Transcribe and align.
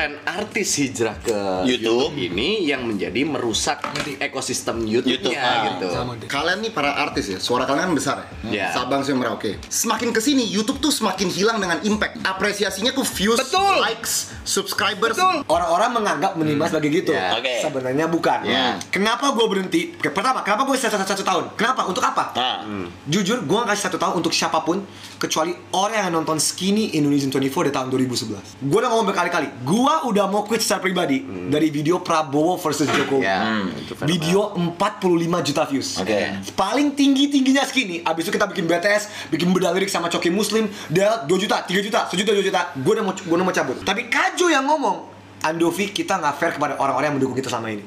tren 0.00 0.16
artis 0.24 0.80
hijrah 0.80 1.12
ke 1.20 1.36
YouTube. 1.68 2.16
YouTube, 2.16 2.32
ini 2.32 2.64
yang 2.64 2.88
menjadi 2.88 3.20
merusak 3.28 3.84
ekosistem 4.16 4.80
YouTube-nya 4.88 5.28
YouTube, 5.28 5.36
ah, 5.36 5.60
gitu. 5.76 5.88
Sama 5.92 6.12
deh. 6.16 6.24
Kalian 6.24 6.58
nih 6.64 6.72
para 6.72 6.96
artis 7.04 7.28
ya, 7.28 7.36
suara 7.36 7.68
kalian 7.68 7.92
kan 7.92 7.92
besar 7.92 8.16
ya. 8.16 8.26
Iya. 8.48 8.66
Sabang 8.72 9.04
sampai 9.04 9.20
Merauke. 9.20 9.52
Semakin 9.68 10.16
ke 10.16 10.24
sini 10.24 10.48
YouTube 10.48 10.80
tuh 10.80 10.88
semakin 10.88 11.28
hilang 11.28 11.60
dengan 11.60 11.84
impact. 11.84 12.24
Apresiasinya 12.24 12.96
tuh 12.96 13.04
views, 13.04 13.36
Betul. 13.44 13.76
likes, 13.76 14.32
subscribers. 14.50 15.14
Orang-orang 15.46 15.90
menganggap 15.94 16.34
menimba 16.34 16.66
sebagai 16.66 16.90
gitu. 16.90 17.14
Ya. 17.14 17.38
Oke. 17.38 17.62
Sebenarnya 17.62 18.10
bukan. 18.10 18.42
Ya. 18.42 18.74
Kenapa 18.90 19.30
gue 19.30 19.46
berhenti? 19.46 19.94
Pertama, 19.94 20.42
kenapa 20.42 20.66
gue 20.66 20.74
satu, 20.74 20.98
satu 20.98 21.22
tahun? 21.22 21.54
Kenapa? 21.54 21.86
Untuk 21.86 22.02
apa? 22.02 22.34
Nah. 22.34 22.66
Jujur, 23.06 23.46
gue 23.46 23.56
gak 23.62 23.78
kasih 23.78 23.84
satu 23.86 23.98
tahun 24.02 24.18
untuk 24.18 24.34
siapa 24.34 24.58
pun 24.66 24.82
kecuali 25.20 25.52
orang 25.76 26.10
yang 26.10 26.24
nonton 26.24 26.40
Skinny 26.40 26.96
Indonesian 26.96 27.30
24 27.30 27.68
di 27.68 27.72
tahun 27.76 27.86
2011. 27.92 28.66
Gue 28.66 28.78
udah 28.80 28.90
ngomong 28.90 29.08
berkali-kali, 29.12 29.48
gue 29.62 29.94
udah 30.08 30.24
mau 30.26 30.42
quit 30.48 30.64
secara 30.64 30.80
pribadi 30.80 31.22
dari 31.52 31.68
video 31.68 32.00
Prabowo 32.00 32.56
versus 32.56 32.88
Jokowi. 32.88 33.22
Ya, 33.22 33.68
itu 33.76 33.92
fenomenal. 33.92 34.08
Video 34.08 34.40
45 34.80 35.46
juta 35.52 35.62
views. 35.68 35.88
Oke. 36.00 36.18
Paling 36.56 36.96
tinggi-tingginya 36.96 37.68
Skinny. 37.68 38.00
Abis 38.00 38.26
itu 38.26 38.32
kita 38.32 38.48
bikin 38.48 38.64
BTS, 38.64 39.28
bikin 39.28 39.52
beda 39.52 39.76
lirik 39.76 39.92
sama 39.92 40.08
Coki 40.08 40.32
Muslim, 40.32 40.72
dia 40.88 41.28
2 41.28 41.30
juta, 41.36 41.62
3 41.68 41.84
juta, 41.84 42.08
1 42.08 42.16
juta, 42.16 42.30
2 42.32 42.40
juta. 42.40 42.60
Gue 42.80 42.92
udah 42.96 43.04
mau 43.04 43.12
gue 43.12 43.36
udah 43.36 43.44
mau 43.44 43.52
cabut. 43.52 43.76
Tapi 43.84 44.08
Kajo 44.40 44.56
yang 44.56 44.64
ngomong, 44.64 45.04
Andovi 45.44 45.92
kita 45.92 46.16
nggak 46.16 46.40
fair 46.40 46.56
kepada 46.56 46.80
orang-orang 46.80 47.12
yang 47.12 47.16
mendukung 47.20 47.36
kita 47.36 47.52
selama 47.52 47.76
ini. 47.76 47.84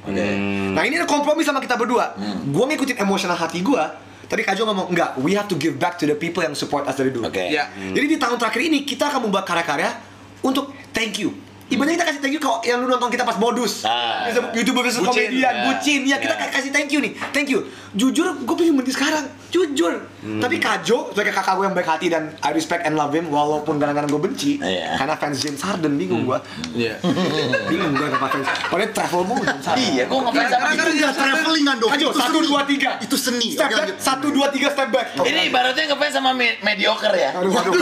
Nah 0.69 0.85
ini 0.85 1.01
ada 1.01 1.09
kompromi 1.09 1.41
sama 1.41 1.57
kita 1.57 1.73
berdua. 1.73 2.13
Gue 2.45 2.65
ngikutin 2.69 3.01
emosional 3.01 3.33
hati 3.33 3.65
gue. 3.65 3.81
Tadi 4.29 4.45
Kajo 4.45 4.61
ngomong 4.69 4.93
enggak, 4.93 5.17
we 5.17 5.33
have 5.33 5.49
to 5.49 5.57
give 5.57 5.81
back 5.81 5.97
to 5.97 6.05
the 6.05 6.13
people 6.13 6.45
yang 6.45 6.53
support 6.53 6.85
us 6.85 6.93
dari 6.93 7.09
dulu. 7.09 7.25
Oke. 7.25 7.49
Ya. 7.49 7.73
Jadi 7.73 8.05
di 8.05 8.17
tahun 8.21 8.37
terakhir 8.37 8.69
ini 8.69 8.85
kita 8.85 9.09
akan 9.09 9.25
membuat 9.25 9.49
karya-karya 9.49 9.97
untuk 10.45 10.69
thank 10.93 11.17
you. 11.17 11.33
Ibaratnya 11.65 11.95
kita 11.95 12.05
kasih 12.05 12.19
thank 12.19 12.33
you 12.33 12.39
kalau 12.39 12.59
yang 12.61 12.77
lu 12.77 12.87
nonton 12.87 13.07
kita 13.07 13.23
pas 13.23 13.35
modus. 13.35 13.81
Ah. 13.83 14.27
YouTuber 14.51 14.83
versus 14.83 14.99
Bucin, 14.99 15.31
komedian, 15.31 15.53
ya. 15.53 15.63
bucin. 15.65 16.01
Ya 16.03 16.17
kita 16.17 16.35
Ya. 16.35 16.47
kasih 16.49 16.69
thank 16.69 16.89
you 16.89 16.99
nih. 16.99 17.15
Thank 17.31 17.47
you. 17.47 17.63
Jujur, 17.93 18.25
gue 18.35 18.55
pengen 18.55 18.73
berhenti 18.73 18.91
sekarang. 18.91 19.23
Jujur. 19.47 20.01
Hmm. 20.19 20.39
Tapi 20.39 20.57
Kajo, 20.57 21.13
sebagai 21.13 21.29
kakak 21.29 21.53
gue 21.55 21.63
yang 21.63 21.75
baik 21.75 21.85
hati 21.87 22.07
dan 22.07 22.33
I 22.39 22.49
respect 22.51 22.83
and 22.83 22.93
love 22.93 23.11
him, 23.11 23.29
walaupun 23.29 23.77
kadang-kadang 23.77 24.09
gue 24.09 24.21
benci, 24.23 24.57
Iya. 24.57 24.97
karena 24.97 25.13
fans 25.13 25.37
James 25.37 25.61
Harden 25.61 25.93
bingung 25.93 26.25
gue. 26.25 26.37
Iya. 26.73 26.97
bingung 27.69 27.93
gue 27.93 28.07
sama 28.07 28.27
fans. 28.27 28.47
Padahal 28.65 28.91
travel 28.91 29.21
mulu 29.23 29.41
James 29.43 29.61
Harden. 29.63 29.85
Iya, 29.85 30.03
gua 30.05 30.19
ngapain 30.23 30.47
sama 30.47 30.67
Itu 30.73 30.91
nggak 30.91 31.13
traveling 31.15 31.63
kan 31.63 31.75
dong. 31.77 31.91
Kajo, 31.91 32.07
satu 32.11 32.39
dua 32.41 32.61
tiga. 32.65 32.89
Itu 32.97 33.13
seni. 33.15 33.49
Step 33.53 33.69
back, 33.71 33.89
satu 33.95 34.27
dua 34.29 34.47
tiga 34.49 34.67
step 34.69 34.89
back. 34.89 35.07
Ini 35.15 35.41
ibaratnya 35.47 35.83
ngefans 35.87 36.13
sama 36.13 36.33
me- 36.33 36.57
mediocre 36.59 37.13
ya. 37.13 37.29
Aduh, 37.35 37.53
aduh. 37.53 37.77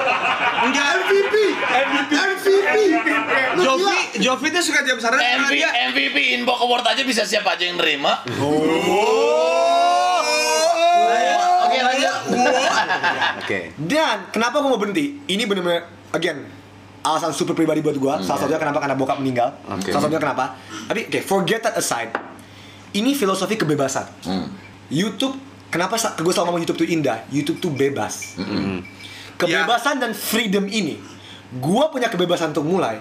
Enggak 0.64 0.86
MVP. 0.98 1.34
MVP. 1.68 2.12
Lu 2.72 3.11
Jovi. 3.62 3.96
Jovi 4.20 4.46
tuh 4.52 4.62
suka 4.64 4.80
sarang 5.00 5.20
karena 5.20 5.44
MVP, 5.44 5.52
dia 5.56 5.70
MVP 5.92 6.16
Inbox 6.40 6.58
Award 6.64 6.84
aja 6.88 7.02
bisa 7.04 7.22
siapa 7.28 7.56
aja 7.56 7.64
yang 7.68 7.76
nerima. 7.76 8.24
Oke 11.68 11.78
lanjut. 11.80 12.14
Oke. 13.42 13.72
Dan 13.76 14.28
kenapa 14.32 14.60
gue 14.60 14.70
mau 14.70 14.80
berhenti? 14.80 15.20
Ini 15.28 15.42
bener-bener 15.48 15.84
again 16.12 16.44
alasan 17.02 17.34
super 17.34 17.56
pribadi 17.58 17.82
buat 17.82 17.98
gue. 17.98 18.14
Salah 18.22 18.40
satunya 18.46 18.60
kenapa 18.62 18.78
karena 18.78 18.94
bokap 18.94 19.18
meninggal. 19.18 19.58
Oke. 19.66 19.90
Salah 19.90 20.06
satunya 20.06 20.22
kenapa? 20.22 20.54
Tapi 20.86 21.10
oke, 21.10 21.20
forget 21.24 21.60
that 21.66 21.74
aside. 21.74 22.14
Ini 22.92 23.16
filosofi 23.16 23.56
kebebasan. 23.56 24.06
YouTube 24.92 25.34
kenapa 25.72 25.96
gue 25.96 26.32
selalu 26.32 26.46
ngomong 26.52 26.62
YouTube 26.62 26.78
tuh 26.84 26.88
indah? 26.88 27.24
YouTube 27.32 27.58
tuh 27.58 27.72
bebas. 27.72 28.36
Kebebasan 29.32 29.98
dan 29.98 30.14
freedom 30.14 30.70
ini, 30.70 31.02
gue 31.54 31.84
punya 31.88 32.08
kebebasan 32.08 32.50
untuk 32.50 32.64
mulai 32.64 32.96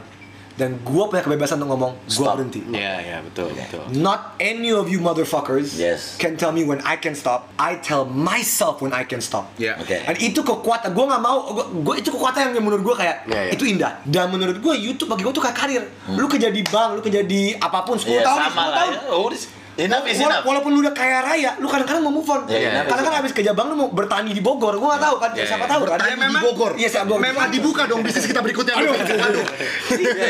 dan 0.52 0.76
gue 0.78 1.04
punya 1.08 1.24
kebebasan 1.24 1.58
untuk 1.58 1.70
ngomong 1.72 1.94
gue 2.04 2.12
Stop. 2.12 2.36
berhenti. 2.36 2.60
Iya, 2.68 2.94
iya, 3.00 3.18
betul, 3.20 3.50
betul. 3.50 3.88
Not 3.96 4.36
any 4.38 4.70
of 4.70 4.86
you 4.86 5.00
motherfuckers 5.00 5.74
Yes. 5.74 6.20
can 6.20 6.36
tell 6.36 6.52
me 6.52 6.62
when 6.62 6.84
I 6.84 6.96
can 6.96 7.16
stop. 7.16 7.48
I 7.56 7.80
tell 7.80 8.04
myself 8.04 8.78
when 8.78 8.92
I 8.92 9.02
can 9.02 9.20
stop. 9.20 9.48
Iya. 9.56 9.80
Oke. 9.80 10.04
Dan 10.04 10.16
itu 10.20 10.44
kekuatan, 10.44 10.92
gue 10.92 11.06
nggak 11.08 11.24
mau, 11.24 11.56
gue 11.56 11.96
itu 11.96 12.12
kekuatan 12.12 12.52
yang 12.52 12.60
menurut 12.60 12.84
gue 12.84 12.96
kayak 13.00 13.26
Iya, 13.26 13.42
iya. 13.42 13.52
itu 13.52 13.64
indah. 13.64 14.04
Dan 14.04 14.28
menurut 14.30 14.60
gue 14.60 14.74
YouTube 14.76 15.08
bagi 15.10 15.24
gue 15.24 15.32
tuh 15.32 15.42
kayak 15.42 15.56
karir. 15.56 15.84
Lu 16.12 16.28
kerja 16.28 16.52
di 16.52 16.62
bank, 16.62 16.90
lu 16.94 17.02
kerja 17.02 17.24
di 17.24 17.56
apa 17.56 17.80
pun 17.82 17.96
10 17.96 18.12
Iya 18.12 18.22
tahun, 18.22 18.40
10 18.44 18.46
sama 18.46 18.62
lah 18.62 18.76
tahun. 18.78 18.92
ya. 18.92 19.00
Oh, 19.08 19.32
enough 19.78 20.06
is 20.06 20.20
enough. 20.20 20.44
Walaupun 20.44 20.70
lu 20.70 20.82
udah 20.82 20.92
kaya 20.92 21.22
raya, 21.22 21.56
lu 21.58 21.68
kadang-kadang 21.68 22.02
mau 22.02 22.12
move 22.12 22.28
on. 22.28 22.44
Iya, 22.46 22.60
iya. 22.60 22.82
kadang-kadang 22.84 23.20
habis 23.20 23.32
kerja 23.32 23.52
bank 23.52 23.68
lu 23.70 23.76
mau 23.78 23.90
bertani 23.90 24.32
di 24.32 24.40
Bogor, 24.40 24.76
gue 24.76 24.84
nggak 24.86 25.00
tahu 25.02 25.16
kan, 25.18 25.32
Iya, 25.32 25.46
siapa 25.46 25.64
iya. 25.64 25.72
tahu 25.72 25.82
kan. 25.84 25.98
Bertani 25.98 26.12
di 26.12 26.22
memang- 26.22 26.44
Bogor. 26.44 26.72
Iya, 26.76 26.90
siapa 26.90 27.06
Bogor. 27.08 27.22
Memang 27.22 27.48
dibuka 27.50 27.82
dong 27.86 28.02
bisnis 28.02 28.26
kita 28.26 28.40
berikutnya. 28.40 28.74
Aduh. 28.74 28.94
Aduh. 28.94 29.46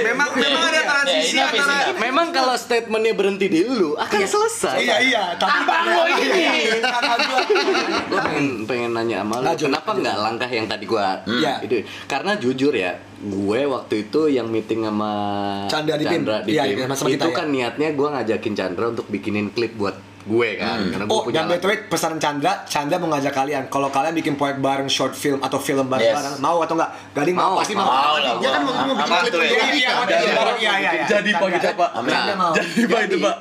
memang 0.03 0.29
memang 0.35 0.63
ada 0.63 0.81
transisi 0.83 1.37
antara. 1.37 1.93
Memang 1.95 2.27
kalau 2.29 2.53
statementnya 2.53 3.13
berhenti 3.13 3.45
di 3.47 3.59
lu 3.63 3.93
akan 3.95 4.19
selesai. 4.19 4.77
Iya, 4.79 4.97
iya. 5.01 5.23
Tapi 5.35 5.57
Abang 5.59 5.85
lo 5.87 6.03
ini. 6.11 6.43
Gua. 7.21 7.41
Pengen 8.21 8.45
pengen 8.65 8.91
nanya 8.91 9.21
sama 9.21 9.35
lu, 9.37 9.45
Lanjut, 9.47 9.67
kenapa 9.67 9.91
nggak 9.93 10.15
langkah 10.17 10.49
yang 10.49 10.65
tadi 10.65 10.85
gua 10.85 11.21
Iya. 11.23 11.53
itu? 11.61 11.79
Karena 12.05 12.35
jujur 12.35 12.73
ya, 12.73 12.91
gue 13.21 13.59
waktu 13.69 14.09
itu 14.09 14.21
yang 14.27 14.49
meeting 14.49 14.81
sama 14.81 15.11
Chandra 15.69 15.93
di 15.93 16.05
PIM. 16.09 16.25
di 16.25 16.57
iya, 16.57 16.63
sama 16.89 17.07
itu 17.07 17.21
kita, 17.21 17.25
ya. 17.29 17.37
kan 17.37 17.47
niatnya 17.53 17.87
gue 17.93 18.07
ngajakin 18.09 18.53
Chandra 18.57 18.85
untuk 18.89 19.05
bikinin 19.07 19.53
klip 19.53 19.77
buat 19.77 19.93
gue 20.21 20.49
kan, 20.53 20.77
karena 20.93 21.05
gue 21.09 21.13
Oh, 21.17 21.25
punya 21.25 21.49
dan 21.49 21.57
way, 21.65 21.77
pesanan 21.89 22.21
Chandra, 22.21 22.61
Chandra 22.69 23.01
mau 23.01 23.09
ngajak 23.09 23.33
kalian 23.33 23.63
kalau 23.73 23.89
kalian 23.89 24.13
bikin 24.13 24.37
proyek 24.37 24.61
bareng 24.61 24.85
short 24.85 25.17
film 25.17 25.41
atau 25.41 25.57
film 25.57 25.89
bareng-bareng, 25.89 26.37
Yes. 26.37 26.45
mau 26.45 26.61
atau 26.61 26.77
enggak? 26.77 26.93
Gading 27.17 27.35
mau, 27.37 27.57
Mau, 27.57 27.57
pasti 27.57 27.73
mau. 27.73 27.89
Mau 27.89 28.15
lah. 28.21 28.37
Dia 28.37 28.49
kan 28.53 28.61
mau 28.61 28.73
mau 28.85 28.95
bikin 29.01 29.17
klip 29.17 29.33
ya. 29.33 29.33
untuk 29.33 29.41
Iya, 29.41 29.91
iya, 30.61 30.73
iya. 30.77 30.91
Jadi, 31.09 31.29
Pak, 31.33 31.47
kita, 31.57 31.69
Pak. 31.73 31.89
Chandra 32.05 32.35
mau. 32.37 32.53
Jadi, 32.53 32.81
Pak, 32.85 32.99
itu, 33.09 33.17
Pak. 33.17 33.35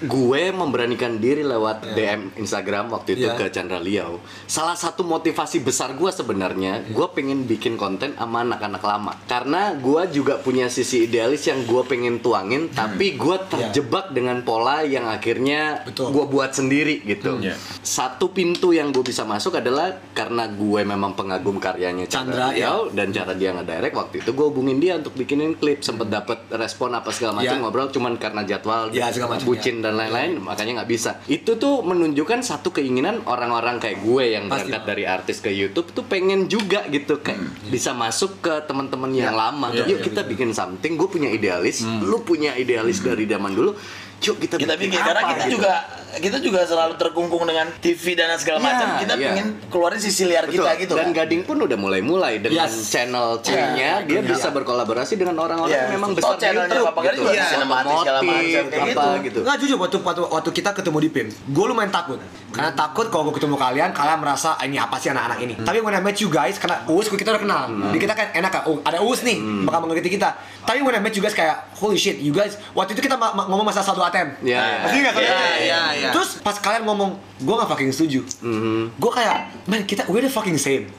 Iya. 0.00 0.08
gue 0.08 0.42
memberanikan 0.50 1.16
diri 1.16 1.42
lewat 1.42 1.92
DM 1.92 2.32
Instagram 2.36 2.88
waktu 2.90 3.14
itu 3.14 3.26
Iya. 3.26 3.36
ke 3.36 3.44
Chandra 3.48 3.76
Liao. 3.78 4.16
Salah 4.46 4.74
satu 4.74 5.02
motivasi 5.02 5.60
besar 5.60 5.92
gue 5.92 6.08
sebenarnya, 6.08 6.84
gue 6.86 7.06
pengen 7.10 7.44
bikin 7.44 7.76
konten 7.76 8.14
sama 8.14 8.40
anak-anak 8.40 8.80
lama. 8.80 9.12
Karena 9.24 9.72
gue 9.72 10.02
juga 10.10 10.36
punya 10.36 10.66
sisi 10.66 11.04
idealis 11.04 11.44
yang 11.44 11.62
gue 11.62 11.82
pengen 11.84 12.18
tuangin, 12.18 12.68
tapi 12.70 13.14
gue 13.14 13.36
terjebak 13.46 14.10
dengan 14.10 14.40
pola 14.40 14.80
yang 14.80 15.04
akhirnya 15.06 15.84
gue 15.86 16.24
buat 16.26 16.50
sendiri 16.50 17.04
gitu. 17.04 17.36
Iya. 17.38 17.54
Satu 17.80 18.30
pintu 18.30 18.72
yang 18.72 18.90
gue 18.90 19.02
bisa 19.02 19.22
masuk 19.22 19.54
adalah 19.54 19.92
karena 20.10 20.48
gue 20.48 20.80
memang 20.82 21.12
pengagum 21.12 21.56
karyanya 21.56 22.06
Chandra, 22.06 22.48
Chandra, 22.48 22.56
Liao 22.56 22.80
dan 22.88 23.10
cara 23.10 23.32
dia 23.32 23.52
nge-direct 23.52 23.94
waktu 23.94 24.14
itu 24.20 24.30
gue 24.30 24.46
hubungin 24.46 24.78
dia 24.78 24.96
untuk 24.96 25.12
bikinin 25.12 25.54
klip 25.54 25.80
sempet 25.80 26.08
dapet 26.08 26.48
respon 26.50 26.90
apa 26.90 27.10
segala 27.10 27.36
macam 27.36 27.48
Iya. 27.50 27.60
ngobrol 27.60 27.88
cuman 27.90 28.14
karena 28.14 28.42
jadwal 28.42 28.88
Iya, 28.90 29.10
segala 29.10 29.36
macam, 29.36 29.46
bucin 29.46 29.76
dan 29.80 29.89
lain-lain 29.94 30.42
makanya 30.42 30.82
nggak 30.82 30.90
bisa. 30.90 31.10
Itu 31.30 31.56
tuh 31.56 31.82
menunjukkan 31.86 32.42
satu 32.42 32.74
keinginan 32.74 33.22
orang-orang 33.26 33.78
kayak 33.78 34.02
gue 34.02 34.24
yang 34.36 34.44
Pasti, 34.46 34.70
berangkat 34.70 34.82
dari 34.86 35.04
artis 35.06 35.38
ke 35.42 35.50
YouTube 35.50 35.90
tuh 35.94 36.04
pengen 36.06 36.46
juga 36.50 36.86
gitu 36.90 37.22
kayak 37.22 37.70
bisa 37.70 37.94
masuk 37.94 38.42
ke 38.42 38.54
teman-teman 38.66 39.10
yang 39.14 39.34
lama. 39.34 39.70
Iya, 39.70 39.86
yuk 39.86 39.98
iya, 40.02 40.06
kita 40.06 40.20
bikin 40.26 40.50
something 40.52 40.98
gue 40.98 41.08
punya 41.08 41.30
idealis 41.30 41.82
lu 42.00 42.20
punya 42.22 42.56
idealis 42.56 43.00
dari 43.00 43.24
zaman 43.24 43.52
dulu 43.54 43.72
yuk 44.20 44.36
kita, 44.36 44.60
Kita 44.60 44.76
bikin 44.76 45.00
karena 45.00 45.20
apa 45.24 45.30
kita 45.32 45.44
gitu. 45.48 45.52
juga 45.56 45.72
kita 46.18 46.42
juga 46.42 46.66
selalu 46.66 46.98
terkungkung 46.98 47.46
dengan 47.46 47.70
TV 47.78 48.18
dan 48.18 48.34
segala 48.34 48.58
Iya, 48.58 48.66
macam. 48.66 48.88
Kita 48.98 49.14
iya. 49.14 49.26
pengen 49.30 49.46
keluarin 49.70 50.00
sisi 50.00 50.26
liar 50.26 50.44
Betul. 50.44 50.66
kita 50.66 50.70
gitu. 50.76 50.94
dan 50.94 51.06
kan. 51.06 51.18
Gading 51.22 51.42
pun 51.44 51.56
udah 51.56 51.78
mulai-mulai 51.78 52.42
dengan 52.42 52.66
Yes. 52.66 52.90
channel 52.90 53.38
Cuy-nya 53.38 54.02
dia 54.02 54.18
Iya. 54.18 54.26
bisa 54.26 54.50
berkolaborasi 54.50 55.14
dengan 55.14 55.38
orang-orang 55.38 55.70
Iya. 55.70 55.86
yang 55.86 55.92
memang 55.94 56.10
besar 56.12 56.34
di 56.34 56.42
channelnya 56.42 56.74
YouTube 56.74 56.98
Gading 56.98 57.20
gitu. 57.20 57.30
Iya. 57.30 57.44
sinematis 57.46 57.96
segala 58.00 58.18
macam, 58.20 58.34
kayak 58.40 58.64
apa 58.66 58.82
gitu. 58.82 59.18
gitu 59.22 59.38
Nggak 59.40 59.56
jujur 59.60 59.76
waktu, 59.78 59.96
waktu 60.00 60.22
waktu 60.26 60.50
kita 60.50 60.70
ketemu 60.72 60.98
di 60.98 61.08
PIM, 61.08 61.28
gue 61.30 61.64
lumayan 61.64 61.92
takut. 61.92 62.18
Karena 62.50 62.70
takut 62.70 63.06
kalau 63.06 63.24
gue 63.24 63.36
ketemu 63.36 63.54
kalian, 63.54 63.90
kalian 63.90 64.18
merasa 64.18 64.52
"Ah, 64.52 64.64
ini 64.64 64.74
apa 64.74 64.96
sih 64.96 65.06
anak-anak 65.08 65.38
ini. 65.38 65.54
Tapi 65.56 65.78
when 65.78 65.90
I 65.90 66.00
met 66.00 66.16
you 66.16 66.26
guys, 66.26 66.56
karena 66.56 66.82
Uus 66.84 67.06
kita 67.06 67.30
udah 67.30 67.38
kenal. 67.38 67.62
Jadi 67.86 67.98
kita 68.00 68.12
kan 68.12 68.26
enak 68.32 68.50
kan, 68.50 68.62
oh, 68.64 68.78
ada 68.80 68.98
Uus 68.98 69.22
nih, 69.22 69.38
bakal 69.62 69.80
mengerti 69.80 70.10
kita. 70.10 70.34
Tapi 70.60 70.80
when 70.80 70.90
I 70.90 70.98
met 70.98 71.12
you 71.12 71.20
guys 71.20 71.32
kayak 71.32 71.48
holy 71.72 71.94
shit, 71.94 72.18
you 72.18 72.30
guys 72.30 72.58
waktu 72.72 72.92
itu 72.92 73.02
kita 73.02 73.14
ma- 73.14 73.30
ma- 73.30 73.46
ngomong 73.46 73.62
masalah 73.64 73.86
saldo 73.86 74.02
ATM. 74.02 74.34
Iya, 74.42 74.58
iya. 74.58 74.76
Pasti 74.82 74.96
kalian? 75.00 75.30
Iya, 75.30 75.40
iya, 75.56 75.80
iya. 75.96 76.10
Terus 76.10 76.30
pas 76.38 76.56
kalian 76.56 76.82
ngomong, 76.84 77.10
gue 77.38 77.54
gak 77.56 77.68
fucking 77.68 77.90
setuju. 77.90 78.20
Gue 78.92 79.10
kayak, 79.10 79.36
man 79.64 79.82
kita 79.84 80.04
we're 80.06 80.20
the 80.20 80.28
fucking 80.28 80.56
same. 80.56 80.90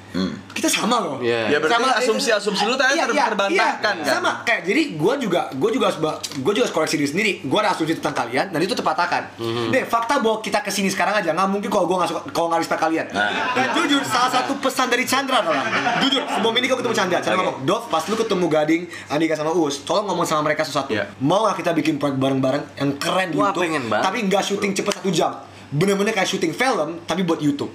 Kita 0.52 0.68
sama 0.68 1.00
loh. 1.00 1.18
Iya. 1.18 1.48
Ya 1.48 1.58
berarti 1.58 1.74
Sama- 1.74 1.96
asumsi-asumsi 1.98 2.64
lu 2.64 2.76
tadi 2.76 2.94
Iya, 2.94 3.08
ter- 3.08 3.16
iya, 3.16 3.26
terbantahkan 3.26 3.96
iya. 3.98 4.04
kan? 4.04 4.14
Sama 4.14 4.32
kayak 4.44 4.62
jadi 4.64 4.82
gue 4.94 5.14
juga 5.20 5.42
gue 5.50 5.70
juga 5.72 5.86
harus 5.88 6.00
gue 6.34 6.52
juga 6.52 6.64
harus 6.66 6.76
koreksi 6.76 6.96
diri 6.96 7.08
sendiri. 7.08 7.32
Gue 7.42 7.58
ada 7.58 7.72
asumsi 7.72 7.96
tentang 7.96 8.14
kalian 8.18 8.52
dan 8.52 8.60
itu 8.60 8.72
terpatahkan. 8.72 9.40
Deh 9.72 9.84
fakta 9.84 10.20
bahwa 10.20 10.38
kita 10.40 10.60
ke 10.60 10.70
sini 10.70 10.88
sekarang 10.88 11.16
aja 11.16 11.32
nggak 11.32 11.48
mungkin 11.48 11.68
kalau 11.68 11.86
gue 11.86 11.96
nggak 11.96 12.10
suka 12.10 12.22
kalau 12.30 12.48
nggak 12.48 12.62
respect 12.62 12.78
kalian. 12.80 13.08
Dan 13.52 13.68
jujur 13.74 14.02
salah 14.04 14.30
satu 14.30 14.54
pesan 14.58 14.88
dari 14.88 15.04
Chandra 15.04 15.40
adalah 15.40 15.64
jujur 16.00 16.22
sebelum 16.22 16.54
ini 16.54 16.66
kau 16.66 16.78
ketemu 16.78 16.94
Chandra, 16.94 17.18
Chandra 17.18 17.40
ngomong 17.42 17.58
Dov 17.64 17.84
pas 17.88 18.04
lu 18.04 18.16
ketemu 18.16 18.46
Gading, 18.48 18.82
Andika 19.08 19.34
sama 19.34 19.52
Us, 19.54 19.82
tolong 19.82 20.06
ngomong 20.06 20.24
sama 20.24 20.44
mereka 20.44 20.62
sesuatu. 20.62 20.92
Iya. 20.92 21.08
Mau 21.18 21.42
nggak 21.42 21.58
kita 21.58 21.72
bikin 21.74 21.96
proyek 21.96 22.18
bareng-bareng 22.18 22.64
yang 22.76 22.92
keren 22.98 23.28
di 23.30 23.38
Wah, 23.38 23.50
banget. 23.50 24.04
tapi 24.04 24.18
nggak 24.28 24.44
syuting 24.44 24.72
cepet 24.74 24.94
satu 24.94 25.10
jam. 25.10 25.32
Bener-bener 25.72 26.12
kayak 26.12 26.28
syuting 26.28 26.52
film 26.52 27.00
tapi 27.02 27.24
buat 27.24 27.40
YouTube. 27.40 27.72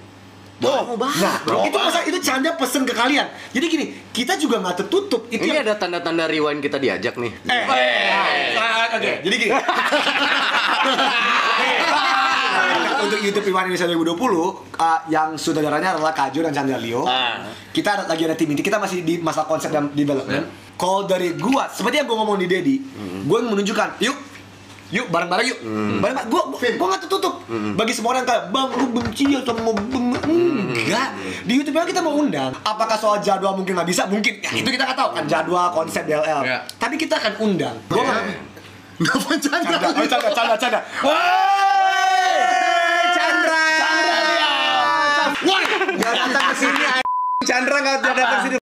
Oh, 0.57 0.97
nah, 0.97 1.37
itu 1.61 1.77
masa 1.77 2.01
itu 2.01 2.17
canda 2.17 2.49
pesen 2.57 2.81
ke 2.81 2.89
kalian. 2.89 3.29
Jadi 3.53 3.65
gini, 3.67 3.85
kita 4.09 4.33
juga 4.35 4.57
nggak 4.57 4.81
tertutup. 4.81 5.29
Itu 5.29 5.45
Ini 5.45 5.53
yang- 5.53 5.63
ada 5.63 5.77
tanda-tanda 5.77 6.25
rewind 6.25 6.59
kita 6.59 6.81
diajak 6.81 7.13
nih. 7.13 7.29
Eh, 7.45 7.63
nah, 8.57 8.89
oke. 8.91 9.11
Jadi 9.21 9.35
gini. 9.37 9.53
Untuk 12.97 13.21
YouTube 13.21 13.45
Iwan 13.47 13.69
Indonesia 13.69 13.87
2020 13.87 14.17
uh, 14.75 14.99
yang 15.07 15.37
sutradaranya 15.37 15.95
adalah 15.95 16.11
Kajo 16.11 16.41
dan 16.41 16.51
Chandra 16.51 16.75
Leo. 16.75 17.05
Ah. 17.05 17.45
Kita 17.69 17.93
ada- 17.93 18.07
lagi 18.09 18.25
ada 18.25 18.33
tim 18.33 18.49
ini. 18.49 18.59
Kita 18.59 18.81
masih 18.81 19.05
di 19.05 19.21
masa 19.21 19.45
konsep 19.45 19.69
dan 19.69 19.93
development. 19.93 20.73
Kalau 20.73 21.05
dari 21.05 21.33
gua, 21.33 21.65
seperti 21.67 22.01
yang 22.01 22.07
gua 22.07 22.21
ngomong 22.21 22.37
di 22.37 22.45
Dedi, 22.45 22.75
gua 23.23 23.41
menunjukkan, 23.43 23.97
yuk 23.97 24.17
Yuk 24.87 25.11
bareng-bareng 25.11 25.47
yuk. 25.51 25.59
Bareng-bareng. 25.99 26.29
Gua 26.31 26.41
gua, 26.47 26.59
gua 26.63 26.87
gak 26.95 27.01
tertutup. 27.07 27.43
Bagi 27.75 27.91
semua 27.91 28.15
orang 28.15 28.23
kayak, 28.23 28.43
"Bang, 28.55 28.71
lu 28.71 28.85
benci 28.95 29.27
ya 29.27 29.43
sama 29.43 29.71
beng 29.75 30.15
enggak. 30.15 31.09
Di 31.43 31.53
YouTube 31.59 31.75
kita 31.83 31.99
mau 31.99 32.15
undang. 32.15 32.51
Apakah 32.63 32.95
soal 32.95 33.19
jadwal 33.19 33.55
mungkin 33.55 33.75
nggak 33.75 33.87
bisa? 33.87 34.07
Mungkin. 34.07 34.39
Ya, 34.39 34.51
itu 34.55 34.67
kita 34.67 34.83
nggak 34.87 34.99
tahu 34.99 35.09
kan 35.15 35.23
jadwal 35.27 35.67
konsep 35.75 36.03
DLL. 36.07 36.41
Ya. 36.43 36.63
Tapi 36.79 36.95
kita 36.95 37.19
akan 37.19 37.33
undang. 37.43 37.75
Gua 37.91 38.03
nggak 38.03 38.55
Kenapa 38.97 39.29
canda? 39.37 39.77
Canda, 39.77 39.87
oh, 39.93 40.07
canda, 40.09 40.29
canda, 40.33 40.55
canda. 40.57 40.79
Chandra. 43.13 43.65
Woi, 45.45 45.63
Gak 46.01 46.13
datang 46.17 46.43
ke 46.49 46.55
sini. 46.57 46.81
Chandra 47.45 47.77
nggak 47.77 47.97
datang 48.01 48.25
ke 48.25 48.37
sini. 48.41 48.57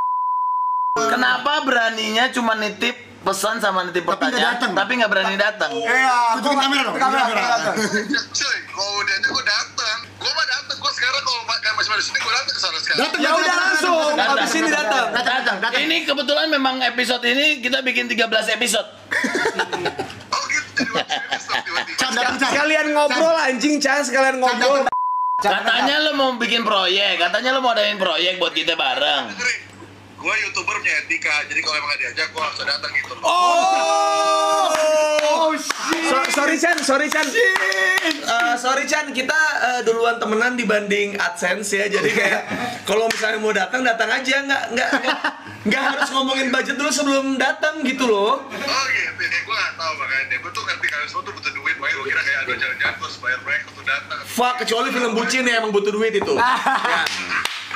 Kenapa 0.96 1.64
beraninya 1.64 2.28
cuma 2.36 2.60
nitip 2.60 3.05
pesan 3.26 3.58
sama 3.58 3.82
nitip 3.84 4.02
Tapi 4.02 4.14
nggak 4.14 4.22
pertanyaan, 4.22 4.54
datang. 4.56 4.72
tapi 4.72 4.92
nggak 4.96 5.10
berani 5.10 5.36
datang? 5.36 5.72
Iya, 5.74 6.18
Tunjukin 6.38 6.60
kamera 6.60 6.82
dong, 6.84 6.96
Kamera, 6.96 7.22
tunjukin 7.26 7.42
kamera. 7.42 7.58
kamera. 7.66 8.22
Cuy, 8.32 8.58
kalau 8.68 8.94
udah 8.96 9.16
aja 9.16 9.28
gue 9.28 9.44
datang. 9.44 9.98
Gue 10.16 10.32
mah 10.32 10.46
datang. 10.48 10.76
Gue 10.78 10.92
sekarang 10.94 11.22
kalau 11.22 11.42
masih 11.76 11.90
ada 11.90 11.98
di 11.98 12.06
sini, 12.06 12.18
gue 12.18 12.32
datang 12.32 12.54
ke 12.54 12.62
sana 12.62 12.78
sekarang. 12.78 13.00
Datang, 13.02 13.20
Ya 13.20 13.30
udah 13.32 13.56
langsung. 13.58 13.98
datang, 14.14 14.38
Habis 14.38 14.54
ini 14.54 14.70
datang. 14.70 15.06
Datang, 15.12 15.58
datang. 15.58 15.72
Ini 15.76 15.98
kebetulan 16.04 16.48
memang 16.48 16.76
episode 16.84 17.24
ini 17.26 17.46
kita 17.60 17.82
bikin 17.82 18.06
13 18.08 18.22
episode. 18.54 18.88
Oh 20.28 20.44
gitu, 20.46 20.84
jadi 20.86 21.92
Chan. 21.98 22.12
Sekalian 22.38 22.94
ngobrol 22.94 23.36
anjing 23.36 23.76
Chan, 23.78 24.02
sekalian 24.02 24.38
ngobrol. 24.38 24.86
Katanya 25.36 26.00
lo 26.00 26.12
mau 26.14 26.32
bikin 26.36 26.62
proyek, 26.62 27.20
katanya 27.20 27.52
lo 27.52 27.60
mau 27.60 27.74
adain 27.74 27.98
proyek 27.98 28.38
buat 28.38 28.52
kita 28.52 28.74
bareng. 28.74 29.34
Gue 30.16 30.34
youtuber 30.42 30.76
punya 30.76 30.96
etika. 31.00 31.44
Jadi 31.46 31.60
kalau 31.60 31.76
emang 31.78 31.98
diajak, 31.98 32.28
gue 32.28 32.40
harus 32.40 32.60
datang 32.60 32.92
gitu. 32.92 33.14
Oh, 33.20 34.72
So- 36.06 36.32
sorry 36.32 36.56
Chan, 36.56 36.78
sorry 36.80 37.08
Chan. 37.08 37.26
Eh, 37.26 38.54
sorry 38.56 38.86
Chan, 38.86 39.12
kita 39.12 39.36
eh, 39.62 39.82
duluan 39.84 40.18
temenan 40.18 40.56
dibanding 40.56 41.16
AdSense 41.16 41.72
ya. 41.72 41.86
Jadi 41.88 42.10
kayak 42.12 42.42
kalau 42.84 43.08
misalnya 43.08 43.38
mau 43.38 43.52
datang 43.52 43.82
datang 43.82 44.10
aja, 44.10 44.42
nggak 44.42 44.64
nggak 44.72 44.90
nggak- 44.96 45.22
nggak 45.66 45.84
harus 45.84 46.08
ngomongin 46.12 46.50
budget 46.50 46.76
dulu 46.76 46.90
sebelum 46.90 47.36
datang 47.36 47.82
gitu 47.82 48.06
loh. 48.06 48.46
Oh 48.46 48.86
gitu, 48.88 49.22
ya 49.22 49.40
gue 49.42 49.56
gak 49.56 49.74
tau 49.76 49.94
makanya. 49.96 50.38
Gue 50.38 50.52
tuh 50.52 50.64
ngerti 50.64 50.86
kalian 50.86 51.08
semua 51.08 51.24
tuh 51.24 51.34
butuh 51.34 51.52
duit. 51.52 51.76
Makanya 51.76 51.96
gue 51.96 52.06
kira 52.08 52.22
kayak 52.22 52.40
aduh 52.40 52.56
jangan-jangan 52.56 52.94
gue 52.94 53.06
harus 53.06 53.20
bayar 53.20 53.40
mereka 53.42 53.66
untuk 53.70 53.86
datang. 53.86 54.20
Fuck, 54.26 54.56
kecuali 54.60 54.88
film 54.92 55.12
bucin 55.14 55.44
ya 55.44 55.54
emang 55.58 55.72
butuh 55.72 55.92
duit 55.92 56.14
itu. 56.14 56.34
Ya. 56.86 57.04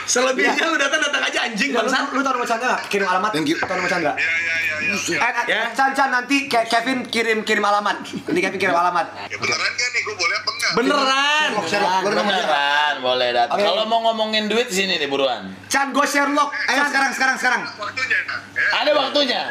Selebihnya 0.09 0.65
lu 0.65 0.75
datang 0.75 0.97
datang 0.99 1.21
aja 1.21 1.39
anjing 1.45 1.69
Lu, 1.69 1.77
bangsat. 1.79 2.09
lu 2.09 2.19
tau 2.19 2.33
nomor 2.33 2.43
Chandra 2.43 2.67
nggak? 2.67 2.81
Kirim 2.89 3.05
alamat. 3.05 3.29
Thank 3.29 3.45
you. 3.45 3.57
Tau 3.59 3.69
nomor 3.71 3.85
Chandra? 3.87 4.11
Ya, 4.11 4.25
ya, 4.25 4.55
ya, 4.57 4.75
ya. 4.81 4.87
Eh, 4.89 5.21
eh, 5.21 5.45
Ya. 5.47 5.61
Chan, 5.69 5.93
Chan, 5.93 6.09
nanti 6.09 6.49
Ke- 6.49 6.65
Kevin 6.65 7.05
kirim 7.05 7.41
kirim 7.43 7.61
alamat. 7.61 8.01
Nanti 8.01 8.39
Kevin 8.39 8.57
kirim 8.57 8.73
alamat. 8.73 9.05
Ya 9.23 9.37
beneran 9.37 9.69
kan 9.69 9.89
nih, 9.91 10.01
gue 10.01 10.15
boleh 10.15 10.35
apa 10.35 10.49
enggak? 10.49 10.71
Beneran. 10.73 11.49
Sherlock, 11.63 12.01
lu 12.01 12.09
nama 12.09 12.25
dia. 12.25 12.41
Beneran, 12.41 12.93
boleh 12.99 13.29
datang. 13.31 13.57
Kalau 13.59 13.83
mau 13.85 13.99
ngomongin 14.03 14.49
duit 14.49 14.65
sini 14.67 14.97
nih 14.97 15.05
buruan. 15.05 15.53
Chan, 15.67 15.93
gue 15.93 16.05
Sherlock. 16.05 16.49
Ayo 16.65 16.81
sekarang, 16.83 17.11
sekarang, 17.13 17.37
sekarang. 17.37 17.61
Waktunya. 17.69 18.17
Ya. 18.17 18.35
Ada 18.75 18.91
waktunya. 18.91 19.41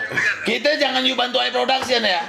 Kita 0.43 0.71
jangan 0.75 1.01
yuk 1.01 1.15
bantu 1.15 1.39
I 1.39 1.49
production 1.49 2.03
ya. 2.03 2.21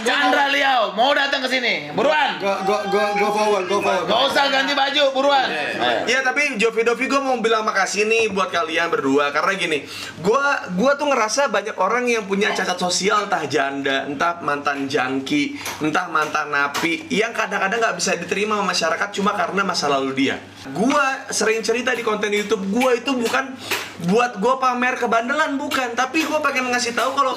Chandra 0.00 0.48
Liao 0.48 0.92
mau 0.92 1.12
datang 1.12 1.40
ke 1.40 1.48
sini. 1.48 1.88
Buruan. 1.90 2.36
Go 2.38 2.52
go 2.64 2.76
go 2.88 3.02
go 3.14 3.28
forward, 3.30 3.64
go 3.66 3.78
forward. 3.78 4.04
Gak 4.04 4.20
usah 4.26 4.44
ganti 4.48 4.72
baju, 4.72 5.04
buruan. 5.12 5.46
Ayo. 5.46 6.00
Iya 6.06 6.20
tapi 6.22 6.39
Jovi 6.56 6.82
Dovi 6.82 7.04
gue 7.06 7.20
mau 7.20 7.36
bilang 7.38 7.62
makasih 7.62 8.08
nih 8.08 8.32
buat 8.32 8.48
kalian 8.48 8.88
berdua 8.88 9.30
karena 9.30 9.52
gini, 9.56 9.78
gua 10.24 10.68
gua 10.74 10.96
tuh 10.96 11.08
ngerasa 11.08 11.52
banyak 11.52 11.76
orang 11.76 12.08
yang 12.08 12.24
punya 12.24 12.50
cacat 12.56 12.80
sosial 12.80 13.28
entah 13.28 13.44
janda, 13.46 14.08
entah 14.08 14.40
mantan 14.40 14.88
jangki, 14.88 15.56
entah 15.84 16.08
mantan 16.08 16.50
napi 16.50 17.06
yang 17.12 17.30
kadang-kadang 17.36 17.78
nggak 17.78 17.96
bisa 17.96 18.16
diterima 18.16 18.58
sama 18.58 18.72
masyarakat 18.72 19.08
cuma 19.14 19.32
karena 19.36 19.62
masa 19.62 19.86
lalu 19.92 20.10
dia. 20.16 20.36
Gua 20.72 21.30
sering 21.32 21.60
cerita 21.60 21.92
di 21.92 22.04
konten 22.04 22.32
YouTube 22.32 22.68
gua 22.72 22.96
itu 22.96 23.12
bukan 23.12 23.56
buat 24.08 24.40
gua 24.40 24.56
pamer 24.56 24.96
kebandelan 24.96 25.60
bukan, 25.60 25.92
tapi 25.92 26.24
gua 26.24 26.40
pengen 26.40 26.72
ngasih 26.72 26.96
tahu 26.96 27.12
kalau 27.16 27.34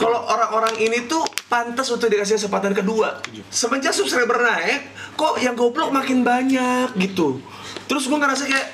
kalau 0.00 0.20
orang-orang 0.28 0.76
ini 0.80 1.04
tuh 1.04 1.22
pantas 1.50 1.90
untuk 1.90 2.06
dikasih 2.06 2.38
kesempatan 2.38 2.72
kedua. 2.72 3.18
Semenjak 3.50 3.90
subscriber 3.90 4.38
naik, 4.38 4.86
kok 5.18 5.36
yang 5.42 5.58
goblok 5.58 5.90
makin 5.90 6.22
banyak 6.22 6.94
gitu. 6.96 7.42
Terus 7.90 8.06
gue 8.06 8.18
ngerasa 8.22 8.46
kayak, 8.46 8.66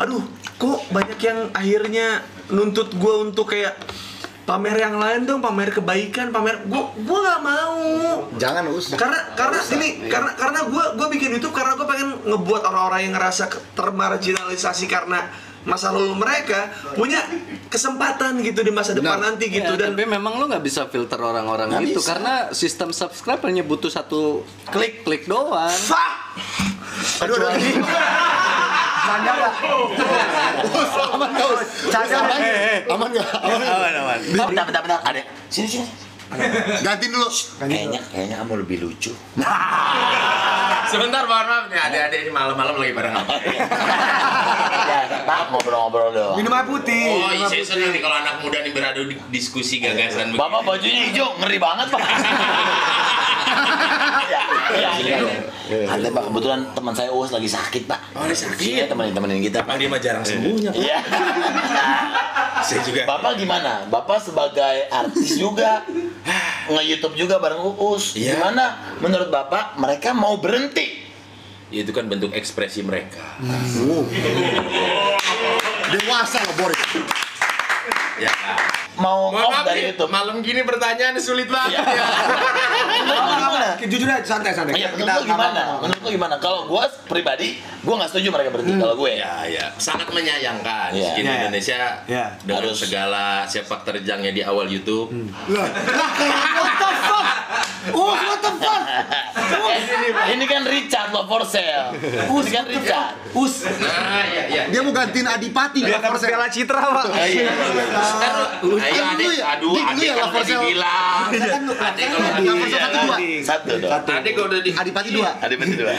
aduh, 0.00 0.24
kok 0.56 0.80
banyak 0.88 1.20
yang 1.20 1.38
akhirnya 1.52 2.24
nuntut 2.48 2.88
gue 2.96 3.14
untuk 3.20 3.52
kayak 3.52 3.76
pamer 4.48 4.80
yang 4.80 4.96
lain 4.96 5.28
dong, 5.28 5.44
pamer 5.44 5.76
kebaikan, 5.76 6.32
pamer 6.32 6.64
gue 6.64 6.82
gue 7.04 7.18
nggak 7.20 7.40
mau. 7.44 7.76
Jangan, 8.40 8.64
Us. 8.72 8.96
Karena 8.96 9.36
karena 9.36 9.60
ini 9.76 10.08
karena 10.08 10.32
karena 10.32 10.60
gue 10.72 10.84
gue 10.96 11.08
bikin 11.20 11.36
itu 11.36 11.52
karena 11.52 11.76
gue 11.76 11.84
pengen 11.84 12.08
ngebuat 12.24 12.62
orang-orang 12.64 13.00
yang 13.04 13.12
ngerasa 13.12 13.52
termarginalisasi 13.76 14.88
karena 14.88 15.20
masa 15.62 15.94
lalu 15.94 16.18
mereka 16.18 16.74
punya 16.98 17.22
kesempatan 17.70 18.42
gitu 18.42 18.66
di 18.66 18.74
masa 18.74 18.98
depan 18.98 19.14
Benar. 19.14 19.30
nanti 19.30 19.46
Ya, 19.46 19.62
gitu 19.62 19.78
dan 19.78 19.94
tapi 19.94 20.10
memang 20.10 20.34
lu 20.42 20.50
nggak 20.50 20.58
bisa 20.58 20.90
filter 20.90 21.22
orang-orang 21.22 21.70
itu 21.86 22.02
bisa. 22.02 22.18
karena 22.18 22.34
sistem 22.50 22.90
subscribe 22.90 23.38
hanya 23.46 23.62
butuh 23.62 23.86
satu 23.86 24.42
klik 24.74 25.06
klik 25.06 25.30
doang. 25.30 25.70
fuck 25.70 26.34
Aduh, 27.22 27.34
aduh, 27.38 27.46
aduh. 27.54 28.41
Canda 29.02 29.30
nggak? 29.34 29.52
Aman 31.12 31.28
nggak, 31.34 31.48
Us? 31.50 31.62
Canda 31.90 32.16
Aman? 32.22 32.38
Aman 32.86 33.08
nggak? 33.10 33.28
aman 33.42 33.92
aman 33.98 34.18
Bentar, 34.30 34.64
bentar, 34.70 34.82
bentar. 34.86 35.00
Adek, 35.02 35.24
sini, 35.50 35.66
sini. 35.66 35.86
Gantiin 36.80 37.12
dulu. 37.12 37.28
Kayaknya, 37.60 38.00
kayaknya 38.08 38.36
kamu 38.40 38.62
lebih 38.64 38.76
lucu. 38.86 39.12
sebentar 40.92 41.22
mohon 41.24 41.46
maaf 41.48 41.64
nih 41.72 41.80
adik-adik 41.80 42.18
ini 42.28 42.30
malam-malam 42.30 42.74
lagi 42.76 42.92
pada 42.92 43.08
ngapain 43.16 43.56
ya, 44.92 45.00
tak 45.24 45.48
ngobrol-ngobrol 45.48 46.10
dong. 46.12 46.34
Minum 46.36 46.52
air 46.52 46.66
putih. 46.68 47.06
Oh, 47.16 47.32
air 47.32 47.48
saya 47.48 47.64
senang 47.64 47.90
nih 47.96 48.00
kalau 48.04 48.16
anak 48.20 48.34
muda 48.44 48.58
nih 48.60 48.72
beradu 48.76 49.00
di 49.08 49.16
diskusi 49.32 49.80
gagasan 49.80 50.36
Bapak 50.36 50.60
bajunya 50.66 51.08
hijau, 51.08 51.32
ngeri 51.40 51.58
banget 51.58 51.86
pak. 51.88 52.02
ya, 54.32 54.90
ya, 55.00 55.16
ya. 55.20 55.86
Ada 55.88 56.08
pak, 56.12 56.22
kebetulan 56.28 56.60
teman 56.76 56.92
saya 56.92 57.10
Uus 57.12 57.30
lagi 57.32 57.48
sakit 57.48 57.82
pak. 57.88 58.00
Oh, 58.16 58.24
dia 58.28 58.36
sakit? 58.36 58.60
Iya, 58.60 58.84
temenin 58.88 59.14
temenin 59.16 59.40
kita. 59.40 59.64
Bang 59.64 59.80
dia 59.80 59.88
mah 59.88 60.00
jarang 60.00 60.24
sembuhnya. 60.24 60.70
Iya. 60.76 60.98
Saya 62.62 62.80
juga. 62.86 63.02
Bapak 63.04 63.42
gimana? 63.42 63.90
Bapak 63.90 64.22
sebagai 64.22 64.86
artis 64.86 65.34
juga 65.34 65.82
nge-youtube 66.72 67.18
juga 67.18 67.42
bareng 67.42 67.58
Uus. 67.58 68.14
Iya. 68.14 68.38
Gimana? 68.38 68.96
Menurut 69.02 69.28
Bapak 69.34 69.76
mereka 69.82 70.14
mau 70.14 70.38
berhenti? 70.38 70.81
Ya, 71.72 71.80
itu 71.80 71.90
kan 71.90 72.04
bentuk 72.04 72.36
ekspresi 72.36 72.84
mereka. 72.84 73.16
Dewasa 75.88 76.38
loh, 76.44 76.54
Boris. 76.60 76.76
Ya. 78.20 78.28
Mau 78.92 79.32
maaf 79.32 79.64
dari 79.64 79.88
nih, 79.88 79.96
YouTube? 79.96 80.12
malam 80.12 80.44
gini 80.44 80.60
pertanyaan 80.62 81.16
sulit 81.16 81.48
banget 81.48 81.80
ya. 81.80 82.04
Lu 83.08 83.16
gimana? 83.16 83.68
Jujur 83.80 84.04
aja, 84.04 84.20
santai, 84.20 84.52
santai. 84.52 84.76
Iya, 84.76 84.92
menurut 84.92 85.16
lu 85.16 85.24
gimana? 85.26 85.62
Menurut 85.80 86.00
lu 86.04 86.10
gimana? 86.12 86.34
Kalau 86.36 86.68
gue 86.68 86.82
pribadi, 87.08 87.56
gue 87.56 87.94
nggak 87.96 88.10
setuju 88.12 88.28
mereka 88.28 88.52
berhenti. 88.52 88.76
Kalau 88.76 88.94
gue 88.94 89.10
ya. 89.16 89.48
Ya, 89.48 89.48
ya, 89.48 89.64
sangat 89.80 90.12
menyayangkan 90.12 90.92
Iya. 90.92 91.08
skin 91.08 91.24
Iya, 91.24 91.32
iya. 91.32 91.40
Indonesia 91.40 91.78
Iya. 92.04 92.24
dengan 92.44 92.68
Harus. 92.68 92.78
segala 92.78 93.24
sepak 93.48 93.80
terjangnya 93.82 94.30
di 94.30 94.44
awal 94.44 94.68
YouTube. 94.68 95.08
Lah, 95.48 95.66
Oh, 97.84 98.14
what 98.14 98.38
the 98.38 98.50
fuck? 98.56 98.82
Eh, 100.22 100.32
ini 100.32 100.44
kan 100.44 100.62
Richard 100.62 101.10
lo 101.10 101.26
for 101.26 101.42
sale. 101.42 101.90
Ini 101.98 102.48
kan 102.48 102.64
Richard. 102.64 103.18
Us. 103.32 103.64
Nah, 103.64 104.22
ya, 104.24 104.42
ya. 104.46 104.62
Dia 104.68 104.80
mau 104.80 104.92
gantiin 104.92 105.24
Adipati 105.24 105.82
dapat 105.82 106.14
for 106.14 106.20
piala 106.20 106.46
sale. 106.46 106.54
citra 106.54 106.78
pak 106.78 107.04
Ayo, 107.12 107.42
ayo 107.42 109.00
Kan 109.02 109.04
adik, 109.10 109.24
lu 109.24 109.32
ya- 109.32 109.48
aduh, 109.50 109.72
adik 109.74 110.04
ya 110.04 110.14
kan 110.14 110.28
for 110.28 110.42
sale. 110.42 110.52
dibilang. 110.54 111.26
Kan 111.32 111.62
lu- 111.64 111.74
Adik 111.74 112.04
kan 112.04 112.18
kalau 112.22 112.54
sale 112.62 112.78
satu 112.78 112.98
dua. 113.00 113.16
Satu 113.42 113.70
dong. 113.80 113.90
Adik 114.12 114.30
kalau 114.32 114.46
udah 114.46 114.60
di 114.60 114.70
Adipati 114.70 115.10
dua. 115.10 115.30
Betul 115.40 115.74
dua. 115.74 115.92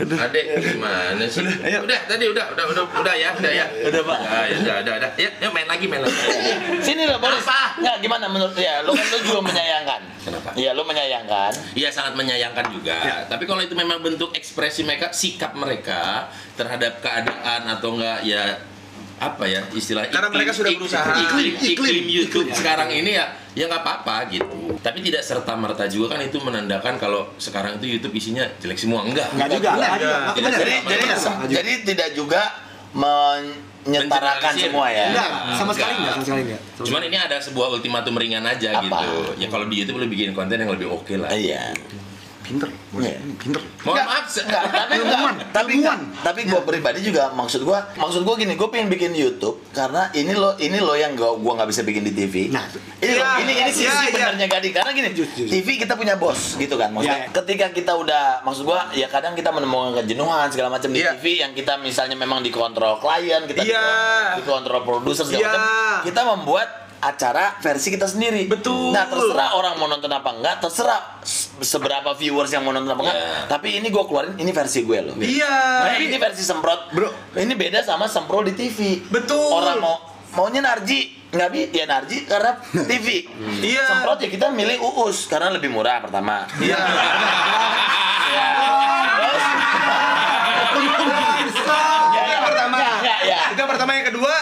Adek 0.00 0.44
gimana 0.62 1.24
sih? 1.26 1.44
Udah, 1.80 1.98
tadi 2.06 2.24
udah, 2.26 2.44
udah, 2.48 2.64
udah, 2.66 2.84
udah 2.96 3.14
ya, 3.14 3.28
udah 3.32 3.52
ya. 3.52 3.66
Udah, 3.82 4.00
Pak. 4.02 4.18
Ya, 4.22 4.40
ya, 4.46 4.56
udah, 4.56 4.74
udah, 4.80 4.94
udah. 4.96 5.10
Ya, 5.16 5.28
ya 5.36 5.48
main 5.50 5.66
lagi, 5.66 5.84
main 5.86 6.00
lagi. 6.00 6.16
Sini 6.80 7.04
loh 7.04 7.18
Boris. 7.18 7.42
Apa? 7.42 7.76
Nggak 7.76 7.96
gimana 8.00 8.24
menurut 8.26 8.54
ya 8.54 8.80
lu 8.80 8.92
kan 8.92 9.06
lu 9.06 9.18
juga 9.20 9.40
menyayangkan. 9.42 10.00
Kenapa? 10.20 10.48
Iya, 10.54 10.69
lu 10.72 10.82
menyayangkan. 10.82 11.52
Iya 11.72 11.88
sangat 11.88 12.14
menyayangkan 12.14 12.66
juga. 12.70 13.26
Tapi 13.26 13.44
kalau 13.44 13.60
itu 13.60 13.72
memang 13.72 14.00
bentuk 14.00 14.30
ekspresi 14.32 14.82
mereka, 14.82 15.10
sikap 15.10 15.52
mereka 15.52 16.28
terhadap 16.54 16.98
keadaan 16.98 17.68
atau 17.68 17.94
enggak 17.94 18.22
ya 18.22 18.42
apa 19.20 19.44
ya 19.44 19.60
istilah 19.76 20.08
Karena 20.08 20.32
mereka 20.32 20.48
sudah 20.48 20.72
berusaha. 20.72 21.12
iklim, 21.20 21.52
iklim, 21.52 21.76
Iklim. 21.76 22.04
YouTube 22.08 22.48
sekarang 22.56 22.88
ini 22.88 23.20
ya 23.20 23.28
ya 23.52 23.68
nggak 23.68 23.84
apa-apa 23.84 24.32
gitu. 24.32 24.80
Tapi 24.80 25.04
tidak 25.04 25.20
serta 25.20 25.52
merta 25.60 25.84
juga 25.84 26.16
kan 26.16 26.24
itu 26.24 26.40
menandakan 26.40 26.96
kalau 26.96 27.28
sekarang 27.36 27.76
itu 27.76 28.00
YouTube 28.00 28.16
isinya 28.16 28.48
jelek 28.56 28.80
semua 28.80 29.04
enggak. 29.04 29.28
Enggak 29.36 29.60
juga, 29.60 29.70
enggak 29.76 29.92
juga. 30.00 30.16
Tidak 30.32 30.40
Bener. 30.40 30.56
Jadi 30.56 30.72
serta 30.72 30.88
jadi 30.88 31.04
merta. 31.04 31.32
jadi 31.52 31.72
tidak 31.84 32.08
juga 32.16 32.42
menyetarakan 33.90 34.52
semua 34.54 34.86
ya. 34.88 35.06
Enggak, 35.10 35.30
sama 35.58 35.72
sekali 35.74 35.92
Enggak. 35.92 35.98
enggak, 35.98 36.14
sama 36.14 36.24
sekali 36.24 36.42
enggak. 36.46 36.60
Sama 36.62 36.84
Cuman 36.86 37.02
ini 37.10 37.16
ada 37.18 37.36
sebuah 37.42 37.66
ultimatum 37.74 38.14
ringan 38.14 38.44
aja 38.46 38.68
Apa? 38.78 38.82
gitu. 38.86 39.10
Ya 39.42 39.46
kalau 39.50 39.66
di 39.66 39.76
YouTube 39.82 39.98
lu 39.98 40.06
bikin 40.06 40.30
konten 40.32 40.56
yang 40.56 40.70
lebih 40.70 40.88
oke 40.88 41.14
lah. 41.18 41.28
Iya. 41.34 41.74
Pinter, 42.50 42.66
bos. 42.90 43.00
Iya. 43.00 43.18
pinter. 43.36 43.62
Mohon 43.80 43.86
Enggak, 43.86 44.06
maaf, 44.06 44.26
enggak, 44.26 44.62
tapi 44.66 44.92
Ilmuwan, 44.92 45.34
tapi 45.48 45.70
ilmuwan. 45.72 46.00
tapi 46.20 46.40
gue 46.44 46.60
pribadi 46.60 47.00
juga 47.00 47.30
maksud 47.30 47.62
gue, 47.62 47.78
maksud 47.94 48.20
gue 48.20 48.34
gini, 48.36 48.52
gue 48.54 48.68
pengen 48.68 48.88
bikin 48.88 49.14
YouTube 49.14 49.62
karena 49.70 50.10
ini 50.12 50.34
lo, 50.34 50.58
ini 50.58 50.78
lo 50.78 50.92
yang 50.92 51.14
gue 51.14 51.30
gua 51.38 51.52
nggak 51.56 51.68
bisa 51.68 51.80
bikin 51.80 52.02
di 52.02 52.12
TV. 52.12 52.50
Nah, 52.50 52.66
ini 52.98 53.12
loh, 53.12 53.22
Iya, 53.22 53.40
ini 53.40 53.52
ini 53.56 53.70
sisi 53.70 53.86
iya, 53.86 53.94
iya. 54.02 54.10
benernya 54.26 54.46
Gading 54.48 54.72
karena 54.74 54.90
gini, 54.90 55.08
TV 55.46 55.68
kita 55.78 55.94
punya 55.94 56.14
bos 56.14 56.56
gitu 56.56 56.74
kan, 56.74 56.90
maksudnya 56.90 57.16
Iya, 57.16 57.24
iya. 57.24 57.32
ketika 57.32 57.66
kita 57.70 57.92
udah, 57.94 58.24
maksud 58.42 58.62
gue 58.64 58.78
ya 58.94 59.06
kadang 59.06 59.32
kita 59.32 59.48
menemukan 59.48 60.02
kejenuhan 60.02 60.50
segala 60.50 60.68
macam 60.68 60.90
di 60.90 61.00
Iya. 61.00 61.14
TV 61.14 61.24
yang 61.38 61.52
kita 61.52 61.78
misalnya 61.78 62.16
memang 62.16 62.42
dikontrol 62.42 62.98
klien, 62.98 63.46
kita 63.46 63.62
Iya. 63.62 63.78
dikontrol- 63.78 64.36
dikontrol 64.40 64.80
produser 64.82 65.24
segala 65.24 65.38
Iya. 65.38 65.48
macam, 65.48 65.62
kita 66.02 66.20
membuat 66.26 66.68
acara 67.00 67.56
versi 67.58 67.88
kita 67.88 68.04
sendiri. 68.04 68.44
Betul. 68.44 68.92
Nah 68.92 69.08
terserah 69.08 69.56
orang 69.56 69.80
mau 69.80 69.88
nonton 69.88 70.06
apa 70.06 70.30
enggak, 70.30 70.60
terserah 70.60 71.20
se- 71.20 71.48
seberapa 71.58 72.12
viewers 72.12 72.48
yang 72.48 72.60
mau 72.60 72.70
nonton 72.70 72.92
apa 72.92 73.02
enggak. 73.02 73.16
Iya. 73.16 73.32
Tapi 73.48 73.68
ini 73.76 73.88
gue 73.88 74.04
keluarin, 74.04 74.36
ini 74.36 74.52
versi 74.52 74.84
gue 74.84 74.98
loh. 75.00 75.16
Iya. 75.16 75.56
Nah, 75.80 75.96
ini 75.96 76.16
versi 76.16 76.44
semprot, 76.44 76.92
bro. 76.92 77.08
Ini 77.32 77.52
beda 77.52 77.80
sama 77.80 78.04
semprot 78.04 78.44
di 78.46 78.54
TV. 78.54 79.00
Betul. 79.08 79.40
Orang 79.50 79.80
mau 79.80 79.96
maunya 80.30 80.60
Narji, 80.60 81.10
nggak 81.28 81.48
bi, 81.50 81.60
ya 81.72 81.84
Narji 81.84 82.28
karena 82.28 82.60
TV. 82.84 83.06
Iya. 83.66 83.84
Semprot 83.88 84.20
ya 84.20 84.28
kita 84.28 84.52
milih 84.52 84.76
Uus 84.78 85.24
karena 85.24 85.48
lebih 85.48 85.72
murah 85.72 86.04
pertama. 86.04 86.44
Iya. 86.60 86.76
Ya. 88.30 88.46
Terus, 89.10 89.42
Itu 91.50 92.20
yang 92.22 92.44
pertama. 92.46 92.78
Ya, 93.02 93.16
ya. 93.26 93.40
Itu 93.50 93.62
pertama 93.66 93.90
yang 93.90 94.06
kedua 94.06 94.34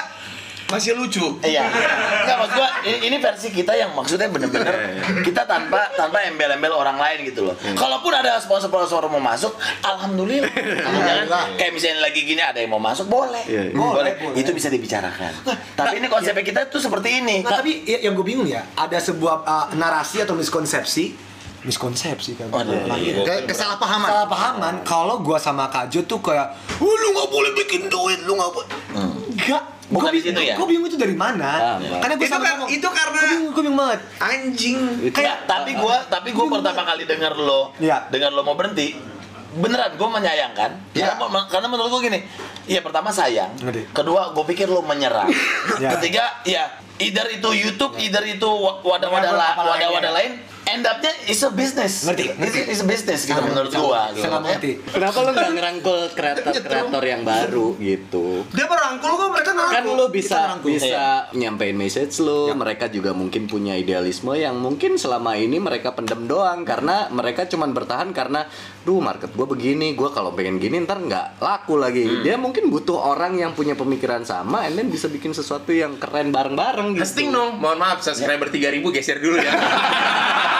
masih 0.68 0.92
lucu. 0.92 1.24
Iya. 1.40 1.64
Enggak 1.64 2.36
maksud 2.38 2.54
gua 2.54 2.68
ini, 2.82 2.98
ini 3.02 3.16
versi 3.16 3.48
kita 3.48 3.72
yang 3.72 3.90
maksudnya 3.92 4.28
bener-bener 4.28 5.00
kita 5.24 5.42
tanpa 5.42 5.88
tanpa 5.92 6.20
embel-embel 6.22 6.70
orang 6.70 6.96
lain 6.96 7.24
gitu 7.24 7.48
loh. 7.48 7.56
Kalaupun 7.72 8.12
ada 8.12 8.36
sponsor-sponsor 8.36 9.08
mau 9.08 9.18
masuk, 9.18 9.56
alhamdulillah. 9.80 10.52
Jangan 10.52 11.56
kayak 11.56 11.72
misalnya 11.72 12.04
lagi 12.04 12.20
gini 12.22 12.38
ada 12.38 12.60
yang 12.60 12.68
mau 12.68 12.78
masuk 12.78 13.08
boleh. 13.08 13.40
Iya, 13.44 13.72
iya. 13.72 13.74
Boleh. 13.74 13.96
Boleh, 13.98 14.12
boleh. 14.20 14.36
Itu 14.36 14.52
bisa 14.52 14.68
dibicarakan. 14.68 15.32
Tapi 15.74 15.98
ini 15.98 16.06
konsepnya 16.06 16.44
kita 16.44 16.60
tuh 16.68 16.78
seperti 16.78 17.18
ini. 17.18 17.40
Nggak, 17.40 17.58
tapi 17.58 17.72
ya- 17.82 18.04
yang 18.04 18.12
gue 18.12 18.26
bingung 18.26 18.44
ya, 18.44 18.60
ada 18.76 19.00
sebuah 19.00 19.34
uh, 19.42 19.66
narasi 19.72 20.20
atau 20.20 20.36
miskonsepsi, 20.36 21.16
miskonsepsi 21.64 22.36
kan. 22.36 22.52
Waduh, 22.52 22.84
Lagi. 22.84 23.24
Kayak 23.24 23.48
kesalahpahaman. 23.48 24.08
Salah 24.08 24.28
pahaman 24.28 24.74
kalau 24.84 25.18
gua 25.18 25.40
sama 25.40 25.66
Kajo 25.66 26.04
tuh 26.04 26.20
kayak, 26.20 26.52
"Oh, 26.76 26.92
lu 26.92 27.08
nggak 27.10 27.28
boleh 27.28 27.50
bikin 27.56 27.88
duit, 27.88 28.20
lu 28.22 28.36
nggak 28.36 28.52
boleh." 28.52 28.68
Enggak. 29.48 29.64
Bukan 29.88 30.04
Gua 30.04 30.12
di 30.12 30.20
situ 30.20 30.36
ya? 30.38 30.52
Gua 30.52 30.66
bingung 30.68 30.84
itu 30.86 30.94
dari 30.94 31.16
mana? 31.16 31.48
Ah, 31.48 31.76
iya. 31.78 31.96
Karena 31.96 32.14
gua 32.14 32.22
Itu 32.22 32.28
sama 32.30 32.44
kan- 32.44 32.52
ngomong, 32.54 32.68
itu 32.70 32.88
karena- 32.90 33.08
gua 33.10 33.22
bingung, 33.24 33.48
gua 33.48 33.62
bingung 33.64 33.80
banget. 33.80 34.00
Anjing. 34.20 34.76
Kayak, 35.08 35.36
tapi 35.44 35.70
gua 35.74 35.96
tapi 36.06 36.28
gua 36.30 36.46
pertama 36.52 36.82
kali 36.84 37.02
dengar 37.02 37.32
lo 37.34 37.72
Iya. 37.74 38.04
dengar 38.06 38.30
lo 38.30 38.42
mau 38.42 38.52
berhenti 38.52 39.16
beneran 39.50 39.96
gue 39.96 40.08
menyayangkan 40.12 40.70
Iya. 40.92 41.16
karena, 41.16 41.40
karena 41.48 41.66
menurut 41.66 41.88
gue 41.88 42.02
gini 42.04 42.20
iya 42.66 42.84
pertama 42.84 43.08
sayang 43.08 43.56
kedua 43.90 44.30
gue 44.30 44.44
pikir 44.44 44.68
lo 44.68 44.84
menyerah 44.84 45.24
Iya. 45.74 45.96
ketiga 45.96 46.44
ya 46.44 46.68
either 46.98 47.24
itu 47.32 47.48
YouTube 47.56 47.96
either 47.96 48.20
itu 48.22 48.44
wa- 48.44 48.84
wadah-wadah 48.84 49.32
wadah-wadah 49.56 49.88
ya. 50.04 50.14
lain 50.14 50.32
end 50.66 50.82
up-nya 50.82 51.12
is 51.26 51.40
a 51.40 51.50
business 51.50 52.02
Ngerti, 52.02 52.34
ngerti. 52.34 52.58
It's, 52.58 52.70
it's 52.70 52.82
a 52.82 52.88
business 52.88 53.20
gitu 53.22 53.38
menurut 53.38 53.70
gua 53.70 54.10
gitu. 54.10 54.26
Setengah 54.26 54.40
mengerti. 54.42 54.70
Kenapa 54.82 55.16
lu 55.20 55.30
nggak 55.30 55.50
ngerangkul 55.56 55.98
kreator-kreator 56.12 57.02
yang 57.02 57.22
baru 57.22 57.66
gitu? 57.76 58.26
Dia 58.50 58.66
merangkul 58.66 59.10
kok 59.10 59.28
mereka 59.30 59.46
Kan 59.48 59.56
ngerangkul. 59.56 59.94
lu 59.94 60.06
bisa 60.08 60.38
bisa 60.60 61.04
nyampein 61.32 61.74
message 61.74 62.18
lu, 62.18 62.52
mereka 62.52 62.86
juga 62.88 63.12
mungkin 63.12 63.46
punya 63.46 63.74
idealisme 63.74 64.32
yang 64.32 64.58
mungkin 64.58 64.96
selama 64.96 65.34
ini 65.34 65.58
mereka 65.58 65.92
pendem 65.92 66.24
doang 66.24 66.62
karena 66.62 67.08
mereka 67.08 67.44
cuman 67.44 67.70
bertahan 67.70 68.10
karena 68.10 68.44
duh 68.82 68.98
market 68.98 69.32
gua 69.32 69.44
begini, 69.44 69.92
gua 69.92 70.10
kalau 70.10 70.32
pengen 70.32 70.56
gini 70.56 70.80
ntar 70.82 70.98
nggak 70.98 71.38
laku 71.38 71.76
lagi. 71.76 72.24
Dia 72.24 72.36
mungkin 72.36 72.68
butuh 72.68 72.96
orang 72.96 73.36
yang 73.36 73.52
punya 73.52 73.72
pemikiran 73.72 74.22
sama 74.22 74.64
and 74.64 74.76
then 74.76 74.88
bisa 74.88 75.06
bikin 75.06 75.32
sesuatu 75.32 75.70
yang 75.70 75.96
keren 75.96 76.30
bareng-bareng 76.30 76.96
gitu. 76.96 77.02
Testing 77.02 77.28
dong. 77.28 77.58
Mohon 77.58 77.78
maaf, 77.78 77.98
subscriber 78.00 78.48
3000 78.48 78.84
geser 78.90 79.18
dulu 79.18 79.36
ya. 79.38 79.52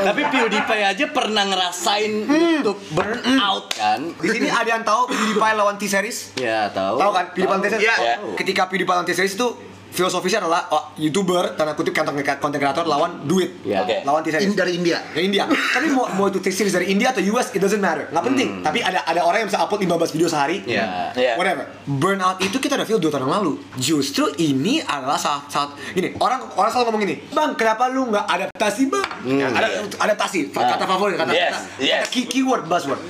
Tapi 0.00 0.22
PewDiePie 0.32 0.80
aja 0.80 1.04
pernah 1.12 1.44
ngerasain 1.44 2.24
untuk 2.24 2.80
burn 2.96 3.20
out 3.36 3.68
kan? 3.76 4.16
Di 4.16 4.28
sini 4.32 4.48
ada 4.48 4.64
yang 4.64 4.80
tahu 4.80 5.12
PewDiePie 5.12 5.54
lawan 5.54 5.76
T-Series? 5.76 6.40
Ya, 6.40 6.72
tahu. 6.72 6.96
Tahu 6.96 7.10
kan 7.12 7.24
PewDiePie 7.36 7.50
lawan 7.52 7.62
T-Series? 7.62 7.84
Iya. 7.84 8.16
Ketika 8.34 8.62
PewDiePie 8.66 8.94
lawan 8.96 9.06
T-Series 9.06 9.34
itu 9.36 9.48
filosofisnya 9.90 10.46
adalah 10.46 10.70
oh, 10.70 10.94
YouTuber 10.96 11.58
tanda 11.58 11.74
kutip 11.74 11.92
konten 11.92 12.14
konten 12.38 12.58
kreator 12.58 12.86
lawan 12.86 13.26
duit. 13.26 13.60
Ya. 13.62 13.82
Oke. 13.82 14.06
Lawan 14.06 14.22
T-Series. 14.22 14.46
In 14.46 14.54
dari 14.54 14.78
India. 14.78 14.98
Dari 15.10 15.24
India. 15.26 15.44
Tapi 15.76 15.86
mau 15.90 16.06
mau 16.14 16.26
itu 16.30 16.38
T-Series 16.38 16.72
dari 16.72 16.86
India 16.88 17.10
atau 17.10 17.22
US 17.34 17.50
it 17.52 17.60
doesn't 17.60 17.82
matter. 17.82 18.06
Nggak 18.08 18.24
penting. 18.24 18.48
Tapi 18.62 18.78
ada 18.80 19.02
ada 19.02 19.20
orang 19.22 19.44
yang 19.44 19.48
bisa 19.50 19.60
upload 19.60 19.82
15 19.82 20.14
video 20.14 20.28
sehari. 20.30 20.62
Ya. 20.64 21.10
Iya. 21.12 21.34
Whatever. 21.36 21.66
Burnout 21.84 22.38
itu 22.40 22.56
kita 22.56 22.78
udah 22.78 22.86
feel 22.86 23.02
2 23.02 23.10
tahun 23.10 23.26
yang 23.26 23.34
lalu. 23.42 23.52
Justru 23.76 24.30
ini 24.38 24.80
adalah 24.80 25.18
saat 25.18 25.50
saat 25.50 25.74
gini, 25.92 26.14
orang 26.16 26.46
orang 26.54 26.70
selalu 26.70 26.84
ngomong 26.90 27.02
gini, 27.02 27.16
"Bang, 27.34 27.58
kenapa 27.58 27.90
lu 27.90 28.08
nggak 28.08 28.24
adaptasi, 28.24 28.82
Bang?" 28.88 29.06
Ya, 29.26 29.50
ada 29.50 29.68
adaptasi, 30.00 30.48
kata 30.48 30.86
favorit, 30.86 31.18
kata, 31.18 31.32
Yes, 31.34 31.52
kata, 31.52 31.58
yes. 31.82 32.00
kata 32.02 32.06
key- 32.08 32.28
keyword 32.30 32.64
buzzword. 32.64 33.02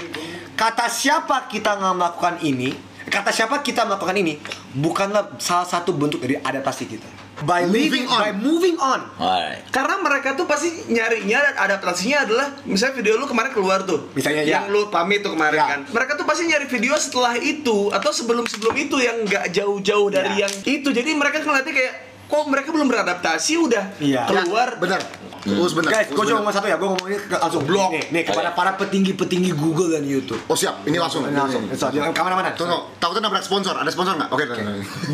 Kata 0.57 0.91
siapa 0.91 1.49
kita 1.49 1.79
nggak 1.79 1.95
melakukan 1.97 2.35
ini? 2.43 2.90
Kata 3.11 3.29
siapa 3.29 3.59
kita 3.59 3.83
melakukan 3.83 4.15
ini? 4.15 4.39
Bukanlah 4.73 5.35
salah 5.37 5.67
satu 5.67 5.91
bentuk 5.91 6.23
dari 6.23 6.39
adaptasi 6.39 6.87
kita. 6.87 7.09
By 7.41 7.65
living 7.65 8.05
Moving 8.05 8.07
on. 8.07 8.21
by 8.21 8.31
moving 8.37 8.77
on. 8.79 9.01
Alright. 9.17 9.65
Karena 9.69 9.97
mereka 9.97 10.37
tuh 10.37 10.45
pasti 10.45 10.69
nyarinya 10.87 11.41
dan 11.41 11.55
adaptasinya 11.59 12.23
adalah 12.23 12.47
misalnya 12.63 12.95
video 12.95 13.17
lu 13.17 13.25
kemarin 13.25 13.51
keluar 13.51 13.83
tuh. 13.83 14.13
Misalnya, 14.13 14.45
yang 14.45 14.69
ya. 14.69 14.73
lu 14.73 14.87
pamit 14.89 15.25
tuh 15.25 15.33
kemarin 15.33 15.57
Ya. 15.57 15.67
kan. 15.67 15.81
Mereka 15.89 16.15
tuh 16.15 16.29
pasti 16.29 16.45
nyari 16.45 16.69
video 16.69 16.93
setelah 16.95 17.35
itu 17.35 17.89
atau 17.91 18.13
sebelum-sebelum 18.13 18.75
itu 18.79 18.97
yang 19.01 19.25
nggak 19.25 19.51
jauh-jauh 19.51 20.09
dari 20.09 20.37
Ya. 20.37 20.47
yang 20.47 20.55
itu. 20.63 20.89
Jadi 20.93 21.11
mereka 21.17 21.41
ngeliatnya 21.41 21.73
kayak 21.73 21.95
kok 22.31 22.47
mereka 22.47 22.71
belum 22.71 22.87
beradaptasi 22.87 23.53
udah 23.59 23.85
Iya. 23.99 24.23
keluar. 24.25 24.79
Benar. 24.79 25.03
Terus 25.41 25.73
benar. 25.73 25.91
Guys, 25.91 26.09
gue 26.11 26.25
cuma 26.27 26.53
satu 26.53 26.69
ya, 26.69 26.77
gue 26.77 26.85
ngomong 26.87 27.09
ini 27.09 27.17
ke- 27.19 27.33
langsung 27.35 27.65
blog 27.65 27.91
nih, 27.91 28.05
nih 28.13 28.23
kepada 28.23 28.53
para 28.53 28.77
petinggi-petinggi 28.77 29.51
Google 29.53 29.89
dan 29.91 30.05
YouTube. 30.05 30.37
Oh 30.45 30.55
siap, 30.55 30.85
ini 30.85 30.95
langsung. 30.95 31.25
Ini 31.25 31.33
langsung, 31.33 31.65
jangan 31.67 32.13
ke 32.13 32.21
mana-mana. 32.23 32.53
Tunggu, 32.53 32.77
takutnya 32.97 33.27
nabrak 33.27 33.41
sponsor. 33.41 33.73
Ada 33.73 33.89
sponsor 33.89 34.15
nggak? 34.15 34.31
Oke. 34.31 34.45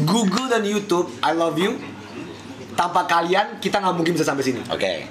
Google 0.04 0.46
dan 0.48 0.62
YouTube, 0.62 1.08
I 1.20 1.30
love 1.30 1.56
you. 1.56 1.78
Tanpa 2.74 3.06
kalian, 3.06 3.56
kita 3.56 3.78
nggak 3.78 3.94
mungkin 3.94 4.12
bisa 4.12 4.26
sampai 4.26 4.42
sini. 4.42 4.60
Oke. 4.66 5.08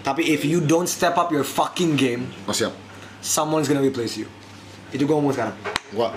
Tapi 0.00 0.24
if 0.26 0.42
you 0.42 0.58
don't 0.58 0.88
step 0.88 1.14
up 1.14 1.28
your 1.28 1.44
fucking 1.44 1.94
game, 1.94 2.32
Oh 2.42 2.56
siap. 2.56 2.72
someone's 3.20 3.68
gonna 3.68 3.78
replace 3.78 4.16
you. 4.16 4.24
Itu 4.90 5.06
gue 5.06 5.14
ngomong 5.14 5.30
sekarang. 5.30 5.54
Gua. 5.90 6.08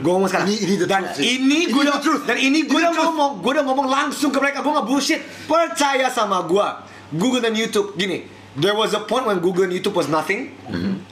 Gue 0.00 0.10
ngomong 0.10 0.28
sekarang. 0.28 0.48
Ini- 0.48 0.60
ini 0.60 0.74
the 0.76 0.86
sih. 1.12 1.24
ini 1.36 1.58
gue 1.68 1.80
Ini 1.80 1.88
udah 1.88 2.00
truth. 2.00 2.24
Dan 2.24 2.36
ini 2.36 2.64
gue 2.64 2.76
udah 2.76 2.92
ngomong, 2.92 3.30
gue 3.40 3.50
udah 3.52 3.64
ngomong 3.64 3.86
langsung 3.88 4.28
ke 4.28 4.38
mereka. 4.38 4.60
Gue 4.60 4.72
nggak 4.72 4.86
bullshit. 4.86 5.20
Percaya 5.44 6.08
sama 6.08 6.44
gue. 6.44 6.66
Google 7.10 7.40
dan 7.40 7.52
YouTube 7.52 7.94
gini. 7.94 8.24
There 8.52 8.74
was 8.74 8.92
a 8.92 9.00
point 9.00 9.24
when 9.24 9.38
Google 9.38 9.62
and 9.62 9.72
YouTube 9.72 9.94
was 9.94 10.06
nothing. 10.06 10.50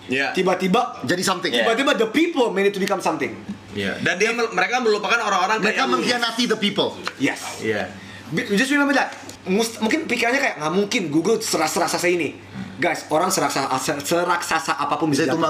Iya. 0.08 0.32
Tiba-tiba, 0.32 1.04
Jadi 1.04 1.22
something. 1.22 1.52
Tiba-tiba 1.54 1.94
the 1.94 2.08
people 2.08 2.50
made 2.50 2.66
it 2.66 2.72
to 2.72 2.80
become 2.80 2.98
something. 2.98 3.30
Iya. 3.70 4.00
Dan 4.00 4.16
dia 4.16 4.32
mereka 4.32 4.80
melupakan 4.80 5.20
orang-orang 5.20 5.60
Mereka 5.60 5.86
mengkhianati 5.86 6.44
the 6.46 6.58
people. 6.58 6.96
Yes. 7.16 7.60
Iya. 7.60 7.92
Bi- 8.28 8.48
Just 8.50 8.72
remember 8.72 8.92
that. 8.92 9.14
Mus- 9.46 9.78
mungkin 9.78 10.04
pikirannya 10.04 10.36
kayak 10.36 10.56
nggak 10.60 10.72
mungkin 10.74 11.02
Google 11.08 11.38
seras-raksasa 11.38 12.04
ini. 12.04 12.36
Guys, 12.76 13.06
orang 13.08 13.26
seraksasa, 13.26 13.70
seraksasa 13.98 14.76
apa 14.76 14.94
pun 14.94 15.08
bisa 15.08 15.24
Bisa 15.24 15.34
jatuh. 15.34 15.40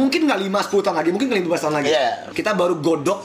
Mungkin 0.00 0.20
nggak 0.24 0.40
5 0.40 0.72
10 0.72 0.80
tahun 0.80 0.96
lagi, 0.96 1.10
mungkin 1.12 1.26
nggak 1.28 1.40
15 1.44 1.60
tahun 1.60 1.74
lagi. 1.76 1.88
Iya. 1.92 2.08
Kita 2.32 2.50
baru 2.56 2.80
godok 2.80 3.20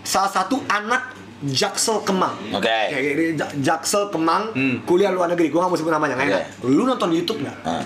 salah 0.00 0.30
satu 0.30 0.62
anak 0.64 1.02
Jaksel 1.42 2.00
Kemang. 2.00 2.32
Oke. 2.54 2.70
Ja- 3.34 3.52
Jaksel 3.52 4.08
Kemang, 4.08 4.54
kuliah 4.86 5.10
luar 5.10 5.26
negeri. 5.26 5.50
Gua 5.50 5.66
nggak 5.66 5.72
mau 5.72 5.78
sebut 5.78 5.90
namanya, 5.90 6.14
nggak 6.14 6.28
Oke. 6.28 6.38
enak. 6.38 6.70
Lu 6.70 6.82
nonton 6.86 7.10
YouTube 7.10 7.42
nggak? 7.42 7.56
Ah. 7.60 7.82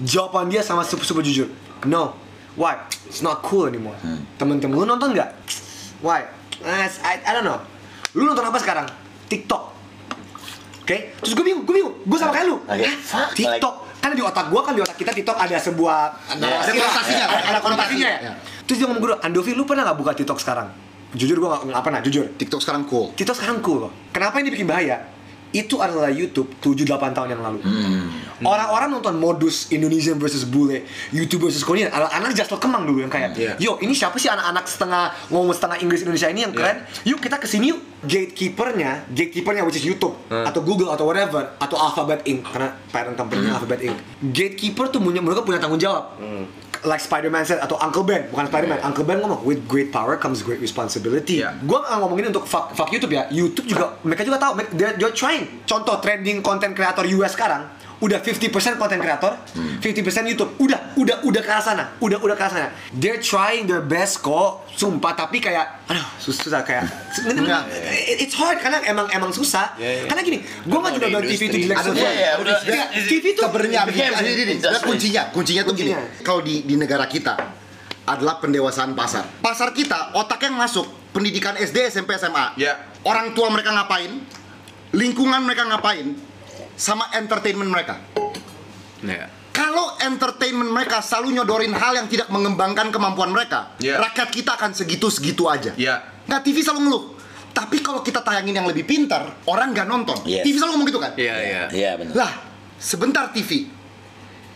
Jawaban 0.00 0.48
dia 0.48 0.62
sama 0.62 0.80
super 0.80 1.02
super 1.02 1.20
jujur. 1.20 1.50
No. 1.84 2.14
Why? 2.54 2.78
It's 3.04 3.20
not 3.20 3.42
cool 3.42 3.66
anymore. 3.66 3.98
Temen-temen 4.36 4.72
lu 4.72 4.86
nonton 4.86 5.10
nggak? 5.10 5.28
Why? 6.00 6.24
I, 6.62 6.86
I 7.20 7.30
don't 7.32 7.42
know. 7.42 7.58
Lu 8.12 8.24
nonton 8.24 8.42
apa 8.42 8.56
sekarang? 8.56 8.86
TikTok. 9.26 9.62
Oke, 10.80 11.14
terus 11.16 11.32
gue 11.32 11.44
bingung, 11.46 11.62
gue 11.62 11.70
bingung, 11.72 11.94
gue 12.02 12.18
sama 12.18 12.34
kayak 12.34 12.50
lu. 12.50 12.58
Oke. 12.60 12.82
Hah? 13.14 13.30
TikTok, 13.30 13.74
kan 14.00 14.16
di 14.16 14.24
otak 14.24 14.48
gue 14.48 14.60
kan 14.64 14.72
di 14.72 14.80
otak 14.80 14.96
kita 14.96 15.12
TikTok 15.12 15.36
ada 15.36 15.56
sebuah 15.60 15.98
Ada 16.34 16.72
konotasinya, 16.72 17.26
ada, 17.28 17.38
ada 17.52 17.58
konotasinya 17.60 18.08
ya. 18.08 18.18
Ya. 18.18 18.32
Terus 18.64 18.76
dia 18.80 18.86
ngomong 18.88 19.02
gue, 19.04 19.10
Andovi, 19.20 19.52
lu 19.52 19.68
pernah 19.68 19.84
nggak 19.86 19.98
buka 20.00 20.12
TikTok 20.16 20.40
sekarang? 20.40 20.72
Jujur 21.12 21.36
gue 21.36 21.48
nggak 21.48 21.62
nggak 21.68 21.84
pernah, 21.84 22.00
jujur. 22.00 22.24
TikTok 22.38 22.60
sekarang 22.64 22.82
cool. 22.88 23.12
TikTok 23.12 23.36
sekarang 23.36 23.58
cool. 23.60 23.92
Kenapa 24.14 24.40
ini 24.40 24.48
bikin 24.48 24.66
bahaya? 24.66 25.04
Itu 25.50 25.82
adalah 25.82 26.08
YouTube 26.08 26.46
7-8 26.62 27.10
tahun 27.10 27.28
yang 27.34 27.42
lalu. 27.42 27.58
Orang-orang 28.40 28.88
nonton 28.88 29.18
modus 29.20 29.68
Indonesian 29.68 30.16
versus 30.16 30.46
bule, 30.46 30.86
YouTube 31.10 31.50
versus 31.50 31.60
Korean. 31.60 31.92
Anak-anak 31.92 32.32
Jasper 32.32 32.56
Kemang 32.56 32.88
dulu 32.88 33.04
yang 33.04 33.12
kayak, 33.12 33.36
Iya. 33.36 33.52
yo 33.60 33.76
ini 33.78 33.92
siapa 33.92 34.16
sih 34.16 34.30
anak-anak 34.30 34.64
setengah 34.64 35.12
ngomong 35.28 35.52
setengah 35.52 35.76
Inggris 35.82 36.06
Indonesia 36.06 36.28
ini 36.30 36.40
yang 36.46 36.54
keren? 36.54 36.86
Yuk 37.04 37.20
kita 37.20 37.36
ke 37.36 37.44
sini 37.44 37.74
yuk. 37.74 37.80
Gatekeepernya, 38.00 39.12
gatekeepernya 39.12 39.60
which 39.60 39.76
is 39.76 39.84
YouTube 39.84 40.16
atau 40.30 40.60
Google 40.64 40.88
atau 40.88 41.04
whatever 41.04 41.52
atau 41.58 41.76
Alphabet 41.76 42.24
Inc. 42.24 42.40
Karena 42.46 42.72
parent 42.88 43.12
company-nya 43.12 43.60
Alphabet 43.60 43.84
Inc. 43.84 43.96
Gatekeeper 44.32 44.88
tuh 44.88 45.02
punya 45.02 45.20
mereka 45.20 45.44
punya 45.44 45.60
tanggung 45.60 45.76
jawab. 45.76 46.16
Like 46.82 46.98
Spider-Man 46.98 47.44
said 47.44 47.60
atau 47.60 47.76
Uncle 47.76 48.00
Ben, 48.02 48.28
bukan 48.28 48.46
Spider-Man. 48.46 48.80
Uncle 48.80 49.04
Ben 49.04 49.20
ngomong 49.20 49.40
with 49.42 49.60
great 49.64 49.88
power 49.88 50.16
comes 50.16 50.40
great 50.40 50.58
responsibility. 50.58 51.40
Iya. 51.40 51.60
Gua 51.62 51.82
nggak 51.82 51.98
ngomongin 51.98 52.24
untuk 52.28 52.44
fuck, 52.44 52.72
fuck 52.72 52.88
YouTube 52.88 53.12
ya. 53.12 53.28
YouTube 53.28 53.66
juga 53.66 54.00
mereka 54.00 54.24
juga 54.24 54.38
tahu. 54.38 54.52
mereka- 54.56 54.72
They're, 54.72 54.94
they're 54.96 55.12
trying. 55.12 55.64
Contoh 55.64 56.00
trending 56.00 56.40
content 56.40 56.72
creator 56.72 57.04
US 57.16 57.32
sekarang 57.32 57.68
udah 58.00 58.18
50% 58.18 58.48
content 58.74 58.96
creator, 58.96 59.32
50% 59.78 59.84
YouTube. 60.26 60.56
Udah, 60.56 60.92
udah, 60.94 61.20
udah 61.20 61.40
ke 61.40 61.48
arah 61.48 61.60
sana. 61.60 61.84
Udah, 61.96 62.16
udah 62.16 62.32
ke 62.32 62.40
arah 62.40 62.50
sana. 62.50 62.68
They're 62.90 63.20
trying 63.20 63.64
their 63.64 63.80
best 63.80 64.20
kok. 64.20 64.64
Sumpah, 64.70 65.12
tapi 65.12 65.36
kayak 65.38 65.84
aduh, 65.84 66.00
sus- 66.16 66.40
susah 66.40 66.60
kayak 66.62 66.88
Enggak. 67.30 67.68
It- 68.08 68.18
It's 68.22 68.34
hard 68.34 68.56
karena 68.58 68.80
emang 68.82 69.08
emang 69.10 69.28
susah. 69.30 69.76
Karena 69.76 70.20
gini, 70.20 70.40
gua 70.64 70.80
nggak 70.80 70.92
juga 70.94 71.06
bilang 71.08 71.24
TV 71.26 71.42
itu 71.46 71.58
jelek 71.62 71.76
semua. 71.78 72.00
iya, 72.00 72.10
iya, 72.10 72.30
udah. 72.36 72.56
Iya, 72.62 72.84
TV 73.04 73.24
itu 73.30 73.40
Sebenarnya 74.56 74.80
kuncinya, 74.82 75.22
kuncinya 75.30 75.62
tuh 75.62 75.74
gini. 75.74 75.92
Kalau 76.20 76.40
di 76.40 76.62
di 76.62 76.74
negara 76.74 77.04
kita 77.04 77.34
adalah 78.02 78.38
pendewasaan 78.38 78.92
pasar. 78.92 79.28
Pasar 79.38 79.70
kita 79.70 80.12
otak 80.12 80.40
yang 80.40 80.56
masuk 80.56 80.82
pendidikan 81.10 81.52
SD, 81.54 81.84
SMP, 81.86 82.16
SMA. 82.16 82.56
Ya. 82.56 82.80
Orang 83.02 83.32
tua 83.32 83.48
mereka 83.48 83.70
ngapain? 83.70 84.08
Lingkungan 84.90 85.40
mereka 85.40 85.62
ngapain? 85.64 86.16
Sama 86.80 87.12
entertainment 87.12 87.68
mereka. 87.68 88.00
Ya. 89.04 89.28
Kalau 89.52 90.00
entertainment 90.00 90.72
mereka 90.72 91.04
selalu 91.04 91.36
nyodorin 91.36 91.76
hal 91.76 91.92
yang 91.92 92.08
tidak 92.08 92.32
mengembangkan 92.32 92.88
kemampuan 92.88 93.28
mereka, 93.28 93.76
Iya. 93.76 94.00
rakyat 94.00 94.32
kita 94.32 94.56
akan 94.56 94.72
segitu-segitu 94.72 95.44
aja. 95.44 95.76
Iya. 95.76 96.00
Nggak 96.24 96.40
TV 96.40 96.64
selalu 96.64 96.80
ngeluh. 96.88 97.04
Tapi 97.52 97.84
kalau 97.84 98.00
kita 98.00 98.24
tayangin 98.24 98.56
yang 98.56 98.64
lebih 98.64 98.88
pintar, 98.88 99.44
orang 99.44 99.76
nggak 99.76 99.84
nonton. 99.84 100.16
Yes. 100.24 100.48
TV 100.48 100.56
selalu 100.56 100.80
ngomong 100.80 100.88
gitu 100.88 101.00
kan? 101.02 101.12
Iya, 101.20 101.34
iya. 101.44 101.62
Iya 101.68 101.90
benar. 102.00 102.14
Lah, 102.16 102.32
sebentar 102.80 103.28
TV. 103.28 103.68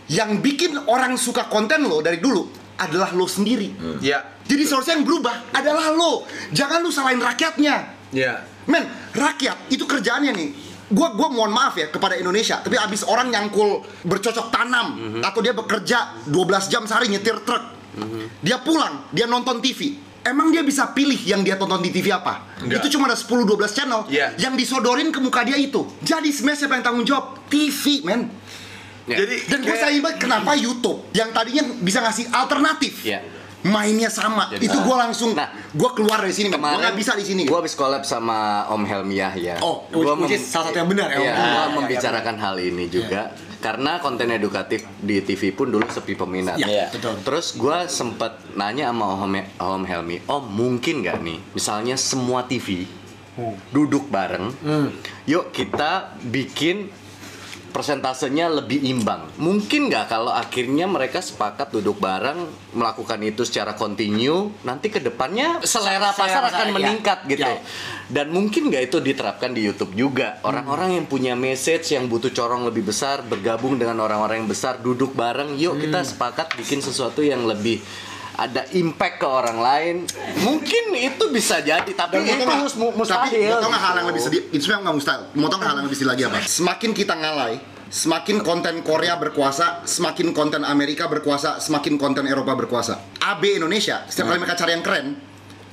Yang 0.09 0.29
bikin 0.41 0.71
orang 0.89 1.13
suka 1.21 1.45
konten 1.45 1.85
lo 1.85 2.01
dari 2.01 2.17
dulu 2.17 2.49
adalah 2.81 3.13
lo 3.13 3.29
sendiri. 3.29 4.01
Iya. 4.01 4.41
Jadi 4.49 4.63
seharusnya 4.65 4.97
yang 4.97 5.05
berubah 5.05 5.53
adalah 5.53 5.93
lo. 5.93 6.25
Jangan 6.49 6.81
lu 6.81 6.89
salahin 6.89 7.21
rakyatnya. 7.21 7.75
Iya. 8.09 8.33
Men, 8.65 8.89
rakyat 9.13 9.69
itu 9.69 9.85
kerjaannya 9.85 10.33
nih. 10.33 10.49
Gua 10.85 11.11
gua 11.11 11.27
mohon 11.27 11.49
maaf 11.49 11.73
ya 11.73 11.87
kepada 11.87 12.13
Indonesia, 12.13 12.61
tapi 12.61 12.77
abis 12.77 13.01
orang 13.03 13.29
nyangkul 13.29 13.81
bercocok 14.03 14.49
tanam 14.49 14.87
atau 15.19 15.39
dia 15.41 15.51
bekerja 15.51 15.97
12 16.23 16.35
jam 16.67 16.85
sehari 16.85 17.09
nyetir 17.09 17.41
truk. 17.41 17.63
Dia 18.39 18.59
pulang, 18.59 19.09
dia 19.09 19.25
nonton 19.25 19.57
TV. 19.59 19.97
Emang 20.21 20.49
dia 20.49 20.61
bisa 20.61 20.89
pilih 20.89 21.21
yang 21.21 21.41
dia 21.41 21.53
tonton 21.53 21.79
di 21.79 21.89
TV 21.89 22.09
apa? 22.09 22.57
Enggak. 22.57 22.81
Itu 22.81 22.97
cuma 22.97 23.05
ada 23.05 23.13
10 23.13 23.45
12 23.45 23.69
channel 23.71 24.09
Iya. 24.09 24.33
yang 24.39 24.53
disodorin 24.53 25.09
ke 25.09 25.21
muka 25.21 25.45
dia 25.45 25.53
itu. 25.53 25.85
Jadi 26.01 26.33
sebenarnya 26.33 26.65
siapa 26.65 26.73
yang 26.73 26.83
tanggung 26.83 27.05
jawab? 27.05 27.45
TV, 27.45 28.01
men. 28.01 28.33
Ya. 29.05 29.21
Jadi 29.21 29.45
Dan 29.45 29.61
gue 29.61 29.69
kayak- 29.69 29.85
sayang 29.85 30.01
banget 30.01 30.17
kenapa 30.17 30.57
YouTube 30.57 31.05
yang 31.13 31.29
tadinya 31.29 31.61
bisa 31.77 32.01
ngasih 32.01 32.25
alternatif. 32.33 33.05
Iya. 33.05 33.21
Mainnya 33.65 34.07
sama. 34.07 34.45
Jadi- 34.47 34.65
itu 34.65 34.77
gue 34.77 34.95
langsung 34.95 35.33
Nah, 35.33 35.49
gue 35.51 35.89
keluar 35.91 36.21
dari 36.21 36.31
sini, 36.31 36.47
men. 36.47 36.55
Gue 36.55 36.61
Kemarin 36.61 36.79
nggak 36.85 36.95
bisa 36.95 37.11
di 37.13 37.25
sini. 37.25 37.41
Gue 37.43 37.57
habis 37.57 37.73
collab 37.73 38.05
sama 38.05 38.69
Om 38.69 38.85
Helmi 38.85 39.17
Yahya. 39.17 39.57
Oh, 39.59 39.89
Gua 39.89 40.13
which 40.15 40.31
is 40.31 40.45
mem- 40.45 40.51
salah 40.53 40.65
satu 40.69 40.77
yang 40.77 40.87
benar 40.87 41.07
ya, 41.09 41.17
Om. 41.17 41.19
Iya, 41.19 41.25
Iya, 41.25 41.35
gua 41.35 41.43
iya, 41.43 41.57
iya, 41.57 41.73
membicarakan 41.73 42.35
hal 42.37 42.55
ini 42.57 42.85
juga 42.87 43.21
karena 43.57 43.97
konten 43.97 44.29
edukatif 44.29 44.85
di 44.95 45.17
TV 45.19 45.49
pun 45.49 45.67
dulu 45.67 45.81
sepi 45.83 46.13
peminat. 46.13 46.55
Iya. 46.55 46.93
betul. 46.93 47.17
Terus 47.19 47.57
gue 47.57 47.77
sempet 47.87 48.31
nanya 48.53 48.93
sama 48.93 49.17
Om, 49.17 49.33
Om 49.57 49.83
Helmi, 49.83 50.21
Om 50.23 50.43
mungkin 50.45 51.01
nggak 51.01 51.17
nih, 51.19 51.39
misalnya 51.51 51.97
semua 51.97 52.45
TV 52.45 52.85
duduk 53.67 54.07
bareng, 54.07 54.47
yuk 55.25 55.51
kita 55.51 56.15
bikin 56.23 56.87
persentasenya 57.75 58.47
lebih 58.47 58.79
imbang. 58.87 59.27
Mungkin 59.35 59.91
nggak 59.91 60.07
kalau 60.07 60.31
akhirnya 60.31 60.87
mereka 60.87 61.19
sepakat 61.19 61.75
duduk 61.75 61.99
bareng 61.99 62.47
melakukan 62.71 63.19
itu 63.19 63.43
secara 63.43 63.75
kontinu, 63.75 64.55
nanti 64.63 64.87
ke 64.87 65.03
depannya 65.03 65.59
selera 65.67 66.15
pasar 66.15 66.47
Selera 66.47 66.55
akan 66.55 66.67
iya. 66.71 66.75
meningkat 66.79 67.19
gitu. 67.27 67.51
Iya. 67.51 67.59
Dan 68.07 68.31
mungkin 68.31 68.71
nggak 68.71 68.87
itu 68.87 69.03
diterapkan 69.03 69.51
di 69.51 69.67
YouTube 69.67 69.91
juga. 69.91 70.39
Orang-orang 70.47 70.95
yang 70.95 71.05
punya 71.11 71.35
message 71.35 71.91
yang 71.91 72.07
butuh 72.07 72.31
corong 72.31 72.63
lebih 72.63 72.87
besar 72.87 73.19
bergabung 73.27 73.75
dengan 73.75 73.99
orang-orang 73.99 74.47
yang 74.47 74.49
besar 74.49 74.79
duduk 74.79 75.11
bareng, 75.11 75.59
yuk 75.59 75.75
kita 75.75 75.99
sepakat 76.07 76.55
bikin 76.55 76.79
sesuatu 76.79 77.19
yang 77.19 77.43
lebih 77.43 77.83
ada 78.35 78.67
impact 78.71 79.15
ke 79.17 79.25
orang 79.25 79.57
lain. 79.57 79.95
Mungkin 80.37 80.91
itu 80.93 81.23
bisa 81.29 81.59
jadi, 81.59 81.87
tapi 81.89 82.19
Dan 82.19 82.35
itu 82.35 82.43
mu- 82.43 82.67
Tapi 82.91 82.97
mustahil. 82.97 83.49
mau 83.49 83.59
tau 83.59 83.69
nggak 83.69 83.83
hal 83.83 83.93
yang 83.97 84.07
lebih 84.07 84.21
sedih? 84.21 84.41
Itu 84.49 84.61
sebenarnya 84.61 84.83
nggak 84.83 84.95
mustahil. 84.95 85.21
Mau 85.33 85.47
tau 85.47 85.57
nggak 85.57 85.69
hal 85.69 85.77
yang 85.77 85.85
lebih 85.85 85.97
sedih 85.97 86.09
lagi 86.09 86.21
apa? 86.23 86.37
Semakin 86.41 86.91
kita 86.91 87.13
ngalai, 87.13 87.53
semakin 87.87 88.37
konten 88.41 88.75
Korea 88.81 89.15
berkuasa, 89.15 89.65
semakin 89.83 90.27
konten 90.31 90.61
Amerika 90.61 91.07
berkuasa, 91.07 91.57
semakin 91.57 91.95
konten 91.95 92.25
Eropa 92.25 92.53
berkuasa. 92.53 92.99
AB 93.17 93.57
Indonesia, 93.57 94.03
setiap 94.05 94.27
kali 94.27 94.37
mereka 94.37 94.55
cari 94.55 94.71
yang 94.71 94.83
keren, 94.83 95.07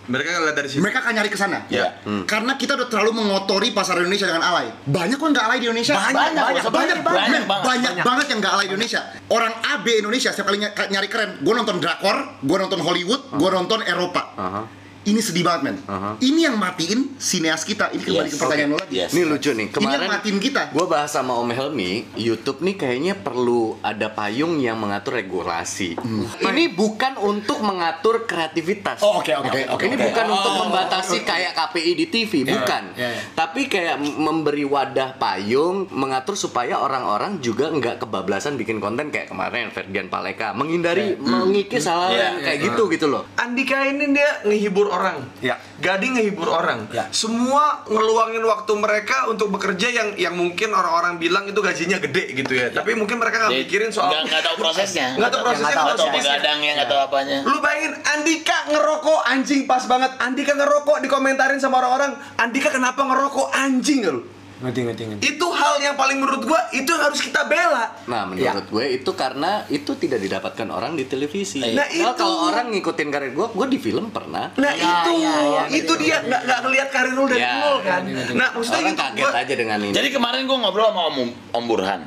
mereka 0.05 0.29
ngeliat 0.35 0.57
dari 0.57 0.69
situ. 0.69 0.79
mereka 0.79 0.99
akan 1.01 1.13
nyari 1.13 1.29
ke 1.29 1.37
sana. 1.37 1.59
Iya. 1.67 2.03
Karena 2.25 2.55
kita 2.55 2.75
udah 2.75 2.89
terlalu 2.89 3.11
mengotori 3.17 3.71
pasar 3.71 3.99
Indonesia 3.99 4.27
dengan 4.27 4.43
alay. 4.45 4.67
Banyak 4.83 5.15
kok 5.15 5.29
nggak 5.29 5.45
alay 5.45 5.59
di 5.59 5.67
Indonesia. 5.67 5.95
Banyak, 5.95 6.11
Banyak, 6.13 6.43
banyak, 6.43 6.43
banyak, 6.43 6.67
banyak, 6.67 6.99
banyak, 6.99 6.99
banyak, 7.03 7.43
banget. 7.45 7.65
banyak 7.65 7.95
banget 8.03 8.27
yang 8.27 8.39
nggak 8.39 8.53
alay 8.53 8.65
di 8.65 8.73
Indonesia. 8.73 9.01
Orang 9.29 9.53
AB 9.63 9.87
Indonesia 9.97 10.29
setiap 10.29 10.47
kali 10.49 10.59
ny- 10.59 10.75
nyari 10.89 11.09
keren, 11.09 11.31
gue 11.39 11.55
nonton 11.55 11.77
drakor, 11.79 12.17
gue 12.39 12.57
nonton 12.59 12.81
Hollywood, 12.81 13.23
gue 13.31 13.49
nonton 13.49 13.81
Eropa. 13.83 14.23
Aha. 14.35 14.63
Ini 15.03 15.19
sedih 15.19 15.43
banget 15.43 15.61
men. 15.65 15.77
Aha. 15.85 16.15
Ini 16.17 16.47
yang 16.47 16.57
matiin 16.57 17.15
sineas 17.17 17.63
kita. 17.63 17.91
Ini 17.91 17.99
kembali 18.01 18.23
Yes. 18.23 18.33
ke 18.33 18.39
pertanyaan 18.39 18.71
lo 18.71 18.79
lagi. 18.79 18.95
Yes. 18.95 19.11
Ini 19.11 19.23
lucu 19.25 19.51
nih. 19.51 19.67
Kemarin 19.69 19.99
yang 19.99 20.13
matiin 20.13 20.39
kita. 20.39 20.63
Gue 20.71 20.87
bahas 20.87 21.11
sama 21.11 21.35
Om 21.35 21.51
Helmi, 21.51 22.07
YouTube 22.15 22.61
nih 22.61 22.75
kayaknya 22.77 23.15
perlu 23.17 23.75
ada 23.81 24.07
payung 24.09 24.57
yang 24.57 24.79
mengatur 24.79 25.17
regulasi. 25.17 25.99
Ini 26.39 26.65
bukan 26.71 27.19
untuk 27.19 27.59
mengatur 27.61 28.23
kreativitas. 28.25 29.03
Oh, 29.03 29.19
oke, 29.19 29.33
oke, 29.33 29.61
oke. 29.71 29.83
Ini 29.83 29.97
bukan 29.97 30.27
untuk 30.29 30.53
membatasi 30.61 31.23
kayak 31.23 31.53
KPI 31.53 31.93
di 31.97 32.07
TV, 32.07 32.33
bukan. 32.45 32.95
iya, 32.95 33.11
iya. 33.11 33.21
Tapi 33.33 33.67
kayak 33.67 33.99
memberi 33.99 34.63
wadah 34.63 35.19
payung, 35.19 35.91
mengatur 35.91 36.35
supaya 36.35 36.79
orang-orang 36.79 37.41
juga 37.41 37.69
nggak 37.69 37.99
kebablasan 37.99 38.55
bikin 38.55 38.79
konten 38.79 39.11
kayak 39.11 39.27
kemarin 39.27 39.69
Ferdian 39.69 40.07
Paleka, 40.07 40.53
menghindari 40.53 41.19
mengikis 41.19 41.85
hal 41.85 42.07
Iya, 42.07 42.19
yang 42.23 42.35
kayak 42.41 42.59
gitu 42.63 42.83
gitu 42.89 43.07
loh. 43.09 43.27
Andika 43.35 43.83
ini 43.83 44.13
dia 44.13 44.45
ngehibur 44.45 44.92
orang. 44.93 45.17
Ya. 45.41 45.57
Gading 45.81 46.21
ngehibur 46.21 46.53
orang. 46.53 46.87
Ya. 46.93 47.09
Semua 47.11 47.81
ngeluangin 47.89 48.45
waktu 48.45 48.73
mereka 48.77 49.27
untuk 49.33 49.49
bekerja 49.49 49.89
yang 49.89 50.09
yang 50.21 50.37
mungkin 50.37 50.77
orang-orang 50.77 51.17
bilang 51.17 51.49
itu 51.49 51.59
gajinya 51.59 51.97
gede 51.97 52.37
gitu 52.37 52.53
ya. 52.53 52.69
Tapi 52.69 52.93
mungkin 52.93 53.17
mereka 53.17 53.49
nggak 53.49 53.53
mikirin 53.65 53.89
soal 53.89 54.13
nggak 54.13 54.29
nggak 54.29 54.43
tahu 54.45 54.57
prosesnya. 54.61 55.17
Nggak 55.17 55.31
tahu 55.33 55.43
prosesnya, 55.49 55.73
nggak 55.73 55.97
tahu 55.97 56.09
bisnisnya. 56.13 56.33
begadangnya, 56.37 56.71
nggak 56.77 56.89
tahu 56.93 57.01
apanya. 57.01 57.39
Lu 57.49 57.59
bayangin 57.65 57.93
Andika 58.03 58.59
ngerokok 58.69 59.21
anjing 59.25 59.61
pas 59.65 59.85
banget. 59.89 60.13
Andika 60.21 60.53
ngerokok 60.53 60.97
dikomentarin 61.01 61.59
sama 61.59 61.81
orang-orang. 61.81 62.13
Andika 62.37 62.69
kenapa 62.69 63.01
ngerokok 63.03 63.49
anjing 63.57 64.05
nggak 64.05 64.13
lu? 64.13 64.23
Ngerti, 64.63 64.81
ngerti, 64.81 65.03
ngerti. 65.05 65.23
Itu 65.29 65.47
hal 65.51 65.75
yang 65.79 65.95
paling 65.95 66.17
menurut 66.17 66.43
gua 66.43 66.71
itu 66.71 66.87
yang 66.87 67.03
harus 67.03 67.19
kita 67.19 67.43
bela. 67.45 67.91
Nah, 68.05 68.23
menurut 68.25 68.63
gue 68.65 68.85
itu 68.95 69.11
karena 69.13 69.51
itu 69.69 69.93
tidak 69.95 70.19
didapatkan 70.19 70.69
orang 70.69 70.95
di 70.95 71.05
televisi. 71.05 71.59
Nah, 71.61 71.83
Kalau- 71.83 72.15
itu. 72.15 72.15
kalau 72.17 72.39
orang 72.49 72.67
ngikutin 72.71 73.09
karir 73.09 73.33
gue, 73.33 73.47
gue 73.49 73.67
di 73.69 73.79
film 73.79 74.09
pernah. 74.09 74.55
Nah 74.55 74.73
Ya, 74.73 74.87
itu, 75.03 75.11
ya, 75.21 75.35
ya, 75.35 75.63
itu 75.69 75.93
dia 75.99 76.17
nggak 76.21 76.43
nggak 76.45 76.59
ngelihat 76.63 76.89
karir 76.89 77.13
lu 77.13 77.27
dari 77.27 77.41
Ya, 77.41 77.59
nol 77.61 77.77
kan. 77.81 78.01
Nah 78.33 78.49
maksudnya 78.53 78.79
orang 78.81 78.95
gitu. 78.95 79.03
kaget 79.03 79.25
gua- 79.25 79.35
aja 79.37 79.55
dengan 79.57 79.79
ini. 79.81 79.93
Jadi 79.93 80.09
kemarin 80.11 80.43
gue 80.45 80.57
ngobrol 80.57 80.87
sama 80.87 81.03
Om, 81.05 81.17
Om 81.53 81.65
Burhan. 81.67 82.01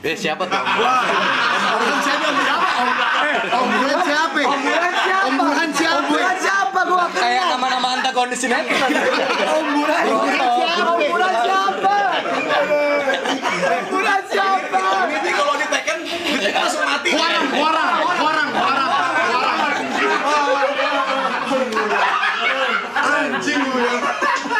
eh, 0.00 0.14
siapa 0.14 0.44
tuh? 0.44 0.54
Om 0.54 0.68
Burhan 1.74 1.98
siapa? 1.98 2.26
Om 3.50 3.66
Burhan 3.66 4.00
siapa? 4.04 4.38
Om 4.38 4.58
Burhan 4.58 4.90
siapa? 4.94 5.24
Om 5.24 5.34
Burhan 5.34 5.70
siapa? 5.72 6.16
siapa 6.38 6.57
gua? 6.72 7.04
Kayak 7.12 7.44
nama-nama 7.56 7.88
antagonis 7.98 8.38
sinetron. 8.40 8.90
Om 9.48 9.66
Burhan. 9.74 10.04
Om 10.08 11.00
Burhan 11.08 11.34
siapa? 11.44 11.96
Om 13.68 13.84
Burhan 13.88 14.22
siapa? 14.28 14.82
Ini 15.08 15.30
kalau 15.34 15.54
di 15.56 15.66
Tekken, 15.66 15.98
kita 16.38 16.58
langsung 16.62 16.84
mati. 16.84 17.10
Orang, 17.16 17.46
orang, 17.56 17.90
orang, 18.20 18.48
orang. 18.54 18.88
Anjing 22.98 23.62
gue. 23.62 23.90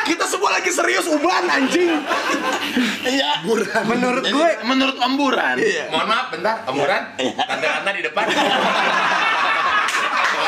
Kita 0.09 0.25
semua 0.25 0.51
lagi 0.57 0.71
serius 0.73 1.07
uban 1.09 1.45
anjing. 1.47 2.01
Iya. 3.05 3.45
Menurut 3.85 4.25
Jadi, 4.25 4.35
gue 4.35 4.49
menurut 4.65 4.97
Amburan. 5.01 5.57
Mohon 5.93 6.07
maaf, 6.09 6.27
bentar, 6.33 6.57
Amuran. 6.69 7.03
Tante-tante 7.17 7.91
di 7.93 8.03
depan. 8.09 8.25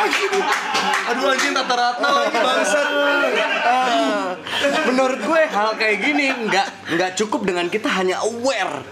Aduh 1.11 1.27
anjing 1.29 1.53
Tata 1.53 1.75
Ratna 1.75 2.09
lagi 2.15 2.37
bangsat. 2.37 2.87
Menurut 4.83 5.21
gue 5.21 5.43
hal 5.47 5.71
kayak 5.75 5.97
gini 6.01 6.27
nggak 6.47 6.67
nggak 6.91 7.11
cukup 7.17 7.41
dengan 7.43 7.67
kita 7.67 7.89
hanya 7.91 8.21
aware 8.21 8.85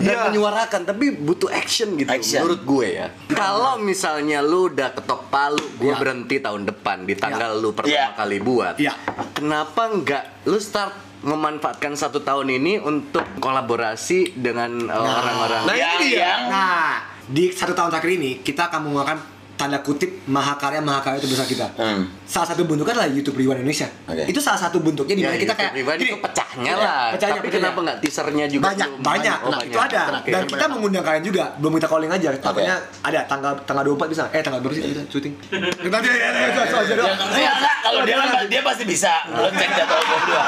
dan 0.00 0.16
menyuarakan, 0.28 0.84
tapi 0.84 1.12
butuh 1.12 1.48
action 1.50 1.96
gitu. 1.96 2.08
Action. 2.08 2.42
Menurut 2.42 2.62
gue 2.62 2.86
ya. 2.94 3.06
Kalau 3.28 3.78
misalnya 3.78 4.40
lu 4.40 4.68
udah 4.68 4.92
ketok 4.92 5.28
palu, 5.28 5.64
gue 5.76 5.92
berhenti 5.92 6.38
tahun 6.38 6.64
depan 6.64 7.04
di 7.04 7.14
tanggal 7.14 7.56
lu 7.56 7.72
pertama 7.72 7.94
Ya. 7.94 8.06
kali 8.12 8.38
buat. 8.38 8.74
Ya. 8.76 8.94
Kenapa 9.32 9.88
nggak 9.88 10.46
lu 10.46 10.58
start 10.58 10.92
memanfaatkan 11.22 11.94
satu 11.94 12.20
tahun 12.20 12.52
ini 12.52 12.76
untuk 12.78 13.24
kolaborasi 13.38 14.36
dengan 14.36 14.76
uh, 14.84 15.08
orang-orang 15.14 15.62
Nah, 15.64 15.72
yang, 15.72 15.96
ini 15.96 16.06
dia. 16.10 16.20
yang 16.20 16.42
Nah, 16.46 16.92
di 17.24 17.48
satu 17.48 17.72
tahun 17.72 17.88
terakhir 17.88 18.12
ini 18.14 18.30
kita 18.38 18.68
akan 18.68 18.80
menggunakan 18.84 19.18
tanda 19.54 19.78
kutip 19.78 20.26
mahakarya 20.26 20.78
mahakarya 20.78 21.18
terbesar 21.18 21.44
kita. 21.44 21.66
Hmm. 21.74 22.10
Salah 22.24 22.48
satu 22.48 22.64
bentuknya 22.64 22.94
adalah 22.94 23.06
YouTube 23.06 23.34
Rewind 23.34 23.60
Indonesia. 23.60 23.86
Oke. 24.04 24.26
Itu 24.26 24.38
salah 24.38 24.58
satu 24.58 24.78
bentuknya 24.78 25.14
di 25.14 25.22
Ya, 25.22 25.28
mana 25.28 25.36
kita 25.36 25.44
YouTube 25.44 25.58
kayak 25.60 25.72
Rewind 25.74 26.00
itu 26.02 26.16
pecahnya 26.18 26.62
Iya, 26.64 26.74
lah. 26.76 27.06
pecahnya, 27.10 27.34
Tapi 27.34 27.44
pecahnya. 27.44 27.62
kenapa 27.62 27.78
nggak 27.80 27.98
teasernya 27.98 28.46
juga 28.46 28.64
Banyak, 28.68 28.88
belum? 28.90 29.02
banyak, 29.04 29.38
Oh, 29.40 29.50
nah, 29.50 29.60
itu 29.60 29.78
ada 29.78 30.00
Oke. 30.14 30.30
dan 30.30 30.42
kita 30.44 30.64
mengundang 30.66 31.04
kalian 31.04 31.24
juga 31.24 31.44
belum 31.56 31.72
kita 31.74 31.88
calling 31.88 32.10
aja 32.10 32.28
takutnya 32.34 32.74
ada 33.00 33.20
tanggal 33.24 33.52
tanggal 33.64 33.82
24 33.84 34.08
bisa 34.08 34.22
eh 34.28 34.40
tanggal 34.40 34.58
berapa 34.58 34.74
sih 34.74 34.82
kita 34.88 35.02
syuting 35.06 35.34
ya 35.44 35.98
ya 36.00 36.30
ya 36.30 37.04
Ya, 37.34 37.52
ya, 37.52 37.72
kalau 37.80 38.00
dia 38.02 38.16
dia 38.46 38.60
pasti 38.60 38.84
bisa. 38.84 39.12
Lo 39.28 39.46
cek 39.46 39.70
jadwal 39.70 40.00
kita 40.00 40.16
berdua. 40.16 40.42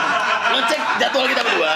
Lo 0.49 0.59
cek 0.63 0.81
jadwal 0.97 1.25
kita 1.27 1.43
berdua. 1.43 1.73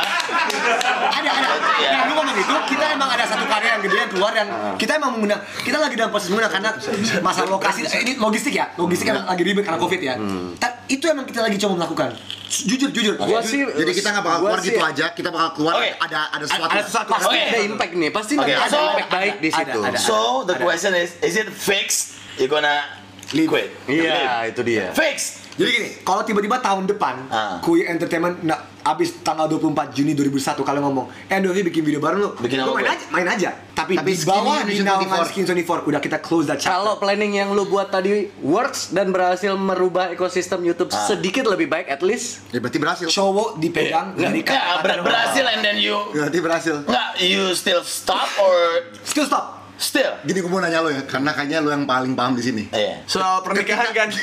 ada 1.11 1.31
ada 1.33 1.49
Iya. 1.77 1.91
nah 1.93 2.03
lu 2.05 2.13
ngomong 2.15 2.37
itu 2.37 2.55
kita 2.69 2.85
emang 2.91 3.09
ada 3.09 3.25
satu 3.25 3.45
karya 3.45 3.71
yang 3.73 3.83
gede 3.83 3.97
yang 3.99 4.11
keluar 4.11 4.33
yang 4.33 4.49
kita 4.77 4.93
emang 4.95 5.11
mengundang 5.13 5.41
kita 5.61 5.77
lagi 5.77 5.95
dalam 5.95 6.11
proses 6.11 6.29
mengundang 6.29 6.53
karena 6.53 6.71
masalah 7.21 7.51
lokasi 7.51 7.81
ini 7.87 8.17
logistik 8.17 8.53
ya 8.53 8.73
logistik 8.75 9.09
emang 9.09 9.25
lagi 9.25 9.43
ribet 9.43 9.65
karena 9.65 9.79
covid 9.79 10.01
ya 10.01 10.15
Ta- 10.59 10.85
itu 10.87 11.05
emang 11.07 11.23
kita 11.25 11.41
lagi 11.41 11.57
coba 11.57 11.81
melakukan 11.81 12.11
jujur 12.51 12.91
jujur 12.91 13.15
Gua 13.15 13.39
sih 13.41 13.63
Jadi 13.63 13.93
kita 13.95 14.11
nggak 14.11 14.25
bakal 14.27 14.39
keluar 14.43 14.59
sih- 14.59 14.75
gitu 14.75 14.81
aja, 14.83 15.07
kita 15.15 15.31
bakal 15.31 15.51
keluar 15.55 15.79
Oke. 15.79 15.89
ada 15.97 16.21
ada 16.35 16.45
sesuatu. 16.45 16.71
ada 16.75 16.83
sesuatu 16.83 17.11
Pasti 17.15 17.31
Oke. 17.31 17.43
ada 17.47 17.59
impact 17.63 17.93
nih, 17.95 18.11
pasti 18.11 18.33
nanti 18.35 18.53
ada 18.53 18.67
so- 18.67 18.91
impact 18.91 19.11
baik 19.11 19.35
di 19.39 19.49
ada, 19.49 19.59
situ. 19.63 19.79
ada. 19.81 19.99
So 19.99 20.19
the 20.45 20.57
question 20.59 20.93
is, 20.93 21.15
is 21.23 21.39
it 21.39 21.47
fixed? 21.47 22.19
You 22.37 22.51
gonna 22.51 22.91
quit? 23.31 23.71
Iya, 23.87 24.51
itu 24.51 24.61
dia. 24.67 24.91
Fixed. 24.91 25.40
Jadi 25.53 25.71
gini, 25.73 25.89
kalau 26.01 26.23
tiba-tiba 26.23 26.57
tahun 26.59 26.87
depan, 26.87 27.15
Ah. 27.27 27.59
Kui 27.61 27.83
Entertainment 27.83 28.41
nah, 28.41 28.57
abis 28.83 29.21
tanggal 29.21 29.45
24 29.47 29.93
Juni 29.93 30.13
2001 30.13 30.57
kalian 30.59 30.83
ngomong, 30.83 31.07
eh 31.27 31.37
Dovi 31.37 31.61
bikin 31.63 31.83
video 31.83 31.99
baru 31.99 32.17
lu, 32.17 32.29
Bikin 32.35 32.59
lu 32.59 32.71
apa, 32.71 32.77
main 32.77 32.89
aja, 32.89 33.05
main 33.11 33.29
aja. 33.29 33.51
Tapi, 33.71 33.93
Tapi 33.95 34.11
di 34.11 34.25
bawah 34.25 34.61
di 34.63 34.81
naungan 34.81 35.21
24. 35.21 35.31
Skin 35.31 35.45
24 35.45 35.85
udah 35.85 36.01
kita 36.01 36.19
close 36.19 36.47
that 36.47 36.57
chapter. 36.57 36.73
Kalau 36.73 36.97
planning 36.97 37.33
yang 37.35 37.51
lu 37.51 37.65
buat 37.65 37.89
tadi 37.89 38.11
works 38.41 38.89
dan 38.91 39.11
berhasil 39.11 39.53
merubah 39.53 40.09
ekosistem 40.09 40.61
YouTube 40.63 40.89
Ah. 40.91 41.05
sedikit 41.07 41.45
lebih 41.45 41.67
baik 41.67 41.89
at 41.89 42.01
least 42.01 42.41
Ya 42.49 42.59
berarti 42.59 42.79
berhasil. 42.79 43.07
Showo 43.07 43.57
dipegang 43.57 44.15
dari 44.15 44.41
Ya, 44.43 44.81
ber- 44.81 45.01
berhasil 45.03 45.45
and 45.47 45.61
then 45.61 45.77
you 45.77 45.97
Berarti 46.11 46.39
berhasil. 46.39 46.75
Enggak, 46.83 47.21
you 47.21 47.53
still 47.53 47.81
stop 47.81 48.29
or 48.39 48.57
Still 49.03 49.25
stop. 49.25 49.60
Still? 49.81 50.13
Gini 50.23 50.39
gue 50.39 50.51
mau 50.53 50.61
nanya 50.61 50.85
lo 50.85 50.93
ya, 50.93 51.03
karena 51.09 51.33
kayaknya 51.33 51.59
lo 51.65 51.73
yang 51.73 51.89
paling 51.89 52.13
paham 52.13 52.37
di 52.37 52.45
sini. 52.45 52.69
Iya. 52.71 53.03
Soal 53.09 53.41
pernikahan 53.41 53.89
kan. 53.91 54.09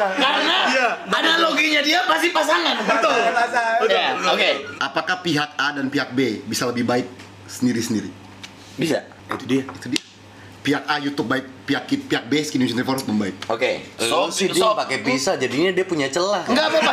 Karena 0.00 0.56
Iya. 0.70 0.88
analoginya 1.12 1.80
dia 1.84 2.00
pasti 2.08 2.32
pasangan. 2.32 2.76
Betul. 2.80 3.16
Ya, 3.90 4.16
oke. 4.16 4.50
Apakah 4.80 5.20
pihak 5.20 5.50
A 5.56 5.76
dan 5.76 5.92
pihak 5.92 6.14
B 6.14 6.40
bisa 6.46 6.64
lebih 6.64 6.88
baik 6.88 7.06
sendiri-sendiri? 7.44 8.08
Bisa. 8.80 9.04
Itu 9.28 9.44
dia. 9.44 9.62
Itu 9.66 9.86
dia. 9.92 10.00
Pihak 10.60 10.84
A 10.84 11.00
YouTube 11.00 11.24
baik, 11.24 11.44
pihak 11.64 11.88
pihak 11.88 12.24
B 12.28 12.32
Skin 12.44 12.60
Vision 12.60 12.80
24 12.80 13.08
membaik. 13.08 13.36
Oke. 13.48 13.80
Lu 14.04 14.28
sih 14.28 14.48
dia 14.48 14.72
pakai 14.76 15.00
bisa 15.00 15.36
jadinya 15.36 15.72
dia 15.72 15.84
punya 15.84 16.08
celah. 16.12 16.44
Enggak 16.48 16.68
apa-apa. 16.68 16.92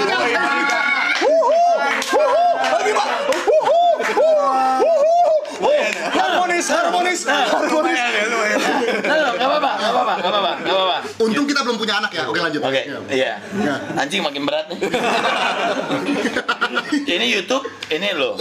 Enggak 0.00 0.18
apa-apa. 0.18 0.77
Harmonis, 6.08 6.66
harmonis, 6.72 7.20
harmonis. 7.28 8.64
Enggak 9.04 9.36
apa-apa, 9.44 9.67
enggak 9.88 9.96
apa-apa, 9.96 10.12
enggak 10.14 10.30
apa-apa, 10.30 10.52
enggak 10.58 10.76
apa-apa. 10.76 10.98
Untung 11.18 11.46
kita 11.46 11.60
belum 11.62 11.76
punya 11.76 11.94
anak 11.98 12.10
ya. 12.10 12.22
Oke 12.24 12.38
lanjut. 12.38 12.60
Oke, 12.60 12.80
Ya. 12.84 12.98
iya. 13.08 13.32
Ya. 13.58 13.74
Anjing 13.96 14.20
makin 14.20 14.42
berat 14.44 14.68
nih. 14.68 14.78
ini 17.08 17.26
YouTube, 17.30 17.64
ini 17.88 18.08
lo. 18.14 18.36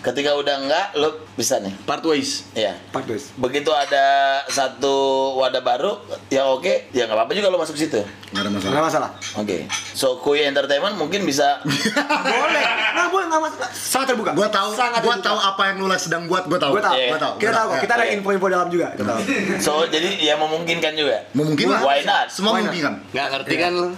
Ketika 0.00 0.32
udah 0.34 0.54
enggak, 0.60 0.86
lo 0.96 1.08
bisa 1.34 1.60
nih. 1.60 1.72
Part 1.84 2.04
ways. 2.04 2.44
Iya. 2.52 2.76
Pak 2.90 3.04
Dos. 3.04 3.32
Begitu 3.36 3.68
ada 3.70 4.04
satu 4.46 4.92
wadah 5.36 5.60
baru 5.60 5.96
yang 6.28 6.48
oke, 6.50 6.88
ya 6.92 7.04
nggak 7.04 7.16
apa-apa 7.16 7.32
juga 7.32 7.48
lo 7.48 7.58
masuk 7.58 7.76
situ. 7.76 8.00
Nggak 8.30 8.40
ada 8.40 8.50
masalah. 8.50 8.70
Nggak 8.70 8.84
masalah. 8.86 9.10
Oke. 9.36 9.56
So 9.92 10.20
Kui 10.20 10.40
Entertainment 10.40 10.96
mungkin 10.96 11.24
bisa 11.24 11.60
boleh. 12.32 12.64
Nah, 12.90 13.06
boleh 13.08 13.26
nggak 13.26 13.42
masalah. 13.42 13.68
Sangat 13.70 14.06
terbuka. 14.14 14.30
Gua 14.32 14.48
tahu, 14.48 14.70
Sangat 14.72 15.00
gua 15.02 15.16
tahu 15.18 15.36
apa 15.36 15.62
yang 15.68 15.76
lu 15.80 15.88
sedang 15.96 16.24
buat, 16.26 16.44
gua 16.46 16.58
tahu. 16.58 16.72
Gua 16.76 16.82
tahu. 16.82 16.94
Gua 16.96 17.18
tahu. 17.18 17.34
Kita 17.36 17.52
tahu. 17.52 17.68
Ya. 17.70 17.80
Kita 17.80 17.92
ada 17.94 18.06
info-info 18.08 18.46
dalam 18.48 18.68
juga. 18.68 18.86
Kita 18.94 19.04
tahu. 19.04 19.20
So 19.58 19.72
jadi 19.86 20.16
ya 20.16 20.34
memungkinkan 20.50 20.92
juga. 20.92 21.18
Memungkinkan. 21.32 21.80
Why 21.80 22.02
not? 22.02 22.26
Semua 22.26 22.50
Why 22.52 22.60
not? 22.60 22.62
memungkinkan. 22.66 22.94
Nggak 23.10 23.26
ngerti 23.30 23.54
kan 23.54 23.72
lu? 23.72 23.88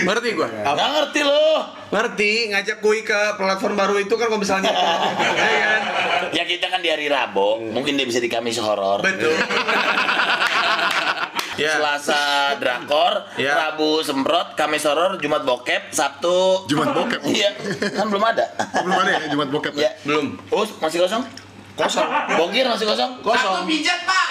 Ngerti 0.00 0.28
gua? 0.32 0.48
Nggak 0.48 0.88
ngerti 0.94 1.20
lo. 1.20 1.46
Ngerti, 1.90 2.32
ngajak 2.48 2.76
kui 2.78 3.02
ke 3.02 3.20
platform 3.34 3.74
baru 3.74 3.98
itu 3.98 4.14
kan 4.14 4.30
kalau 4.30 4.38
misalnya 4.38 4.70
ya 5.34 5.66
kan? 5.66 5.82
Ya 6.30 6.44
kita 6.46 6.70
kan 6.70 6.78
di 6.78 6.86
hari 6.86 7.10
Rabu, 7.10 7.58
mungkin 7.66 7.98
dia 7.98 8.06
bisa 8.06 8.22
di 8.22 8.30
Kamis 8.30 8.56
horor. 8.56 9.02
Betul. 9.02 9.34
Ya. 11.58 11.76
Selasa 11.76 12.56
drakor, 12.56 13.28
Ya. 13.36 13.52
Rabu 13.52 14.00
semprot, 14.00 14.56
Kamis 14.56 14.80
horor, 14.88 15.20
Jumat 15.20 15.44
bokep, 15.44 15.92
Sabtu 15.92 16.64
Jumat 16.64 16.96
bokep. 16.96 17.20
Iya, 17.36 17.52
kan 17.92 18.08
belum 18.08 18.24
ada. 18.24 18.48
Belum 18.80 18.96
ada 18.96 19.10
ya 19.12 19.28
Jumat 19.28 19.52
bokep. 19.52 19.76
Ya, 19.76 19.92
Belum. 20.00 20.40
Us 20.48 20.72
masih 20.80 21.04
kosong? 21.04 21.20
Kosong. 21.76 22.08
Bokir 22.40 22.64
masih 22.64 22.88
kosong? 22.88 23.20
Kosong. 23.20 23.68
pijat, 23.68 24.08
Pak. 24.08 24.26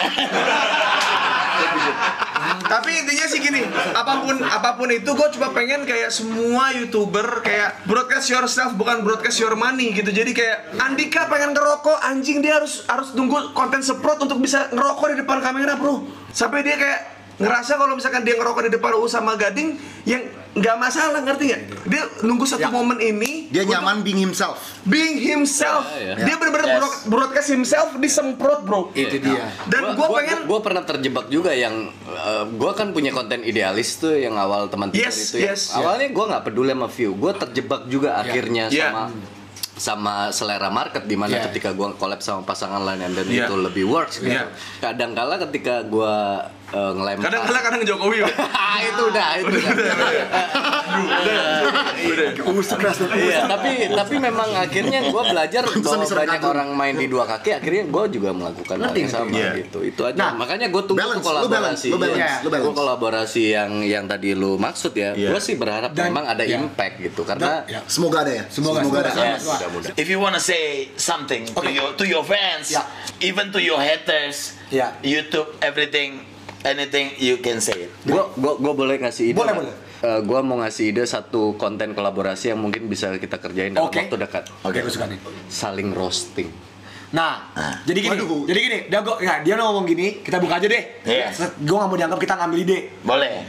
Tapi 2.69 2.89
intinya 3.01 3.25
sih 3.25 3.39
gini, 3.41 3.61
apa 3.93 4.23
pun 4.23 4.39
apa 4.45 4.77
pun 4.77 4.89
itu 4.93 5.09
gue 5.09 5.27
cuma 5.35 5.51
pengen 5.51 5.83
kayak 5.83 6.13
semua 6.13 6.71
youtuber 6.73 7.41
kayak 7.41 7.81
broadcast 7.89 8.29
yourself 8.29 8.77
bukan 8.77 9.01
broadcast 9.01 9.41
your 9.41 9.57
money 9.57 9.91
gitu. 9.91 10.09
Jadi 10.13 10.31
kayak 10.31 10.77
Andika 10.77 11.27
pengen 11.27 11.51
ngerokok, 11.57 11.97
anjing 12.05 12.39
dia 12.39 12.61
harus 12.61 12.85
harus 12.87 13.11
tunggu 13.11 13.51
konten 13.57 13.81
seprot 13.81 14.21
untuk 14.21 14.39
bisa 14.39 14.69
ngerokok 14.71 15.07
di 15.13 15.17
depan 15.25 15.41
kamera 15.41 15.75
bro. 15.75 16.05
Sampai 16.29 16.61
dia 16.63 16.77
kayak 16.77 17.18
ngerasa 17.39 17.73
kalau 17.73 17.95
misalkan 17.95 18.21
dia 18.21 18.35
ngerokok 18.35 18.67
di 18.67 18.71
depan 18.71 18.91
U 18.93 19.07
sama 19.07 19.33
Gading 19.33 19.73
yang 20.03 20.21
nggak 20.51 20.75
masalah 20.75 21.21
ngerti 21.21 21.43
nggak? 21.47 21.61
Dia 21.85 22.03
nunggu 22.21 22.43
satu 22.43 22.61
Ya. 22.61 22.69
momen 22.69 22.97
ini 22.97 23.47
Dia 23.47 23.63
untuk 23.63 23.79
nyaman 23.79 24.01
being 24.01 24.19
himself. 24.19 24.59
being 24.83 25.15
himself. 25.17 25.87
Ya, 25.93 26.13
ya. 26.13 26.25
Dia 26.25 26.35
benar-benar 26.35 26.67
Yes. 26.67 26.75
broad- 26.75 27.01
broadcast 27.07 27.49
himself 27.49 27.89
disemprot 27.95 28.59
bro. 28.61 28.91
Itu 28.91 29.17
dia. 29.17 29.55
Dan 29.65 29.93
Gua- 29.93 30.09
gue 30.09 30.17
pengen 30.19 30.39
gua 30.45 30.59
pernah 30.59 30.83
terjebak 30.83 31.27
juga 31.27 31.51
yang 31.51 31.87
uh, 32.05 32.43
gua 32.51 32.73
kan 32.73 32.91
punya 32.91 33.09
konten 33.09 33.39
idealis 33.41 33.95
tuh 33.97 34.13
yang 34.13 34.35
awal 34.35 34.67
teman 34.67 34.89
Twitter 34.89 35.07
Yes, 35.07 35.31
itu 35.31 35.37
ya. 35.39 35.53
yes. 35.53 35.71
Awalnya 35.71 36.11
gua 36.11 36.25
nggak 36.27 36.43
peduli 36.43 36.69
sama 36.69 36.87
view, 36.87 37.11
gua 37.13 37.31
terjebak 37.33 37.81
juga 37.85 38.17
akhirnya 38.17 38.67
Yeah. 38.67 38.91
sama 38.91 39.03
sama 39.79 40.13
selera 40.29 40.67
market 40.67 41.05
di 41.05 41.15
mana 41.15 41.37
Yeah. 41.37 41.45
ketika 41.47 41.71
gua 41.71 41.95
collab 41.95 42.19
sama 42.19 42.43
pasangan 42.43 42.83
lain 42.83 42.99
dan 43.07 43.23
Yeah. 43.23 43.47
itu 43.47 43.55
lebih 43.55 43.87
works 43.87 44.19
gitu. 44.19 44.33
Yeah. 44.33 44.51
Kadang 44.77 45.13
kala 45.13 45.39
ketika 45.39 45.85
gua 45.85 46.43
uh, 46.71 46.91
ngelempar 46.93 47.23
kadang-kadang 47.27 47.63
kadang 47.65 47.81
Jokowi. 47.85 48.17
Bro. 48.23 48.33
Ah, 48.49 48.77
itu 48.89 49.01
udah 49.05 49.27
itu 49.37 49.47
udah. 49.51 49.73
Iya, 53.15 53.45
tapi 53.45 53.71
tapi 53.91 54.15
memang 54.17 54.49
akhirnya 54.55 54.99
gue 55.05 55.23
belajar 55.23 55.63
bahwa 55.67 56.03
banyak 56.05 56.41
orang 56.41 56.69
main 56.73 56.95
di 56.95 57.07
dua 57.07 57.25
kaki, 57.25 57.55
akhirnya 57.55 57.83
gue 57.85 58.03
juga 58.11 58.29
melakukan 58.31 58.77
hal 58.79 58.93
yang 58.95 59.11
sama 59.11 59.29
Iya. 59.29 59.51
gitu. 59.61 59.79
Itu 59.83 60.01
aja. 60.03 60.17
Nah, 60.17 60.31
Makanya 60.35 60.67
gue 60.71 60.83
tunggu 60.83 60.99
balance, 60.99 61.23
kolaborasi. 61.23 61.87
lu 61.91 61.97
balance, 61.99 62.17
Iya. 62.17 62.43
lu 62.43 62.49
balance. 62.49 62.65
Gua 62.65 62.75
kolaborasi 62.75 63.43
yang 63.51 63.71
yang 63.83 64.05
tadi 64.07 64.33
lu 64.33 64.55
maksud 64.57 64.93
ya. 64.95 65.13
Gue 65.13 65.39
sih 65.39 65.55
berharap 65.55 65.91
memang 65.93 66.25
ada 66.25 66.43
impact 66.43 66.95
gitu 66.99 67.21
karena 67.23 67.61
Ya. 67.69 67.83
Semoga 67.85 68.23
ada 68.25 68.31
ya. 68.33 68.43
Semoga, 68.49 68.81
ada. 68.81 69.11
If 69.95 70.07
you 70.07 70.17
wanna 70.17 70.41
say 70.41 70.89
something 70.95 71.45
to 71.45 71.69
your 71.69 71.93
to 71.95 72.05
your 72.07 72.23
fans, 72.23 72.71
Yeah. 72.71 72.85
even 73.21 73.51
to 73.51 73.59
your 73.59 73.77
haters, 73.77 74.57
Yeah. 74.69 74.93
YouTube, 75.01 75.49
everything, 75.59 76.23
anything 76.63 77.13
you 77.19 77.39
can 77.39 77.59
say 77.59 77.87
it. 77.87 77.91
gue 78.03 78.23
gue 78.35 78.53
gue 78.59 78.73
boleh 78.73 78.95
ngasih 78.99 79.31
ide 79.31 79.37
Boleh, 79.37 79.55
boleh. 79.55 79.73
Eh, 79.99 80.19
gua 80.23 80.39
mau 80.39 80.55
ngasih 80.63 80.95
ide 80.95 81.03
satu 81.03 81.59
konten 81.59 81.91
kolaborasi 81.91 82.55
yang 82.55 82.59
mungkin 82.63 82.87
bisa 82.87 83.11
kita 83.19 83.35
kerjain 83.35 83.75
dalam 83.75 83.91
Oke. 83.91 84.07
waktu 84.07 84.15
dekat. 84.15 84.43
Oke, 84.63 84.79
gue 84.79 84.87
suka 84.87 85.11
nih. 85.11 85.19
Saling 85.51 85.91
roasting. 85.91 86.47
Nah, 87.11 87.51
jadi 87.83 88.05
gini, 88.05 88.15
Waduh. 88.15 88.47
jadi 88.47 88.59
gini, 88.63 88.77
dia 88.87 88.99
gua, 89.03 89.19
ya, 89.19 89.43
dia 89.43 89.59
ngomong 89.59 89.83
gini, 89.83 90.23
kita 90.23 90.39
buka 90.39 90.61
aja 90.61 90.71
deh. 90.71 91.03
Iya. 91.03 91.35
Gue 91.59 91.75
gak 91.75 91.89
mau 91.89 91.97
dianggap 91.99 92.15
kita 92.21 92.37
ngambil 92.39 92.59
ide. 92.63 92.79
Boleh. 93.03 93.43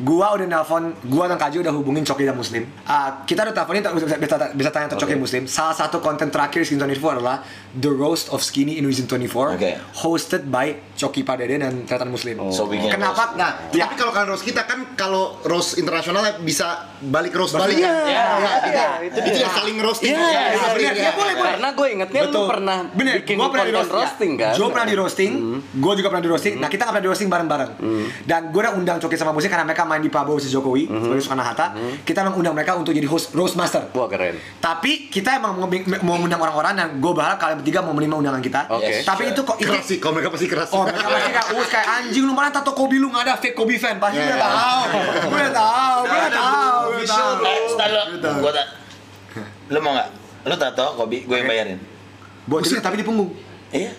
Gua 0.00 0.32
udah 0.32 0.46
nelpon, 0.48 0.96
gua 1.04 1.28
dan 1.28 1.36
Kaju 1.36 1.60
udah 1.60 1.74
hubungin 1.76 2.00
Coki 2.00 2.24
dan 2.24 2.32
Muslim. 2.32 2.64
Ah, 2.88 3.20
kita 3.28 3.44
udah 3.44 3.52
teleponin, 3.52 3.84
bisa, 3.84 4.16
bisa, 4.16 4.36
bisa 4.56 4.70
tanya 4.72 4.88
ke 4.88 4.96
Coki 4.96 5.12
dan 5.12 5.20
Muslim. 5.20 5.44
Salah 5.44 5.76
satu 5.76 6.00
konten 6.00 6.32
terakhir 6.32 6.64
Skin 6.64 6.80
24 6.80 7.20
adalah 7.20 7.44
The 7.76 7.92
Roast 7.92 8.32
of 8.32 8.40
Skinny 8.40 8.80
in 8.80 8.88
Reason 8.88 9.04
24, 9.04 9.60
Oke. 9.60 9.76
hosted 10.00 10.48
by 10.48 10.80
Coki 11.00 11.24
Padede 11.24 11.56
dan 11.56 11.72
Tretan 11.82 12.06
Muslim. 12.06 12.36
So, 12.52 12.68
bikin 12.68 12.92
Kenapa? 12.92 13.32
Nah, 13.32 13.72
ya. 13.72 13.88
Tapi 13.88 13.94
kalau 13.96 14.12
kalian 14.12 14.28
roast 14.28 14.44
kita 14.44 14.68
kan 14.68 14.92
kalau 14.92 15.40
roast 15.42 15.74
internasional 15.74 16.20
bisa 16.40 16.92
balik 17.00 17.32
roast 17.32 17.56
balik. 17.56 17.72
Iya, 17.72 17.88
kan? 17.88 18.04
iya, 18.04 18.24
iya, 18.68 18.86
itu, 19.00 19.18
itu 19.18 19.38
ya 19.38 19.48
saling 19.48 19.80
roasting. 19.80 20.12
Iya, 20.12 20.20
iya, 20.20 20.40
Iya, 20.50 20.66
bener. 20.68 20.92
iya. 20.92 20.92
Ya, 21.00 21.12
boleh, 21.14 21.34
boleh. 21.34 21.50
Karena 21.50 21.68
gue 21.70 21.86
ingetnya 21.88 22.20
lu 22.26 22.40
pernah 22.44 22.78
Bener, 22.90 23.14
bikin 23.18 23.34
gua 23.34 23.48
pernah 23.48 23.66
di 23.66 23.74
roasting 23.88 24.30
ya. 24.34 24.42
kan? 24.42 24.52
Joe 24.52 24.68
pernah 24.68 24.86
di 24.86 24.96
roasting, 24.96 25.32
gue 25.72 25.92
juga 25.96 26.08
pernah 26.10 26.20
di 26.20 26.30
roasting. 26.30 26.54
Nah 26.54 26.68
kita 26.68 26.82
nggak 26.82 26.92
pernah 26.92 27.04
di 27.04 27.10
roasting 27.10 27.28
bareng-bareng. 27.28 27.70
Dan 28.20 28.40
gue 28.50 28.60
udah 28.60 28.74
undang 28.74 28.96
Coki 28.98 29.16
sama 29.16 29.32
Muslim 29.32 29.48
karena 29.48 29.64
mereka 29.64 29.82
main 29.82 30.00
di 30.00 30.10
Prabowo 30.10 30.36
si 30.36 30.46
Jokowi 30.46 30.84
sebagai 30.84 31.22
Soekarno 31.22 31.40
Hatta. 31.42 31.66
Kita 32.02 32.18
emang 32.20 32.36
undang 32.36 32.52
mereka 32.52 32.76
untuk 32.76 32.92
jadi 32.92 33.08
host 33.08 33.32
roast 33.32 33.56
master. 33.56 33.88
Wah 33.90 34.04
keren. 34.04 34.36
Tapi 34.60 35.08
kita 35.08 35.38
emang 35.38 35.56
mau, 35.56 35.68
mau 36.02 36.16
undang 36.18 36.38
orang-orang 36.38 36.74
dan 36.74 36.88
gue 36.94 37.12
berharap 37.14 37.38
kalian 37.38 37.56
bertiga 37.56 37.80
mau 37.80 37.94
menerima 37.94 38.16
undangan 38.18 38.42
kita. 38.42 38.60
Oke. 38.68 39.00
Tapi 39.00 39.22
itu 39.30 39.40
kok 39.40 39.56
itu 39.56 39.68
Keras 39.70 39.86
sih, 39.86 39.96
kalau 39.96 40.12
mereka 40.12 40.28
pasti 40.28 40.44
keras. 40.44 40.68
Oh 40.70 40.82
mereka 40.90 41.08
pasti 41.08 41.30
kayak 41.30 41.48
us 41.52 41.68
kayak 41.68 41.86
anjing 41.92 42.24
lu 42.24 42.32
mana 42.32 42.48
tato 42.48 42.70
Kobe 42.70 42.96
lu 42.96 43.08
nggak 43.08 43.22
ada 43.22 43.34
fake 43.36 43.54
Kobe 43.54 43.74
fan 43.76 43.96
pasti 43.96 44.16
gue 44.16 44.24
Iya. 44.24 44.34
udah 44.34 44.50
tahu 44.50 44.80
gue 45.22 45.40
udah 45.40 45.52
tahu 45.52 45.96
gue 46.00 46.18
udah 46.18 46.32
tahu 46.32 46.78
gue 46.82 46.98
udah 46.98 47.08
tahu 47.08 47.32
Eh, 47.40 47.88
lo. 47.88 48.02
Gua 48.38 48.52
tak. 48.52 48.66
Lu 49.68 49.78
mau 49.78 49.92
nggak? 49.92 50.08
Lu 50.42 50.54
tato 50.56 50.86
Kobi, 50.94 51.18
gue 51.22 51.36
yang 51.36 51.46
bayarin. 51.46 51.78
buat 52.42 52.60
itu 52.60 52.74
tapi 52.76 52.96
di 52.96 53.04
punggung 53.04 53.30
Iya. 53.70 53.94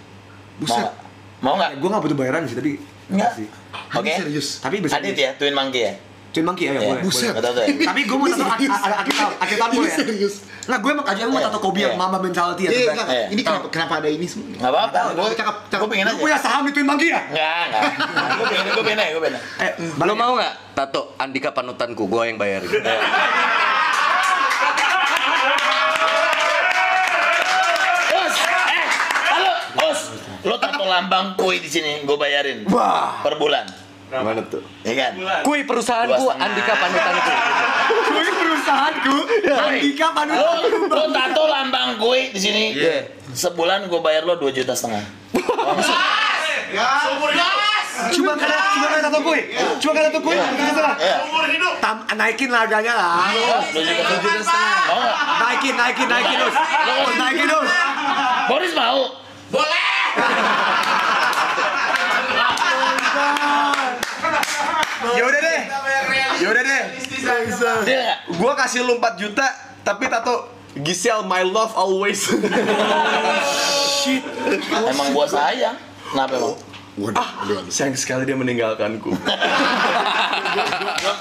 Mau 0.58 0.62
Buset. 0.62 0.78
nggak? 0.78 0.96
Mau 1.40 1.54
nggak? 1.56 1.72
gue 1.76 1.90
nggak 1.90 2.04
butuh 2.04 2.18
bayaran 2.18 2.42
sih 2.44 2.54
tapi 2.54 2.72
Nggak. 3.08 3.32
sih 3.34 3.48
Oke. 3.94 4.12
serius. 4.14 4.48
tapi 4.60 4.76
bisa 4.80 4.96
Adit 4.96 5.16
ya, 5.16 5.32
Twin 5.36 5.52
Monkey 5.52 5.82
ya. 5.82 5.94
Twin 6.32 6.46
Monkey 6.46 6.64
ya, 6.64 6.72
ya 6.72 6.80
Iya. 6.80 6.88
boleh 6.90 7.04
Buset. 7.04 7.28
ya. 7.28 7.42
tapi 7.84 8.02
gue 8.02 8.16
mau 8.16 8.24
tato 8.26 8.46
ak- 8.46 8.56
akhir 8.56 8.72
tahun 9.14 9.34
akhir 9.36 9.58
tahun 9.58 9.68
Ini 9.68 9.76
boleh 9.76 9.90
ya 9.90 9.98
serius. 9.98 10.34
nggak 10.62 10.80
gue 10.80 10.92
emang 10.92 11.06
aja 11.06 11.22
mau 11.26 11.36
Iya. 11.36 11.46
tato 11.46 11.60
Kobe 11.60 11.80
yang 11.82 11.92
Iya. 11.92 12.00
mama 12.00 12.18
mentality 12.18 12.62
ya 12.62 12.70
enggak. 12.72 13.08
Ini 13.28 13.42
kenapa 13.42 13.68
kenapa 13.68 13.94
ada 14.00 14.08
ini 14.08 14.26
semua? 14.26 14.48
Nggak 14.54 14.72
apa-apa. 14.72 15.00
Gue 15.12 15.28
Cakep, 15.34 15.56
cakep. 15.68 15.78
Gue 15.78 15.90
pengen 15.92 16.08
aja. 16.08 16.16
punya 16.18 16.38
saham 16.38 16.62
di 16.64 16.72
Twin 16.72 16.86
Monkey 16.86 17.08
ya 17.10 17.20
Enggak, 17.26 17.64
enggak. 17.68 17.82
Gue 18.32 18.46
pengen, 18.48 18.64
gue 18.66 18.84
pengen 18.86 19.08
gue 19.10 19.22
pengen. 19.22 19.36
aja. 19.36 19.62
eh 19.62 19.72
Lo 19.78 20.00
balik 20.00 20.16
mau 20.16 20.32
nggak 20.34 20.54
tato 20.74 21.02
Andika 21.18 21.50
panutanku? 21.52 22.04
Gue 22.06 22.24
yang 22.26 22.38
bayarin. 22.38 22.72
Us, 28.12 28.36
eh. 28.68 28.88
Lo 30.44 30.56
tato 30.58 30.84
lambang 30.84 31.36
kue 31.36 31.58
di 31.58 31.70
sini, 31.70 32.02
gue 32.02 32.18
bayarin. 32.18 32.66
wah 32.68 33.22
Per 33.22 33.38
bulan. 33.38 33.66
Mana 34.12 34.44
tuh? 34.44 34.60
Iya 34.84 34.94
kan? 35.00 35.12
Kui 35.48 35.64
perusahaanku 35.64 36.20
Dua. 36.20 36.36
Andika 36.36 36.76
panutanku. 36.76 37.32
gue 38.12 38.28
perusahaanku? 38.36 39.16
Andika 39.48 40.08
Lo, 40.12 40.16
panutan 40.20 40.92
lo 40.92 41.04
tato 41.16 41.44
lambang 41.48 41.96
kue 41.96 42.28
di 42.36 42.40
sini. 42.44 42.76
Sebulan 43.32 43.88
gue 43.88 44.04
bayar 44.04 44.28
lo 44.28 44.36
2 44.36 44.52
juta 44.52 44.76
setengah. 44.76 45.00
cuma 48.12 48.34
karena 48.34 48.58
cuma 48.72 48.88
karena 48.88 49.04
tato 49.12 49.20
gue 49.22 49.40
cuma 49.78 49.92
karena 49.94 50.10
tato 50.10 50.20
gue 50.24 50.36
bukan 50.36 50.74
salah 50.74 50.96
Iya. 50.98 51.22
Tam, 51.84 52.08
naikin 52.16 52.50
lah. 52.52 52.60
Harganya 52.68 52.94
lah 52.96 53.32
2 53.72 53.80
juta 53.80 54.04
setengah. 54.44 54.84
Naikin 55.40 55.80
naikin 55.80 56.08
naikin 56.12 56.36
terus 56.36 56.56
naikin. 57.16 57.48
Terus 57.48 57.72
Boris 58.52 58.76
mau? 58.76 59.00
Ya 65.18 65.24
udah 65.26 65.42
deh. 65.42 65.62
Ya 66.42 66.48
udah 66.50 66.64
deh. 66.64 66.84
Gua 68.38 68.54
kasih 68.58 68.86
lu 68.86 68.98
4 69.02 69.22
juta 69.22 69.48
tapi 69.82 70.06
tato 70.10 70.50
Giselle 70.78 71.28
my 71.28 71.44
love 71.44 71.76
always. 71.76 72.32
Emang 74.72 75.12
gua 75.12 75.28
sayang. 75.28 75.76
Kenapa 76.12 76.34
emang? 76.40 76.56
Waduh, 77.00 77.16
waduh, 77.16 77.56
waduh. 77.64 77.72
Sayang 77.72 77.96
sekali 77.96 78.28
dia 78.28 78.36
meninggalkanku. 78.36 79.16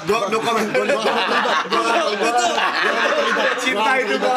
Gue 0.02 0.18
no 0.34 0.38
comment, 0.42 0.66
gue 0.66 0.82
no 0.82 0.98
Cinta 3.62 3.92
itu 4.02 4.14
gue 4.18 4.32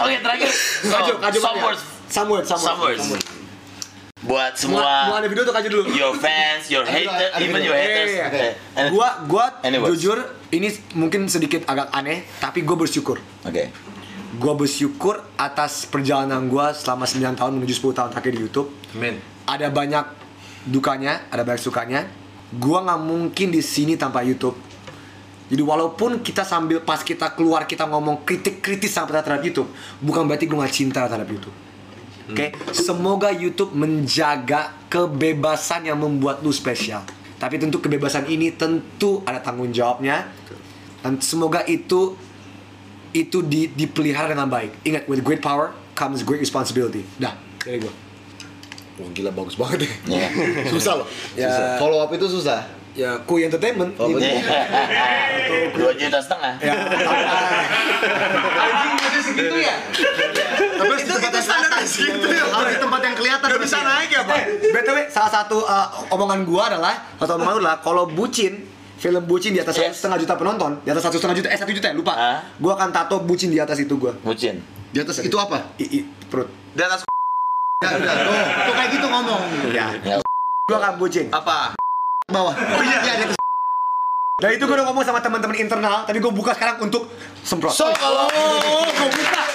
Oke, 0.00 0.16
terakhir. 0.22 0.50
Kaju, 0.86 1.12
kaju 1.18 1.38
Some 1.42 1.58
words. 1.58 1.82
Some 2.10 2.28
words, 2.30 2.46
Some 2.46 2.78
words. 2.78 3.02
Buat 4.20 4.52
Mau 4.68 4.76
semua 4.76 5.16
ada 5.16 5.24
video 5.24 5.42
tuh 5.42 5.54
kaju 5.54 5.68
dulu 5.70 5.84
your 5.90 6.12
fans, 6.14 6.68
your 6.68 6.84
haters, 6.84 7.08
ada 7.32 7.40
even 7.40 7.56
video. 7.56 7.72
your 7.72 7.76
Iya, 7.76 7.88
haters. 7.88 8.10
iya, 8.10 8.24
Oke. 8.26 8.36
iya. 8.36 8.52
And- 8.76 8.90
Gua, 8.92 9.08
gua 9.24 9.44
Anyways. 9.64 9.88
jujur 9.96 10.18
ini 10.50 10.68
mungkin 10.92 11.24
sedikit 11.24 11.64
agak 11.64 11.88
aneh, 11.90 12.28
tapi 12.36 12.60
gue 12.60 12.76
bersyukur. 12.76 13.16
Oke. 13.40 13.72
Gue 14.32 14.54
bersyukur 14.54 15.24
atas 15.34 15.84
perjalanan 15.84 16.46
gue 16.46 16.66
selama 16.74 17.02
9 17.02 17.32
tahun 17.34 17.52
menuju 17.56 17.72
10 17.72 17.96
tahun 17.96 18.08
terakhir 18.10 18.30
di 18.30 18.40
YouTube. 18.40 18.68
Amin. 18.92 19.16
Ada 19.42 19.66
banyak 19.68 20.04
dukanya, 20.66 21.24
ada 21.26 21.40
banyak 21.40 21.58
sukanya. 21.58 22.04
Gue 22.52 22.76
nggak 22.76 23.00
mungkin 23.00 23.48
di 23.48 23.58
sini 23.58 23.96
tanpa 23.96 24.20
YouTube. 24.20 24.54
Jadi 25.48 25.62
walaupun 25.64 26.20
kita 26.20 26.44
sambil 26.44 26.78
pas 26.78 27.00
kita 27.00 27.32
keluar 27.32 27.64
kita 27.64 27.82
ngomong 27.82 28.22
kritik-kritis 28.22 28.92
sampai 28.92 29.18
terhadap 29.18 29.40
YouTube, 29.40 29.66
bukan 29.98 30.22
berarti 30.22 30.44
gue 30.44 30.54
nggak 30.54 30.70
cinta 30.70 31.08
terhadap 31.08 31.26
YouTube. 31.26 31.56
Oke, 32.30 32.46
semoga 32.70 33.28
YouTube 33.28 33.72
menjaga 33.72 34.74
kebebasan 34.86 35.84
yang 35.84 35.98
membuat 35.98 36.40
lu 36.40 36.50
spesial. 36.50 37.02
Tapi 37.36 37.56
tentu 37.56 37.78
kebebasan 37.78 38.26
ini 38.26 38.52
tentu 38.52 39.24
ada 39.24 39.40
tanggung 39.40 39.70
jawabnya. 39.70 40.28
Dan 41.00 41.16
semoga 41.18 41.64
itu 41.64 42.14
itu 43.10 43.42
di, 43.42 43.66
dipelihara 43.66 44.30
dengan 44.30 44.46
baik. 44.46 44.84
Ingat, 44.84 45.02
with 45.04 45.20
great 45.20 45.40
power 45.40 45.74
comes 45.92 46.20
great 46.20 46.38
responsibility. 46.38 47.02
Dah, 47.16 47.34
dari 47.58 47.80
gue. 47.80 47.92
Wah 48.96 49.08
gila 49.10 49.32
bagus 49.32 49.56
banget 49.56 49.88
deh. 49.88 49.92
Iya. 50.06 50.28
Susah 50.72 51.00
loh. 51.00 51.06
Ya. 51.32 51.48
Susah. 51.48 51.64
Follow 51.76 51.98
up 51.98 52.12
itu 52.12 52.28
susah. 52.28 52.60
Ya, 52.90 53.16
Kui 53.22 53.40
Entertainment. 53.40 53.96
Oh, 53.96 54.12
Ini- 54.12 54.20
Iya. 54.20 55.70
Dua 55.72 55.94
juta 55.94 56.18
setengah. 56.20 56.58
Ya, 56.60 56.74
Anjing 58.60 58.92
masih 58.98 59.22
segitu 59.24 59.56
ya? 59.56 59.74
Tapi 60.76 60.86
harus 60.86 61.00
di 61.00 61.08
tempat 61.08 61.30
yang 61.32 61.40
kelihatan. 61.40 61.82
segitu 61.86 62.26
ya. 62.28 62.44
Harus 62.50 62.70
di 62.70 62.80
tempat 62.80 63.00
yang 63.00 63.16
kelihatan. 63.40 63.56
Gak 63.56 63.62
bisa 63.64 63.78
berarti. 63.80 63.90
naik 63.96 64.10
ya, 64.12 64.22
Pak? 64.22 64.38
BTW, 64.76 64.98
salah 65.08 65.30
satu 65.32 65.56
uh, 65.64 65.86
omongan 66.12 66.44
gua 66.44 66.62
adalah 66.68 66.94
satu 67.16 67.40
omongan 67.40 67.52
gua 67.56 67.62
adalah 67.64 67.76
kalau 67.80 68.04
bucin 68.06 68.68
film 69.00 69.24
bucin 69.24 69.56
di 69.56 69.60
atas 69.64 69.80
satu 69.80 69.88
Yes. 69.88 69.96
setengah 69.96 70.18
juta 70.20 70.34
penonton, 70.36 70.72
di 70.84 70.88
atas 70.92 71.02
satu 71.02 71.16
setengah 71.16 71.36
juta, 71.40 71.48
eh 71.48 71.56
satu 71.56 71.72
juta 71.72 71.88
ya 71.88 71.96
lupa. 71.96 72.12
Gua 72.60 72.72
akan 72.76 72.88
tato 72.92 73.16
bucin 73.24 73.48
di 73.48 73.56
atas 73.56 73.80
itu 73.80 73.96
gua. 73.96 74.12
Bucin. 74.20 74.60
Di 74.92 75.00
atas 75.00 75.24
itu 75.24 75.36
apa? 75.40 75.72
I, 75.80 75.84
i, 75.88 75.98
perut. 76.28 76.52
Di 76.76 76.84
atas 76.84 77.08
Ya 77.80 77.96
udah, 77.96 78.12
tuh, 78.28 78.36
tuh 78.68 78.74
kayak 78.76 78.90
gitu 78.92 79.06
ngomong. 79.08 79.40
Ya. 79.72 79.88
Ya. 80.04 80.20
Gua 80.68 80.76
akan 80.76 81.00
bucin. 81.00 81.32
apa? 81.32 81.72
Bawah. 82.28 82.52
Oh 82.52 82.82
iya. 82.84 83.00
Ya, 83.00 83.12
di 83.16 83.24
atas. 83.24 83.39
Dan 84.40 84.56
itu 84.56 84.64
gua 84.64 84.80
udah 84.80 84.86
ngomong 84.88 85.04
sama 85.04 85.20
teman-teman 85.20 85.56
internal, 85.60 86.08
tapi 86.08 86.16
gua 86.16 86.32
buka 86.32 86.56
sekarang 86.56 86.80
untuk 86.80 87.12
semprot. 87.44 87.76
So 87.76 87.92
kalau 87.92 88.26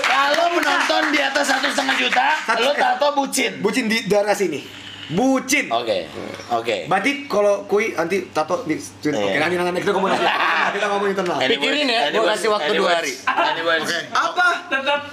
kalau 0.05 0.45
menonton 0.53 1.09
di 1.09 1.19
atas 1.19 1.49
satu 1.49 1.67
setengah 1.73 1.97
juta, 1.97 2.25
lo 2.61 2.71
tato 2.77 3.07
bucin. 3.17 3.59
bucin 3.59 3.89
di 3.89 4.05
daerah 4.05 4.37
sini. 4.37 4.85
Bucin. 5.05 5.69
Oke, 5.69 6.09
oke. 6.49 6.89
Berarti 6.89 7.29
kalau 7.29 7.69
kui 7.69 7.93
nanti 7.93 8.25
tato 8.33 8.65
di 8.65 8.73
Oke, 8.73 9.13
Iya. 9.13 9.37
nanti 9.37 9.53
nanti 9.53 9.81
kita 9.85 9.93
ngomong 9.93 10.09
kita 10.75 10.85
ngomong 10.89 11.07
internal. 11.13 11.37
Pikirin 11.45 11.85
ya, 11.85 12.09
words? 12.17 12.41
kasih 12.41 12.49
waktu 12.49 12.71
dua 12.73 12.89
hari. 12.89 13.13
Words? 13.61 13.89
Apa? 14.09 14.45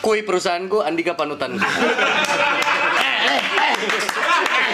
Kui 0.01 0.25
perusahaanku 0.25 0.81
Andika 0.81 1.13
panutanku. 1.13 1.61
Eh, 3.33 3.41
eh, 3.41 3.73
eh. 3.73 4.73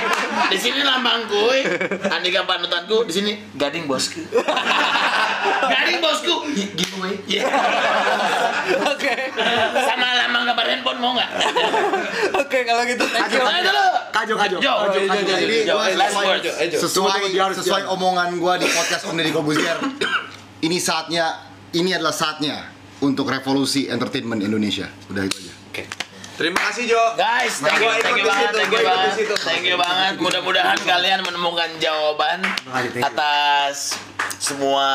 Di 0.49 0.59
sini 0.59 0.81
lambang 0.81 1.29
kue, 1.29 1.63
Andika 2.09 2.43
panutanku, 2.43 3.07
di 3.07 3.13
sini 3.13 3.33
gading 3.55 3.87
bosku. 3.87 4.23
gading 5.69 5.99
bosku, 6.01 6.35
Gi- 6.51 6.73
giveaway. 6.75 7.15
Yeah. 7.29 7.47
Oke. 8.91 9.15
Sama 9.85 10.07
lambang 10.17 10.49
gambar 10.49 10.67
handphone 10.67 10.99
mau 10.99 11.13
nggak? 11.15 11.31
Oke 12.35 12.59
kalau 12.65 12.83
gitu 12.85 13.05
thank 13.07 13.31
you. 13.31 13.43
Ayo 13.45 13.61
dulu. 13.63 13.85
Kajo, 14.11 14.35
kajo. 14.35 14.57
Jo, 14.59 14.75
jo, 14.91 14.99
jo, 14.99 15.15
jo, 15.15 15.35
Jadi 15.39 15.57
jo. 15.63 16.79
sesuai, 16.81 17.21
sesuai, 17.55 17.83
omongan 17.87 18.35
gua 18.41 18.59
di 18.59 18.67
podcast 18.67 19.07
Om 19.07 19.15
Deddy 19.15 19.31
Kobuzier. 19.31 19.79
ini 20.67 20.83
saatnya, 20.83 21.39
ini 21.71 21.95
adalah 21.95 22.11
saatnya 22.11 22.67
untuk 22.99 23.31
revolusi 23.31 23.87
entertainment 23.87 24.43
Indonesia. 24.43 24.91
Udah 25.07 25.23
itu 25.23 25.39
aja. 25.39 25.55
Terima 26.39 26.55
kasih, 26.63 26.87
Jo. 26.87 27.03
Guys, 27.19 27.59
thank 27.59 27.83
you, 27.83 27.91
thank 27.91 28.15
ikut 28.15 28.23
you 28.23 28.27
banget, 28.31 28.51
thank 28.55 28.71
you 28.71 28.87
banget, 28.87 29.11
thank 29.43 29.65
you 29.67 29.75
banget. 29.75 30.15
Mudah-mudahan 30.23 30.79
kalian 30.79 31.27
menemukan 31.27 31.67
jawaban 31.83 32.47
atas 33.03 33.99
semua 34.39 34.87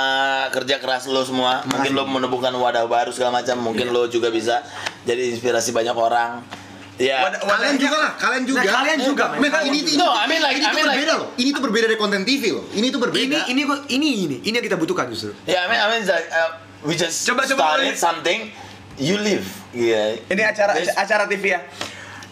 kerja 0.50 0.80
keras 0.80 1.04
lo 1.04 1.20
semua. 1.22 1.68
Mungkin 1.68 1.92
lo 1.92 2.08
menemukan 2.08 2.48
wadah 2.50 2.88
baru 2.88 3.12
segala 3.12 3.44
macam. 3.44 3.60
Mungkin 3.60 3.92
lo 3.92 4.08
juga 4.08 4.32
bisa 4.32 4.64
jadi 5.04 5.36
inspirasi 5.36 5.76
banyak 5.76 5.92
orang. 5.92 6.48
Ya. 6.96 7.28
Wadah- 7.28 7.44
Kalian 7.44 7.76
juga 7.76 7.98
lah, 8.00 8.12
kalian 8.16 8.44
juga. 8.48 8.60
Nah, 8.64 8.74
kalian 8.80 9.00
juga, 9.04 9.24
men. 9.36 9.52
Ini 9.52 9.78
ini 9.84 9.92
No, 10.00 10.06
tuh- 10.08 10.16
I 10.16 10.26
mean 10.32 10.40
like- 10.40 10.56
ini 10.56 10.64
I 10.64 10.72
mean 10.72 10.86
like- 10.86 10.96
berbeda 10.96 11.14
loh. 11.20 11.28
Ini 11.36 11.50
tuh 11.52 11.62
berbeda 11.62 11.86
dari 11.92 12.00
konten 12.00 12.22
TV 12.24 12.44
loh. 12.56 12.64
Ini 12.72 12.88
tuh 12.88 13.00
berbeda. 13.04 13.36
Ini 13.44 13.52
ini 13.52 13.62
gua- 13.68 13.84
ini 13.92 14.08
ini 14.24 14.36
ini 14.40 14.54
yang 14.54 14.64
kita 14.64 14.80
butuhkan 14.80 15.12
justru. 15.12 15.36
Ya, 15.44 15.66
I 15.66 15.68
mean, 15.68 15.76
I 15.76 15.88
mean 15.92 16.08
like, 16.08 16.30
uh, 16.32 16.56
we 16.86 16.96
just 16.96 17.28
Coba- 17.28 17.44
coba 17.44 17.76
started 17.76 17.98
something, 17.98 18.54
you 18.98 19.18
live. 19.18 19.46
Iya. 19.74 20.22
Ini 20.30 20.42
acara 20.44 20.78
Yes. 20.78 20.94
acara 20.94 21.26
TV 21.26 21.58
ya. 21.58 21.62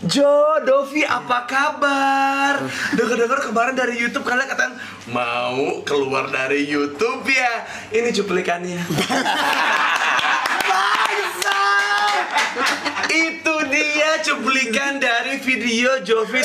Jo, 0.01 0.57
Dovi, 0.65 1.05
apa 1.05 1.45
kabar? 1.45 2.57
Dengar-dengar 2.97 3.37
kemarin 3.45 3.77
dari 3.77 4.01
YouTube 4.01 4.25
kalian 4.25 4.49
katakan 4.49 4.73
mau 5.13 5.85
keluar 5.85 6.25
dari 6.33 6.65
YouTube 6.65 7.21
ya. 7.29 7.69
Ini 7.93 8.09
cuplikannya. 8.09 8.81
Bangsa! 10.69 11.61
Itu 13.13 13.55
dia 13.69 14.25
cuplikan 14.25 14.97
dari 14.97 15.37
video 15.37 16.01
Jovi 16.01 16.41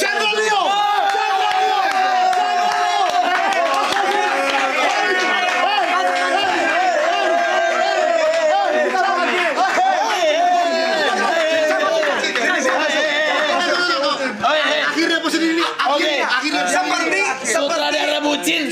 akhirnya 14.96 15.18
posisi 15.20 15.46
ini. 15.52 15.64
Akhirnya, 15.64 16.26
akhirnya. 16.26 16.64
Seperti 16.66 17.20
Sutradara 17.52 18.18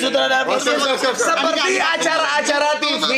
sutradara 0.04 0.44
bucin. 0.44 0.76
seperti 1.14 1.72
acara-acara 1.76 2.70
TV 2.78 3.10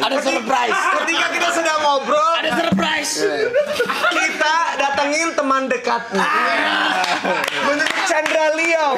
Ada 0.00 0.16
surprise. 0.18 0.78
ketika 1.00 1.26
kita 1.30 1.48
sedang 1.52 1.78
ngobrol 1.82 2.32
Ada 2.38 2.50
surprise. 2.56 3.12
kita 4.10 4.54
datengin 4.76 5.28
teman 5.34 5.62
dekatnya 5.66 6.24
menurut 7.62 8.00
Liao 8.60 8.92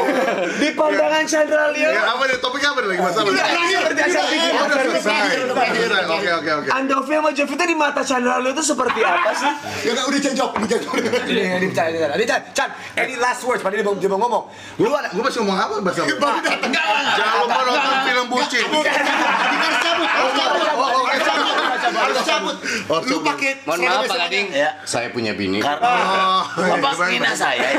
di 0.58 0.68
pandangan 0.74 1.24
Chandra 1.24 1.70
Liao 1.70 1.92
Ya, 1.94 2.02
apa 2.10 2.22
nih? 2.26 2.36
Topik 2.42 2.62
apa 2.66 2.78
lagi 2.82 2.98
masalah? 2.98 3.30
Iya, 3.30 3.46
iya, 3.46 3.78
seperti 3.86 4.98
selesai. 4.98 5.14
Akhirnya, 5.52 6.02
Oke, 6.10 6.30
oke, 6.34 6.50
oke. 6.62 6.68
Andovi 6.72 7.14
sama 7.14 7.30
itu 7.30 7.54
di 7.54 7.76
mata 7.78 8.02
Chandra 8.02 8.42
Liao 8.42 8.52
itu 8.52 8.64
seperti 8.64 9.00
apa 9.06 9.30
sih? 9.36 9.52
Ya 9.86 10.02
udah 10.02 10.32
jawab, 10.34 10.52
udah 10.58 10.78
jawab. 10.82 10.96
Ini 11.30 11.42
ini 11.62 11.66
bicara 11.70 11.88
ini. 11.90 12.24
Chan, 12.26 12.40
Chan, 12.54 12.68
any 12.98 13.14
last 13.16 13.46
words 13.46 13.62
padahal 13.62 13.94
dia 13.96 14.08
mau 14.10 14.18
ngomong. 14.26 14.44
Lu 14.82 14.90
ada, 14.90 15.08
gua 15.14 15.22
masih 15.30 15.40
ngomong 15.46 15.58
apa 15.58 15.74
bahasa? 15.80 16.02
Jangan 16.02 17.36
lupa 17.46 17.60
nonton 17.66 17.96
film 18.06 18.26
bucin. 18.30 18.64
Harus 18.66 19.80
cabut, 19.80 20.08
harus 20.10 20.32
cabut. 20.34 21.61
Oh. 21.84 21.90
Harus 21.92 22.18
cabut. 22.22 22.56
Oh, 22.86 23.00
Lu 23.02 23.16
pakai 23.20 23.50
Mohon 23.62 23.80
maaf 23.82 24.02
Pak 24.06 24.18
Gading, 24.22 24.46
Ya. 24.50 24.70
saya 24.84 25.10
punya 25.10 25.32
bini. 25.32 25.58
Karena 25.58 25.82
Oh, 25.82 26.42
Bapak 26.78 26.94
baik. 26.96 27.18
saya. 27.34 27.58
ya. 27.58 27.70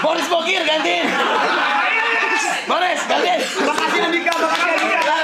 Boris 0.00 0.26
Bokir 0.26 0.62
gantiin. 0.62 1.06
Boris 2.64 3.00
gantiin. 3.04 3.40
Makasih 3.40 4.00
Andika, 4.02 4.32
makasih 4.34 4.68
Andika. 4.70 5.16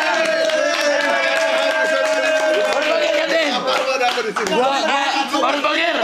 Boris 5.33 5.61
Bokir. 5.61 5.94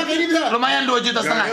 Lumayan 0.48 0.82
2 0.86 1.00
juta 1.02 1.20
setengah. 1.20 1.46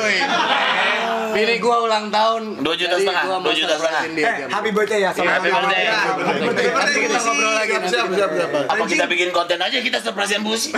Bini 1.34 1.56
gua 1.58 1.78
ulang 1.90 2.06
tahun. 2.14 2.62
Dua 2.62 2.76
juta 2.78 2.96
setengah, 2.96 3.26
dua 3.42 3.54
juta 3.54 3.74
setengah. 3.76 4.02
Eh, 4.14 4.34
happy 4.48 4.70
birthday 4.70 5.00
ya 5.02 5.12
Happy 5.12 5.50
birthday. 5.50 5.84
Happy 5.90 6.42
birthday. 6.46 6.68
Nanti 6.70 7.00
kita 7.10 7.20
ngobrol 7.20 7.54
lagi. 7.58 7.72
Siap, 7.74 8.06
kita 8.08 8.18
siap, 8.18 8.30
siap. 8.38 8.50
Apa 8.70 8.84
kita 8.86 9.06
bikin 9.10 9.30
konten 9.34 9.58
aja 9.58 9.78
kita 9.82 9.98
surprise 10.00 10.32
yang 10.38 10.46
busi? 10.46 10.70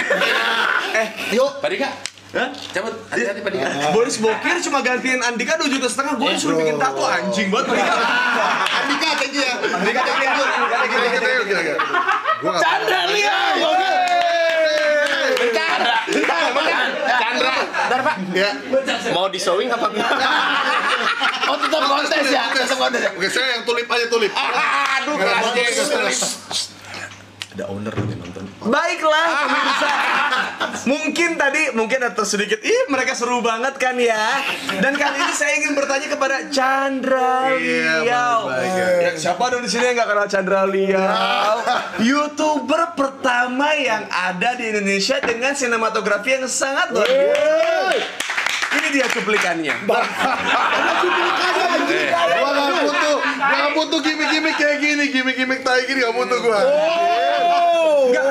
Yuk. 1.38 1.52
Pak 1.60 1.70
Dika. 1.70 1.90
Cabut. 2.76 2.92
Hati-hati 3.08 3.40
Pak 3.40 3.52
Dika. 3.56 3.68
Boris 3.96 4.20
Bokir 4.20 4.60
cuma 4.60 4.84
gantiin 4.84 5.24
Andika 5.24 5.56
2 5.56 5.72
juta 5.72 5.88
setengah, 5.88 6.20
gue 6.20 6.30
disuruh 6.36 6.60
bikin 6.60 6.76
tato 6.76 7.04
anjing 7.08 7.48
banget 7.48 7.72
Andika. 7.72 7.96
Andika, 8.76 9.10
thank 9.16 9.34
you 9.36 9.44
ya. 9.44 9.56
Andika 9.56 10.02
thank 10.04 10.20
you. 10.20 10.44
Andika 10.44 10.98
thank 11.24 11.68
you. 11.72 11.76
Chandra 12.60 13.02
lihat. 13.16 13.56
Chandra. 15.56 15.96
Chandra. 16.12 16.45
Bentar 17.96 18.12
Pak. 18.12 18.16
Ya. 18.36 18.52
Mau 19.16 19.32
di 19.32 19.40
showing 19.40 19.72
apa 19.72 19.88
enggak? 19.88 20.12
Oh 21.46 21.54
tetap 21.62 21.78
kontes 21.86 22.26
ya, 22.34 22.50
tetap 22.50 22.74
kontes 22.74 23.06
ya. 23.06 23.14
Oke, 23.14 23.30
saya 23.30 23.54
yang 23.54 23.64
tulip 23.70 23.86
aja 23.86 24.10
tulip. 24.10 24.34
Aduh, 24.34 25.14
Nggak 25.14 25.46
keras 25.54 25.88
bagus. 25.94 26.20
Baiklah 28.66 29.26
pemirsa. 29.46 29.94
Mungkin 30.86 31.34
tadi 31.36 31.74
mungkin 31.74 32.00
atau 32.02 32.22
sedikit 32.22 32.62
ih 32.62 32.88
mereka 32.88 33.14
seru 33.14 33.42
banget 33.42 33.76
kan 33.76 33.98
ya. 33.98 34.42
Dan 34.78 34.94
kali 34.96 35.18
ini 35.18 35.34
saya 35.34 35.58
ingin 35.58 35.74
bertanya 35.74 36.08
kepada 36.08 36.46
Chandra 36.48 37.50
Iya, 37.52 38.06
Liao. 38.06 38.40
baik, 38.48 38.72
baik, 38.72 39.02
ya. 39.02 39.10
Siapa 39.18 39.44
dong 39.50 39.62
di 39.62 39.70
sini 39.70 39.84
yang 39.84 39.96
nggak 39.98 40.10
kenal 40.10 40.28
Chandra 40.28 40.62
Liao? 40.64 41.56
YouTuber 42.00 42.94
pertama 42.94 43.74
yang 43.74 44.06
ada 44.08 44.54
di 44.54 44.70
Indonesia 44.70 45.18
dengan 45.20 45.54
sinematografi 45.54 46.38
yang 46.38 46.46
sangat 46.46 46.90
luar 46.90 47.06
biasa. 47.06 48.24
Ini 48.76 48.88
dia 48.92 49.08
cuplikannya. 49.08 49.88
Butuh, 49.88 50.04
gua 52.84 53.05
nggak 53.48 53.70
butuh 53.74 54.00
gimmick-gimmick 54.00 54.56
kayak 54.56 54.78
gini, 54.80 55.04
gimmick-gimmick 55.10 55.62
tai 55.62 55.86
gini 55.86 56.00
nggak 56.02 56.16
butuh 56.16 56.38
gua. 56.42 56.60
Enggak, 58.06 58.26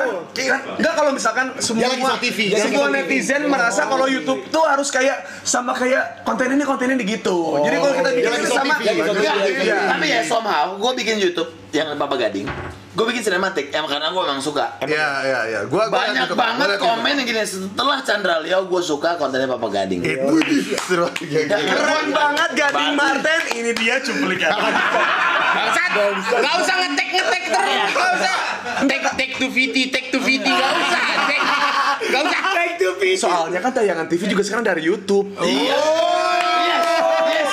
enggak 0.79 0.93
kalau 0.95 1.11
misalkan 1.11 1.47
semua 1.59 2.15
TV, 2.17 2.55
semua 2.55 2.87
netizen 2.87 3.43
merasa 3.45 3.83
kalau 3.85 4.07
YouTube 4.07 4.47
tuh 4.47 4.63
harus 4.63 4.87
kayak 4.87 5.23
sama 5.43 5.75
kayak 5.75 6.23
konten 6.23 6.47
ini 6.49 6.63
konten 6.63 6.91
ini 6.91 7.03
gitu. 7.03 7.59
Jadi 7.59 7.75
kalau 7.75 7.93
kita 7.93 8.09
bikin 8.11 8.31
sama 8.47 8.73
Iya, 8.79 8.91
TV. 9.43 9.59
iya. 9.63 9.77
Tapi 9.91 10.05
ya 10.07 10.21
somehow 10.23 10.75
gue 10.75 10.91
bikin 10.95 11.19
YouTube 11.19 11.51
yang 11.71 11.95
Papa 11.95 12.15
Gading. 12.15 12.47
Gue 12.95 13.05
bikin 13.11 13.21
sinematik, 13.21 13.75
ya 13.75 13.83
karena 13.83 14.07
gue 14.07 14.21
memang 14.23 14.39
suka. 14.39 14.79
Iya, 14.79 15.07
iya, 15.21 15.39
iya. 15.51 15.59
Gua 15.67 15.91
gua 15.91 16.07
Banyak 16.07 16.31
itu, 16.31 16.35
banget 16.39 16.63
gua 16.63 16.77
itu. 16.79 16.85
komen 16.87 17.13
yang 17.19 17.27
gini 17.27 17.43
setelah 17.43 17.99
Chandra 17.99 18.39
Liao 18.39 18.63
gue 18.65 18.79
suka 18.79 19.19
kontennya 19.19 19.51
Papa 19.51 19.67
Gading. 19.67 19.99
Wih, 19.99 20.79
seru. 20.79 21.11
Gila, 21.11 21.43
gila. 21.43 21.75
Keren 21.75 22.07
banget 22.09 22.49
Gading. 22.55 22.91
Martin, 22.95 23.41
ini 23.51 23.71
dia 23.75 23.99
cuplikan. 23.99 24.55
Bangsat. 24.55 25.91
Enggak 26.31 26.55
usah 26.57 26.75
ngetek 26.79 27.07
ngetek 27.11 27.43
terus. 27.51 27.83
Enggak 27.91 28.11
usah. 28.15 28.35
Take 28.87 29.05
take 29.15 29.33
to 29.35 29.47
VT, 29.47 29.75
take 29.91 30.07
to 30.09 30.19
VT. 30.19 30.47
Enggak 30.47 30.71
usah. 30.73 31.03
Take. 31.27 31.43
Enggak 32.05 32.21
usah. 32.27 32.39
Take 32.55 32.75
to 32.75 32.89
VT. 32.95 33.19
Soalnya 33.19 33.59
kan 33.59 33.71
tayangan 33.71 34.07
TV 34.07 34.23
juga 34.25 34.43
sekarang 34.43 34.63
dari 34.63 34.81
YouTube. 34.83 35.35
Iya. 35.35 35.79
Yes, 36.63 36.83
yes. 37.27 37.51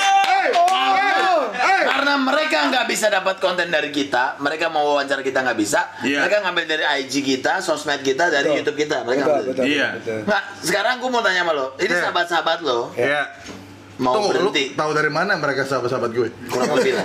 Karena 1.83 2.12
mereka 2.23 2.59
nggak 2.69 2.87
bisa 2.87 3.07
dapat 3.09 3.37
konten 3.37 3.69
dari 3.69 3.91
kita, 3.91 4.39
mereka 4.39 4.67
mau 4.67 4.95
wawancara 4.95 5.21
kita 5.21 5.43
nggak 5.43 5.59
bisa, 5.59 5.91
Iya. 6.01 6.23
mereka 6.23 6.43
ngambil 6.43 6.65
dari 6.65 6.85
IG 7.03 7.21
kita, 7.21 7.59
sosmed 7.59 8.01
kita, 8.01 8.27
dari 8.29 8.55
YouTube 8.55 8.79
kita, 8.79 9.03
mereka 9.03 9.27
ngambil. 9.27 9.63
Iya. 9.63 9.89
Nah, 10.23 10.41
sekarang 10.59 10.99
gue 10.99 11.11
mau 11.11 11.21
tanya 11.21 11.43
sama 11.43 11.53
lo, 11.53 11.67
ini 11.77 11.89
Iya. 11.89 12.01
sahabat-sahabat 12.01 12.59
lo 12.61 12.91
Iya. 12.95 13.23
Mau 13.99 14.17
lu 14.19 14.49
berhenti, 14.49 14.73
tahu 14.73 14.91
dari 14.91 15.09
mana 15.09 15.37
mereka 15.37 15.63
sahabat-sahabat 15.63 16.11
gue? 16.11 16.29
kurang 16.49 16.73
lebih 16.75 16.93
lah. 16.95 17.05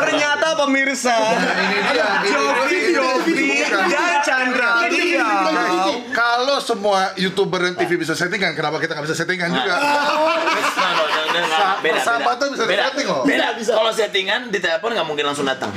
Ternyata 0.00 0.48
pemirsa, 0.56 1.16
Ini 1.36 1.78
dia, 1.86 2.08
Jovi 2.24 2.80
Jovi 2.90 3.34
dan 3.66 4.16
Chandra 4.22 4.70
Liao. 4.86 5.92
Kalau 6.10 6.56
semua 6.58 7.12
youtuber 7.14 7.60
dan 7.62 7.74
TV 7.74 7.96
bisa 7.96 8.12
settingan, 8.12 8.52
kenapa 8.52 8.80
kita 8.80 8.96
nggak 8.96 9.04
bisa 9.04 9.16
settingan 9.16 9.50
juga? 9.50 9.74
Nah, 9.76 9.92
no, 10.94 11.04
no, 11.04 11.20
no, 11.20 11.36
no, 11.36 11.40
Sa- 11.46 11.76
beda, 11.78 11.94
persahabatan 11.94 12.46
beda. 12.46 12.54
bisa 12.54 12.64
beda. 12.64 12.82
disetting 12.82 13.06
loh. 13.06 13.22
Beda, 13.22 13.46
kalau 13.54 13.92
settingan 13.92 14.40
di 14.48 14.58
telepon 14.58 14.90
nggak 14.92 15.06
mungkin 15.06 15.24
langsung 15.26 15.44
datang. 15.44 15.68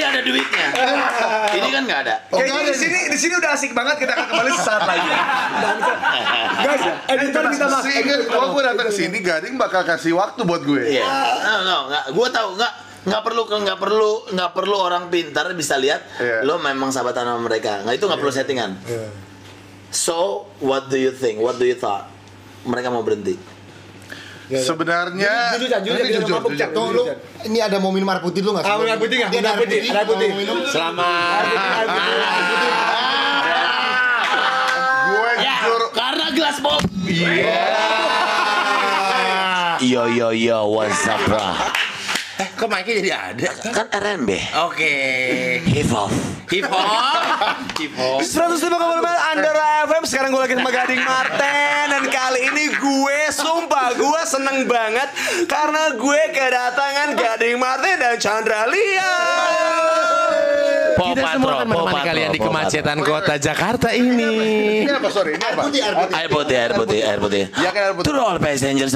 Kecuali 0.00 0.16
ada 0.16 0.22
duitnya. 0.24 0.66
Ini 1.60 1.68
kan 1.68 1.82
nggak 1.84 2.00
ada. 2.08 2.14
Oh, 2.32 2.38
Kayaknya 2.40 2.62
di 2.64 2.76
sini 2.76 2.98
di 3.12 3.18
sini 3.20 3.34
udah 3.36 3.50
asik 3.52 3.72
banget 3.76 3.96
kita 4.00 4.12
akan 4.16 4.26
kembali 4.32 4.50
sesaat 4.56 4.82
lagi. 4.88 5.10
Guys, 6.64 6.82
editor 7.06 7.42
minta 7.46 7.66
maaf. 7.68 7.84
Kalau 8.26 8.46
gue 8.50 8.62
datang 8.64 8.86
ke 8.88 8.94
sini, 8.94 9.18
Gading 9.20 9.54
bakal 9.54 9.84
kasih 9.84 10.16
waktu 10.16 10.40
buat 10.42 10.64
gue. 10.64 10.96
Iya. 10.96 11.04
No, 11.04 11.56
no, 11.62 11.76
nggak. 11.88 12.04
Gue 12.16 12.28
tahu 12.30 12.48
nggak 12.56 12.72
nggak 13.00 13.22
perlu 13.24 13.42
nggak 13.48 13.78
perlu 13.80 14.10
nggak 14.28 14.50
perlu 14.52 14.76
orang 14.76 15.08
pintar 15.08 15.48
bisa 15.56 15.80
lihat 15.80 16.04
Iya. 16.20 16.44
lo 16.44 16.60
memang 16.60 16.88
sahabatan 16.88 17.28
sama 17.28 17.40
mereka. 17.40 17.84
Nggak 17.84 17.96
itu 17.96 18.04
nggak 18.08 18.20
perlu 18.20 18.32
settingan. 18.32 18.70
So, 19.90 20.46
what 20.62 20.86
do 20.86 20.96
you 20.96 21.10
think? 21.10 21.42
What 21.42 21.58
do 21.58 21.66
you 21.66 21.74
thought? 21.74 22.06
Mereka 22.62 22.88
mau 22.88 23.02
berhenti. 23.02 23.34
Sebenarnya, 24.50 25.54
Jujur, 25.54 25.68
Chan, 25.70 25.80
jujur, 25.80 25.94
ini 25.94 26.10
jujur, 26.10 26.22
jujur, 26.26 26.34
mabuk, 26.42 26.50
jujur. 26.50 26.58
Chan. 26.58 26.74
Tuh 26.74 26.86
lu, 26.90 27.02
ini 27.46 27.58
ada 27.62 27.78
mau 27.78 27.94
minum 27.94 28.10
air 28.10 28.18
putih 28.18 28.42
lu 28.42 28.50
nggak? 28.50 28.66
Ah, 28.66 28.82
air 28.82 28.98
putih 28.98 29.16
nggak? 29.22 29.30
Dia 29.30 29.38
Minum 29.38 29.50
air 29.52 29.58
putih, 29.62 29.78
air 29.86 30.06
putih. 30.10 30.28
Selamat. 30.66 31.42
gue 35.06 35.30
Ya, 35.38 35.54
jujur, 35.62 35.82
karena 35.94 36.26
gelas 36.34 36.56
pop. 36.58 36.82
Yo 39.80 40.02
yo 40.06 40.28
yo, 40.30 40.58
what's 40.68 41.06
up, 41.06 41.22
bro? 41.24 41.40
Eh, 42.36 42.48
kok 42.52 42.68
mic-nya 42.68 42.94
jadi 42.98 43.10
ada? 43.12 43.48
Kan 43.70 43.86
RMB, 43.88 44.30
Oke. 44.66 44.92
hip 45.62 45.88
hop. 45.88 46.10
Hip 46.50 46.66
hop. 46.66 47.78
Hip 47.78 47.94
hop. 47.94 48.18
105,5 48.26 48.74
Andara 49.06 49.86
FM 49.86 50.02
Sekarang 50.02 50.34
gue 50.34 50.42
lagi 50.42 50.58
sama 50.58 50.70
Gading 50.74 51.02
Marten 51.06 51.86
Dan 51.94 52.04
kali 52.10 52.40
ini 52.50 52.74
gue 52.74 53.18
Sumpah 53.30 53.94
gue 53.94 54.20
seneng 54.26 54.66
banget 54.66 55.14
Karena 55.46 55.94
gue 55.94 56.22
kedatangan 56.34 57.14
Gading 57.14 57.54
Marten 57.54 58.02
dan 58.02 58.18
Chandra 58.18 58.66
Lia 58.66 59.14
Kita 60.98 61.22
semua 61.38 61.62
akan 61.62 61.66
menemani 61.70 62.02
kalian 62.02 62.30
di 62.34 62.40
kemacetan 62.42 62.98
kota 63.00 63.34
Jakarta 63.40 63.88
ini. 63.94 64.34
Ini 64.84 64.92
apa 64.94 65.08
sorry? 65.08 65.32
Ini 65.38 65.46
apa? 65.48 65.62
Putih, 65.66 65.80
air 65.80 65.94
putih. 65.96 66.14
Air 66.14 66.28
putih, 66.28 66.56
air 66.60 66.72
putih, 66.76 67.00
air 67.00 67.18
putih. 67.18 67.44
Ya 67.56 67.70
kan 67.72 67.82
air 67.88 67.94
putih. 67.96 68.12
To 68.12 68.20
all 68.20 68.38
passengers, 68.38 68.92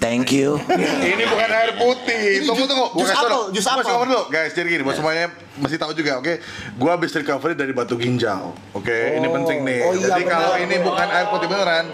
thank 0.00 0.32
you. 0.32 0.56
Ini 1.04 1.24
bukan 1.28 1.50
air 1.52 1.72
putih. 1.76 2.48
Tunggu 2.48 2.64
tunggu. 2.64 2.86
jus 2.96 3.10
apel, 3.12 3.40
jus 3.52 3.66
apel. 3.68 4.22
guys. 4.32 4.56
Jadi 4.56 4.66
gini, 4.72 4.82
buat 4.82 4.96
semuanya 4.96 5.30
mesti 5.56 5.76
tahu 5.76 5.92
juga, 5.92 6.18
oke? 6.18 6.42
Gua 6.74 6.94
habis 6.94 7.10
recovery 7.10 7.54
dari 7.54 7.70
batu 7.70 7.94
ginjal. 7.94 8.54
Oke, 8.72 9.16
ini 9.16 9.26
penting 9.26 9.58
nih. 9.62 9.80
oh 9.82 9.92
iya, 9.92 10.06
Jadi 10.10 10.22
kalau 10.24 10.52
ini 10.56 10.76
bukan 10.80 11.08
air 11.08 11.26
putih 11.30 11.46
beneran, 11.46 11.86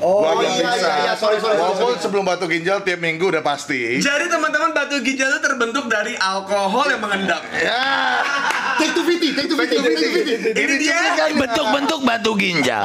Oh, 0.00 0.20
gua 0.20 0.36
belum 0.36 0.52
iya, 0.52 0.68
bisa. 0.68 0.76
iya, 0.76 0.94
iya, 1.00 1.12
sorry, 1.16 1.40
sorry, 1.40 1.56
Walaupun 1.56 1.96
sorry. 1.96 2.02
sebelum 2.02 2.24
batu 2.28 2.44
ginjal 2.44 2.84
tiap 2.84 3.00
minggu 3.00 3.24
udah 3.24 3.40
pasti. 3.40 4.00
Jadi 4.00 4.28
teman-teman 4.28 4.76
batu 4.76 5.00
ginjal 5.00 5.32
itu 5.32 5.40
terbentuk 5.40 5.88
dari 5.88 6.12
alkohol 6.16 6.84
yang 6.88 7.00
mengendap 7.00 7.40
Ya. 7.54 8.20
Take 8.76 8.92
to 8.92 9.02
Viti, 9.06 9.32
take 9.32 9.48
to 9.48 9.56
Viti, 9.56 9.76
take 9.80 9.96
to 9.96 10.10
Viti. 10.12 10.34
Ini 10.52 10.74
dia 10.76 10.98
Bentuk-bentuk 11.34 12.00
batu 12.04 12.32
ginjal. 12.36 12.84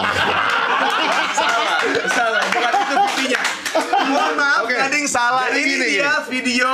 Salah, 1.35 1.79
salah, 2.11 2.43
bukan 2.49 2.71
itu 2.73 2.93
buktinya 2.95 3.39
Mohon 4.09 4.33
maaf, 4.35 4.61
Oke. 4.65 4.75
Gading 4.75 5.05
salah 5.05 5.47
Jadi 5.49 5.61
Ini 5.61 5.69
gini, 5.69 5.87
dia 5.97 6.13
video 6.25 6.69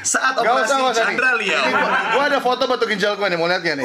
saat 0.00 0.32
Gak 0.32 0.48
operasi 0.48 0.80
usah. 0.80 0.96
Chandra 0.96 1.30
Lia 1.36 1.60
Ini 1.60 1.70
gua, 1.70 2.00
gua 2.16 2.22
ada 2.26 2.38
foto 2.40 2.62
batu 2.64 2.84
ginjal 2.88 3.14
gua 3.14 3.28
nih, 3.28 3.38
mau 3.38 3.46
lihat 3.46 3.60
gak 3.62 3.76
nih? 3.78 3.84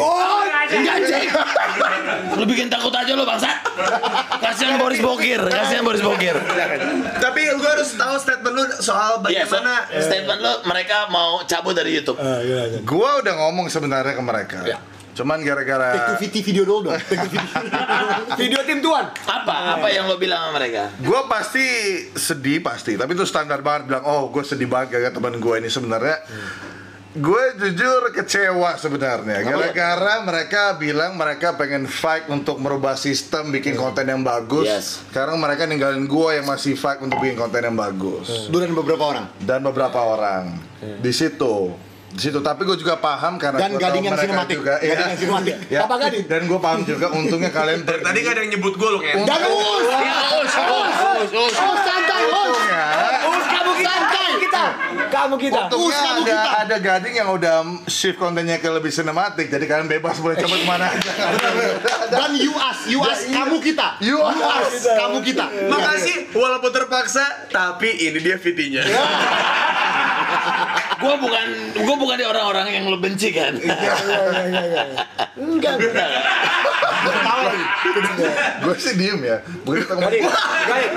Lu 2.35 2.43
bikin 2.47 2.67
takut 2.71 2.91
aja 2.91 3.13
lo 3.13 3.23
bangsat. 3.27 3.57
Kasihan 4.41 4.79
Boris 4.79 4.99
Bokir, 5.03 5.41
kasihan 5.45 5.83
Boris 5.83 6.01
Bokir. 6.01 6.35
Tapi 7.19 7.41
gue 7.53 7.69
harus 7.69 7.93
tahu 7.93 8.15
statement 8.17 8.53
lu 8.55 8.63
soal 8.79 9.21
Iya, 9.27 9.45
so, 9.45 9.57
bagaimana 9.59 9.73
statement 9.99 10.39
lo 10.41 10.53
mereka 10.65 11.05
mau 11.11 11.43
cabut 11.45 11.75
dari 11.75 11.93
YouTube. 11.95 12.17
Gua 12.87 13.21
udah 13.21 13.33
ngomong 13.45 13.67
sebenarnya 13.69 14.15
ke 14.15 14.23
mereka. 14.23 14.57
Cuman 15.15 15.39
gara-gara 15.41 16.19
Viti 16.19 16.43
video 16.43 16.67
dulu 16.67 16.91
dong. 16.91 16.99
Video 18.41 18.59
tim 18.67 18.83
tuan. 18.83 19.07
Apa? 19.15 19.79
Apa 19.79 19.87
yang 19.87 20.05
lo 20.05 20.19
bilang 20.19 20.51
sama 20.51 20.59
mereka? 20.59 20.91
gue 20.91 21.21
pasti 21.25 21.65
sedih 22.11 22.59
pasti, 22.59 22.99
tapi 22.99 23.15
itu 23.15 23.23
standar 23.23 23.63
banget 23.63 23.87
bilang, 23.87 24.03
oh 24.03 24.27
gue 24.27 24.43
sedih 24.43 24.67
banget 24.67 24.99
gara 24.99 25.09
teman 25.09 25.39
gue 25.39 25.55
ini 25.55 25.71
sebenarnya. 25.71 26.19
Gue 27.15 27.39
jujur 27.55 28.11
kecewa 28.11 28.75
sebenarnya 28.75 29.39
gara-gara 29.39 30.19
mereka 30.19 30.75
bilang 30.75 31.15
mereka 31.15 31.55
pengen 31.55 31.87
fight 31.87 32.27
untuk 32.27 32.59
merubah 32.59 32.99
sistem 32.99 33.55
bikin 33.55 33.79
konten 33.79 34.03
yang 34.03 34.19
bagus. 34.19 34.67
Yes. 34.67 34.99
Sekarang 35.07 35.39
mereka 35.39 35.63
ninggalin 35.63 36.11
gue 36.11 36.29
yang 36.35 36.43
masih 36.43 36.75
fight 36.75 36.99
untuk 36.99 37.23
bikin 37.23 37.39
konten 37.39 37.63
yang 37.63 37.77
bagus 37.79 38.51
dan 38.51 38.75
beberapa 38.75 39.15
orang. 39.15 39.25
dan 39.39 39.63
beberapa 39.63 39.95
orang 39.95 40.59
di 40.99 41.11
situ. 41.15 41.71
Di 42.15 42.21
situ, 42.21 42.39
tapi 42.39 42.63
gue 42.63 42.77
juga 42.77 42.95
paham 42.95 43.35
karena 43.35 43.59
Dan 43.59 43.71
tahu 43.71 43.81
gading 43.83 44.03
yang 44.03 44.15
mereka 44.15 44.23
sinematik. 44.25 44.55
juga, 44.55 44.73
Gading 44.77 44.87
iya. 44.89 45.05
yang 45.05 45.19
sinematik. 45.19 45.55
Ya, 45.75 45.79
Papa 45.83 45.95
gading. 45.99 46.23
Dan 46.25 46.41
gue 46.45 46.57
paham 46.57 46.81
juga 46.81 47.07
untungnya 47.11 47.51
kalian 47.51 47.79
Dari 47.83 47.99
tadi 47.99 48.17
gak 48.21 48.31
ada 48.31 48.41
yang 48.41 48.51
nyebut 48.55 48.73
gue 48.73 48.89
loh 48.89 48.99
kayak 48.99 49.15
Dan 49.21 49.39
us. 49.43 49.87
Us 51.35 51.81
santai, 51.81 52.21
us. 52.23 52.39
Untungnya, 52.47 52.83
Us 53.25 53.45
kamu 53.45 53.71
kita. 53.75 53.91
Santai. 53.91 54.29
Kita. 54.37 54.63
Kamu 55.05 55.35
kita. 55.35 55.59
Untungnya 55.65 55.91
Us 55.91 55.97
kamu 55.97 56.21
ada, 56.21 56.31
kita. 56.31 56.51
ada 56.61 56.75
gading 56.77 57.15
yang 57.15 57.29
udah 57.29 57.55
shift 57.85 58.15
kontennya 58.15 58.57
ke 58.57 58.69
lebih 58.69 58.89
sinematik 58.89 59.47
jadi 59.47 59.65
kalian 59.65 59.87
bebas 59.89 60.15
boleh 60.17 60.37
coba 60.37 60.55
ke 60.55 60.65
mana 60.65 60.85
aja 60.87 61.11
Dan 62.15 62.31
you 62.37 62.53
us, 62.53 62.79
you 62.85 62.99
us, 63.01 63.27
kamu 63.27 63.59
kita. 63.59 63.99
You 63.99 64.23
us. 64.23 64.87
kamu 64.87 65.19
kita. 65.21 65.45
Makasih, 65.67 66.31
walaupun 66.31 66.71
terpaksa, 66.71 67.23
tapi 67.49 67.91
ini 67.91 68.19
dia 68.19 68.37
videonya. 68.37 68.83
Gue 70.95 71.13
bukan, 71.19 71.45
gue 71.75 71.95
bukan 71.95 72.15
di 72.15 72.25
orang-orang 72.25 72.67
yang 72.71 72.85
lo 72.87 72.97
benci 72.97 73.29
kan. 73.31 73.53
Enggak. 75.35 75.75
gue 78.65 78.75
sih 78.75 78.97
diem 78.97 79.21
ya 79.21 79.37
begitu 79.61 79.85
kita 79.85 79.93
ngomong 79.93 80.25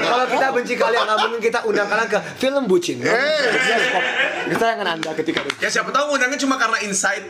kalau 0.00 0.26
kita 0.26 0.46
benci 0.56 0.74
kalian, 0.74 1.04
nggak 1.04 1.18
mungkin 1.20 1.40
kita 1.42 1.58
undang 1.68 1.88
kalian 1.88 2.08
ke 2.08 2.18
film 2.40 2.64
bucin. 2.64 3.04
Eh. 3.04 3.12
Bioskop. 3.12 4.02
Kesayangan 4.48 4.88
anda 4.96 5.10
ketika 5.12 5.44
itu. 5.44 5.60
Ya 5.60 5.68
siapa 5.68 5.92
tahu 5.92 6.14
ngundangnya 6.14 6.38
cuma 6.40 6.56
karena 6.56 6.78
insight. 6.80 7.24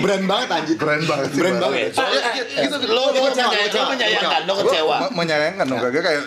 Brand 0.00 0.24
banget 0.24 0.48
anjir. 0.48 0.76
keren 0.80 1.02
banget 1.04 1.28
sih 1.36 1.40
Brand 1.44 1.58
Bang. 1.60 1.72
banget. 1.72 1.92
So, 1.92 2.02
ya, 2.08 2.20
ya, 2.32 2.62
gitu, 2.64 2.76
Lo, 2.88 3.12
lo, 3.12 3.20
Kecewa, 3.28 3.52
menyayangkan, 3.52 3.76
lo 3.76 3.90
menyayangkan, 3.92 4.40
lo 4.48 4.52
kecewa. 4.64 4.96
Me- 4.96 5.14
menyayangkan 5.14 5.64
dong 5.68 5.80
kagak 5.82 6.02
kayak 6.02 6.22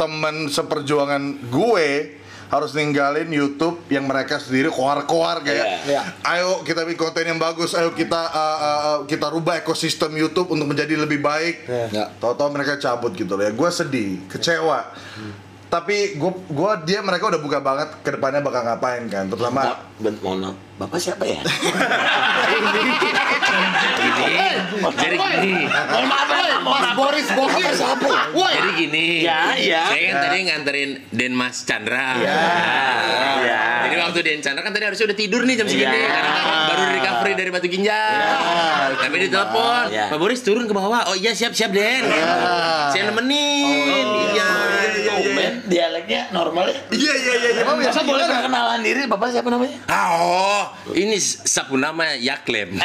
teman 0.00 0.48
seperjuangan 0.48 1.22
gue 1.52 1.88
harus 2.50 2.70
ninggalin 2.72 3.26
YouTube 3.26 3.78
yang 3.86 4.04
mereka 4.04 4.36
sendiri 4.36 4.68
koar-koar 4.68 5.40
kayak 5.40 5.86
Iya. 5.86 6.02
ayo 6.28 6.60
kita 6.60 6.82
bikin 6.82 6.98
konten 7.00 7.24
yang 7.24 7.38
bagus 7.38 7.72
ayo 7.72 7.90
kita 7.92 8.18
uh, 8.18 8.36
uh, 8.36 8.58
uh, 8.60 8.98
kita 9.04 9.26
rubah 9.26 9.56
ekosistem 9.56 10.10
YouTube 10.12 10.50
untuk 10.50 10.66
menjadi 10.66 10.98
lebih 10.98 11.18
baik 11.18 11.64
Iya. 11.64 12.10
tahu-tahu 12.16 12.50
mereka 12.50 12.74
cabut 12.76 13.14
gitu 13.14 13.32
loh 13.32 13.42
ya 13.42 13.50
gue 13.50 13.70
sedih 13.70 14.26
kecewa 14.26 14.90
tapi 15.70 16.18
gue 16.18 16.30
gua 16.50 16.74
dia 16.76 16.98
mereka 16.98 17.30
udah 17.30 17.38
buka 17.38 17.58
banget 17.58 18.02
ke 18.02 18.10
depannya 18.10 18.42
bakal 18.42 18.62
ngapain 18.64 19.06
kan 19.06 19.24
terutama 19.24 19.62
Maaf, 19.64 19.78
ben- 19.96 20.18
mohon 20.18 20.38
maaf. 20.42 20.56
Bapak 20.80 20.96
siapa 20.96 21.28
ya? 21.28 21.44
Jadi 24.96 25.16
gini. 25.20 25.52
Mohon 25.68 26.06
maaf, 26.08 26.28
ya, 26.32 26.56
maaf. 26.64 26.96
Boris 26.96 27.28
Bokir 27.36 27.68
siapa? 27.76 28.32
Jadi 28.32 28.70
gini. 28.80 29.06
Ya, 29.20 29.52
ya. 29.60 29.84
Saya 29.92 30.02
kan 30.08 30.16
tadi 30.24 30.36
nganterin 30.48 30.90
Den 31.12 31.36
Mas 31.36 31.68
Chandra. 31.68 32.16
Ya. 32.16 32.32
Ya. 33.44 33.62
Jadi 33.84 33.94
waktu 34.00 34.18
Den 34.24 34.40
Chandra 34.40 34.64
kan 34.64 34.72
tadi 34.72 34.88
harusnya 34.88 35.04
udah 35.12 35.18
tidur 35.18 35.44
nih 35.44 35.54
jam 35.60 35.68
segini 35.68 35.84
Ya. 36.00 36.08
karena 36.08 36.32
kan 36.32 36.44
baru 36.70 36.82
recovery 36.96 37.32
dari 37.36 37.50
batu 37.52 37.68
ginjal. 37.68 38.88
Tapi 38.96 39.16
ditelepon, 39.20 39.84
Ya. 39.92 40.08
Pak 40.08 40.16
Boris 40.16 40.40
turun 40.40 40.64
ke 40.64 40.72
bawah. 40.72 41.12
Oh 41.12 41.16
iya 41.16 41.36
siap 41.36 41.52
siap 41.52 41.76
Den. 41.76 42.08
Saya 42.88 43.12
nemenin. 43.12 44.06
Iya. 44.32 44.48
Tumben, 45.20 45.52
dialeknya 45.68 46.32
normal 46.32 46.72
ya. 46.72 46.78
Iya 46.88 47.12
iya 47.12 47.34
iya. 47.36 47.50
iya. 47.60 47.62
Masa 47.68 48.00
boleh 48.00 48.24
perkenalan 48.24 48.80
diri, 48.80 49.04
Bapak 49.04 49.28
siapa 49.28 49.52
namanya? 49.52 49.76
Ah, 49.84 50.06
oh, 50.16 50.62
ini 50.92 51.16
sapu 51.20 51.76
nama 51.76 52.14
Yaklem. 52.16 52.78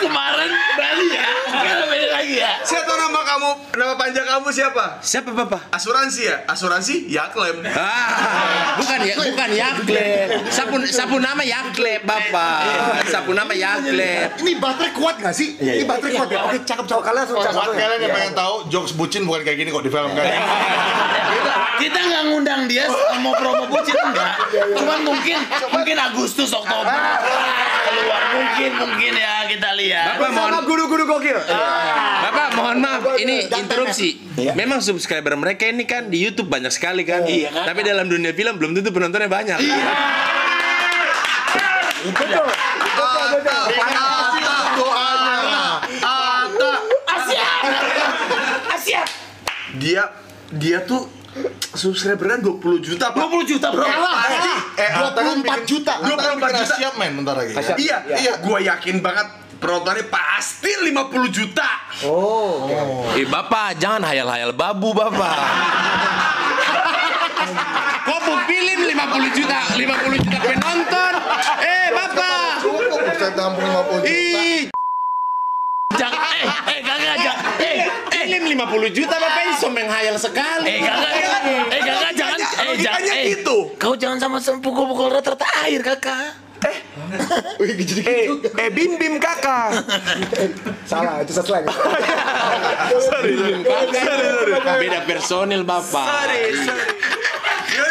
Kemarin 0.00 0.48
Bali 0.80 1.06
ya, 1.12 1.28
beda 1.52 2.08
lagi 2.08 2.34
ya. 2.40 2.52
Saya 2.64 2.88
tahu 2.88 2.96
nama 2.96 3.20
kamu, 3.20 3.50
nama 3.76 3.92
panjang 4.00 4.24
kamu 4.24 4.48
siapa? 4.48 4.96
Siapa 5.04 5.28
Bapak? 5.36 5.68
Asuransi 5.68 6.24
ya? 6.24 6.36
Asuransi? 6.48 7.04
Ya 7.12 7.28
klaim. 7.28 7.60
Ah, 7.68 8.80
bukan 8.80 8.98
ya, 9.04 9.14
bukan 9.20 9.50
Yaklem. 9.52 10.48
Sapu 10.48 10.80
sapu 10.88 11.20
nama 11.20 11.44
Yaklem, 11.44 12.00
Bapak. 12.08 13.04
Sapu 13.12 13.36
nama 13.36 13.52
Yaklem. 13.52 14.40
Ini 14.40 14.52
baterai 14.56 14.96
kuat 14.96 15.20
gak 15.20 15.36
sih? 15.36 15.60
Ini 15.60 15.84
baterai 15.84 16.16
kuat 16.16 16.28
ya? 16.32 16.48
Oke, 16.48 16.64
cakep 16.64 16.84
cakep. 16.88 17.02
Kalian 17.04 17.20
langsung 17.20 17.36
cakap 17.44 17.60
buat 17.60 17.76
ya. 17.76 17.80
kalian 17.84 17.98
yang 18.00 18.12
pengen 18.16 18.32
tahu 18.32 18.54
jokes 18.72 18.92
bucin 18.96 19.22
bukan 19.28 19.44
kayak 19.44 19.58
gini 19.60 19.68
kok 19.68 19.84
di 19.84 19.92
film 19.92 20.10
kan 20.16 20.24
Kita 21.80 21.96
nggak 21.96 22.22
ngundang 22.28 22.68
dia 22.68 22.84
mau 23.24 23.32
promo 23.32 23.64
bucin 23.72 23.96
enggak. 23.96 24.36
Cuman 24.76 25.00
mungkin 25.00 25.38
mungkin 25.72 25.96
Agustus 25.96 26.52
Oktober 26.52 26.92
keluar 27.88 28.22
mungkin 28.36 28.70
mungkin 28.76 29.12
ya 29.16 29.48
kita 29.48 29.68
lihat. 29.80 30.20
Bapak 30.20 30.30
mohon 30.36 30.62
guru-guru 30.68 31.08
gokil. 31.08 31.40
Bapak 32.20 32.48
mohon 32.54 32.76
maaf, 32.84 33.16
ini 33.16 33.48
interupsi. 33.48 34.20
Memang 34.52 34.84
subscriber 34.84 35.34
mereka 35.40 35.64
ini 35.66 35.88
kan 35.88 36.12
di 36.12 36.20
YouTube 36.20 36.52
banyak 36.52 36.70
sekali 36.70 37.02
kan. 37.08 37.24
Iya 37.24 37.48
kan? 37.48 37.72
Tapi 37.72 37.80
dalam 37.80 38.06
dunia 38.12 38.36
film 38.36 38.60
belum 38.60 38.76
tentu 38.76 38.92
penontonnya 38.92 39.32
banyak. 39.32 39.56
Betul. 42.00 42.44
Betul, 42.80 43.24
betul. 43.40 43.64
Asia. 47.08 47.48
Asia. 48.72 49.02
Dia 49.80 50.02
dia 50.50 50.82
tuh 50.82 51.06
subscribernya 51.70 52.38
20 52.40 52.58
juta, 52.80 53.10
Pak. 53.10 53.20
20 53.20 53.46
juta 53.48 53.70
bro. 53.70 53.86
eh 53.86 54.90
Atta 54.90 55.10
kan 55.14 55.38
24 55.38 55.44
bikin- 55.44 55.66
juta. 55.68 55.92
Atta 55.96 56.06
kan 56.18 56.36
24 56.36 56.42
bikin 56.42 56.58
juta. 56.58 56.74
Asia 56.74 56.88
men 56.94 57.10
bentar 57.14 57.34
lagi 57.36 57.52
Iya, 57.78 57.96
iya, 58.12 58.32
gua 58.38 58.58
yakin 58.58 58.98
banget 58.98 59.26
penontonnya 59.56 60.04
pasti 60.06 60.70
50 60.82 60.90
juta. 61.28 61.68
Oh, 62.02 62.66
oke. 62.66 62.74
Eh 63.14 63.26
Bapak, 63.26 63.76
jangan 63.76 64.02
hayal-hayal 64.02 64.50
babu 64.52 64.90
Bapak. 64.90 65.36
Kok 68.02 68.18
bu 68.20 68.34
film 68.44 68.78
50 68.84 68.96
juta, 69.32 69.58
50 69.70 69.86
juta 70.18 70.38
penonton? 70.40 71.12
Eh 71.60 71.88
Bapak. 71.90 72.50
cukup 72.60 72.88
saya 73.12 73.32
tampung 73.32 73.64
50 73.64 74.00
juta 74.00 74.08
Ih, 74.08 74.62
Jangan 75.92 76.20
eh 76.32 76.40
eh 76.40 76.48
kagak 77.00 77.18
jangan 77.18 77.36
eh 77.58 77.78
film 78.22 78.44
50 78.46 78.92
juta 78.92 79.14
Bapak 79.16 79.42
ini 79.42 79.54
sombeng 79.56 79.88
hayal 79.88 80.16
sekali. 80.16 80.68
eh 80.68 80.80
kagak 80.80 81.12
eh 81.68 81.80
kagak 81.80 82.12
jangan 82.14 82.38
eh 82.38 82.76
jangan- 82.78 83.04
eh, 83.10 83.24
gitu. 83.32 83.56
Kau 83.76 83.94
jangan 83.94 84.18
sama 84.18 84.38
pukul-pukul 84.60 85.10
rata-rata 85.10 85.46
air 85.62 85.80
kakak. 85.80 86.36
Wih, 87.56 87.72
gitu 87.74 88.04
Eh, 88.04 88.28
eh 88.36 88.68
bim 88.68 88.94
bim 88.94 89.16
kakak. 89.16 89.80
Salah, 90.84 91.24
itu 91.24 91.32
sesuai. 91.32 91.64
sorry, 93.08 93.32
sorry. 93.32 93.64
Sorry, 93.64 94.26
sorry. 94.28 94.52
Beda 94.78 95.00
personil 95.02 95.64
bapak. 95.64 96.04
Sorry, 96.06 96.42
sorry. 96.54 96.84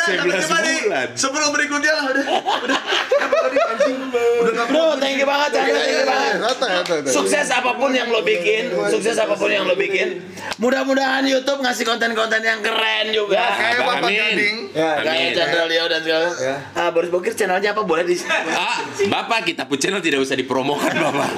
Yaudah, 0.10 0.20
tapi 0.20 0.32
11 0.32 0.42
coba 0.42 0.58
nih, 0.60 0.80
bulan. 0.82 1.08
sebelum 1.14 1.50
berikutnya 1.54 1.92
lah 1.92 2.04
udah. 2.10 2.26
Udah. 2.66 2.80
Apa 3.20 3.36
tadi 3.46 3.58
anjing? 3.60 3.98
Udah 4.40 4.66
Bro, 4.70 4.86
thank 4.98 5.18
you 5.18 5.28
banget, 5.28 5.50
Chandra, 5.54 5.76
thank 5.76 5.92
you 5.92 6.06
banget. 6.06 6.34
Santai, 6.40 6.70
santai, 6.70 6.96
santai. 7.00 7.14
Sukses 7.14 7.48
apa 7.50 7.72
pun 7.74 7.90
yang 7.92 8.08
lo 8.10 8.22
bikin, 8.22 8.64
sukses 8.90 9.16
apa 9.16 9.34
pun 9.36 9.50
yang 9.50 9.64
lo 9.66 9.74
bikin. 9.74 10.22
Mudah-mudahan 10.58 11.24
YouTube 11.24 11.60
ngasih 11.60 11.84
konten-konten 11.84 12.40
yang 12.42 12.60
keren 12.60 13.06
juga. 13.12 13.40
Kayak 13.56 13.82
Bapak. 13.82 14.10
Gading. 14.10 14.56
Ya, 14.76 14.90
Kayak. 15.00 15.30
Chandra 15.36 15.64
Leo 15.66 15.86
dan 15.88 16.00
segala. 16.04 16.28
Ah, 16.74 16.90
Boris 16.92 17.08
Bokir 17.08 17.32
channelnya 17.32 17.72
apa 17.72 17.82
boleh 17.84 18.04
di 18.04 18.16
Ah, 18.50 18.84
Bapak 19.08 19.46
kita 19.46 19.64
pun 19.66 19.78
channel 19.78 20.00
tidak 20.00 20.20
usah 20.20 20.36
dipromokan 20.36 20.92
Bapak. 20.92 21.30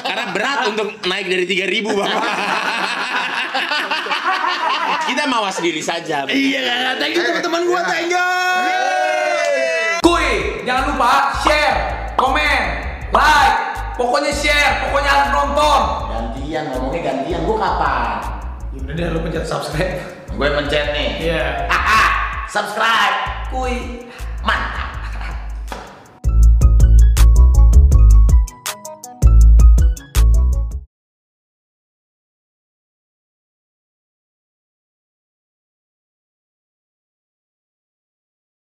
Karena 0.00 0.24
berat 0.32 0.60
untuk 0.70 0.86
naik 1.04 1.26
dari 1.28 1.44
3000 1.44 1.92
Bapak. 1.92 2.24
kita 5.04 5.22
mawas 5.28 5.56
diri 5.60 5.82
saja. 5.84 6.24
Iya 6.24 6.96
thank 6.96 7.14
you 7.14 7.22
teman-teman 7.22 7.60
gua, 7.68 7.80
thank 7.84 8.03
you. 8.10 8.30
Kuy, 10.04 10.60
jangan 10.68 10.94
lupa 10.94 11.12
share, 11.44 11.76
komen, 12.18 12.62
like, 13.12 13.56
pokoknya 13.96 14.32
share, 14.32 14.88
pokoknya 14.88 15.10
harus 15.10 15.30
nonton. 15.32 15.80
Gantian 16.12 16.64
ngomongnya 16.72 17.00
gantian, 17.12 17.40
gua 17.48 17.56
kapan? 17.60 18.08
Ya 18.74 18.78
udah 18.84 18.94
deh, 18.98 19.06
lu 19.14 19.18
pencet 19.22 19.44
subscribe. 19.46 19.98
Gue 20.34 20.48
mencet 20.50 20.90
nih. 20.90 21.10
Iya. 21.30 21.70
Subscribe. 22.50 23.16
Kuy. 23.54 24.02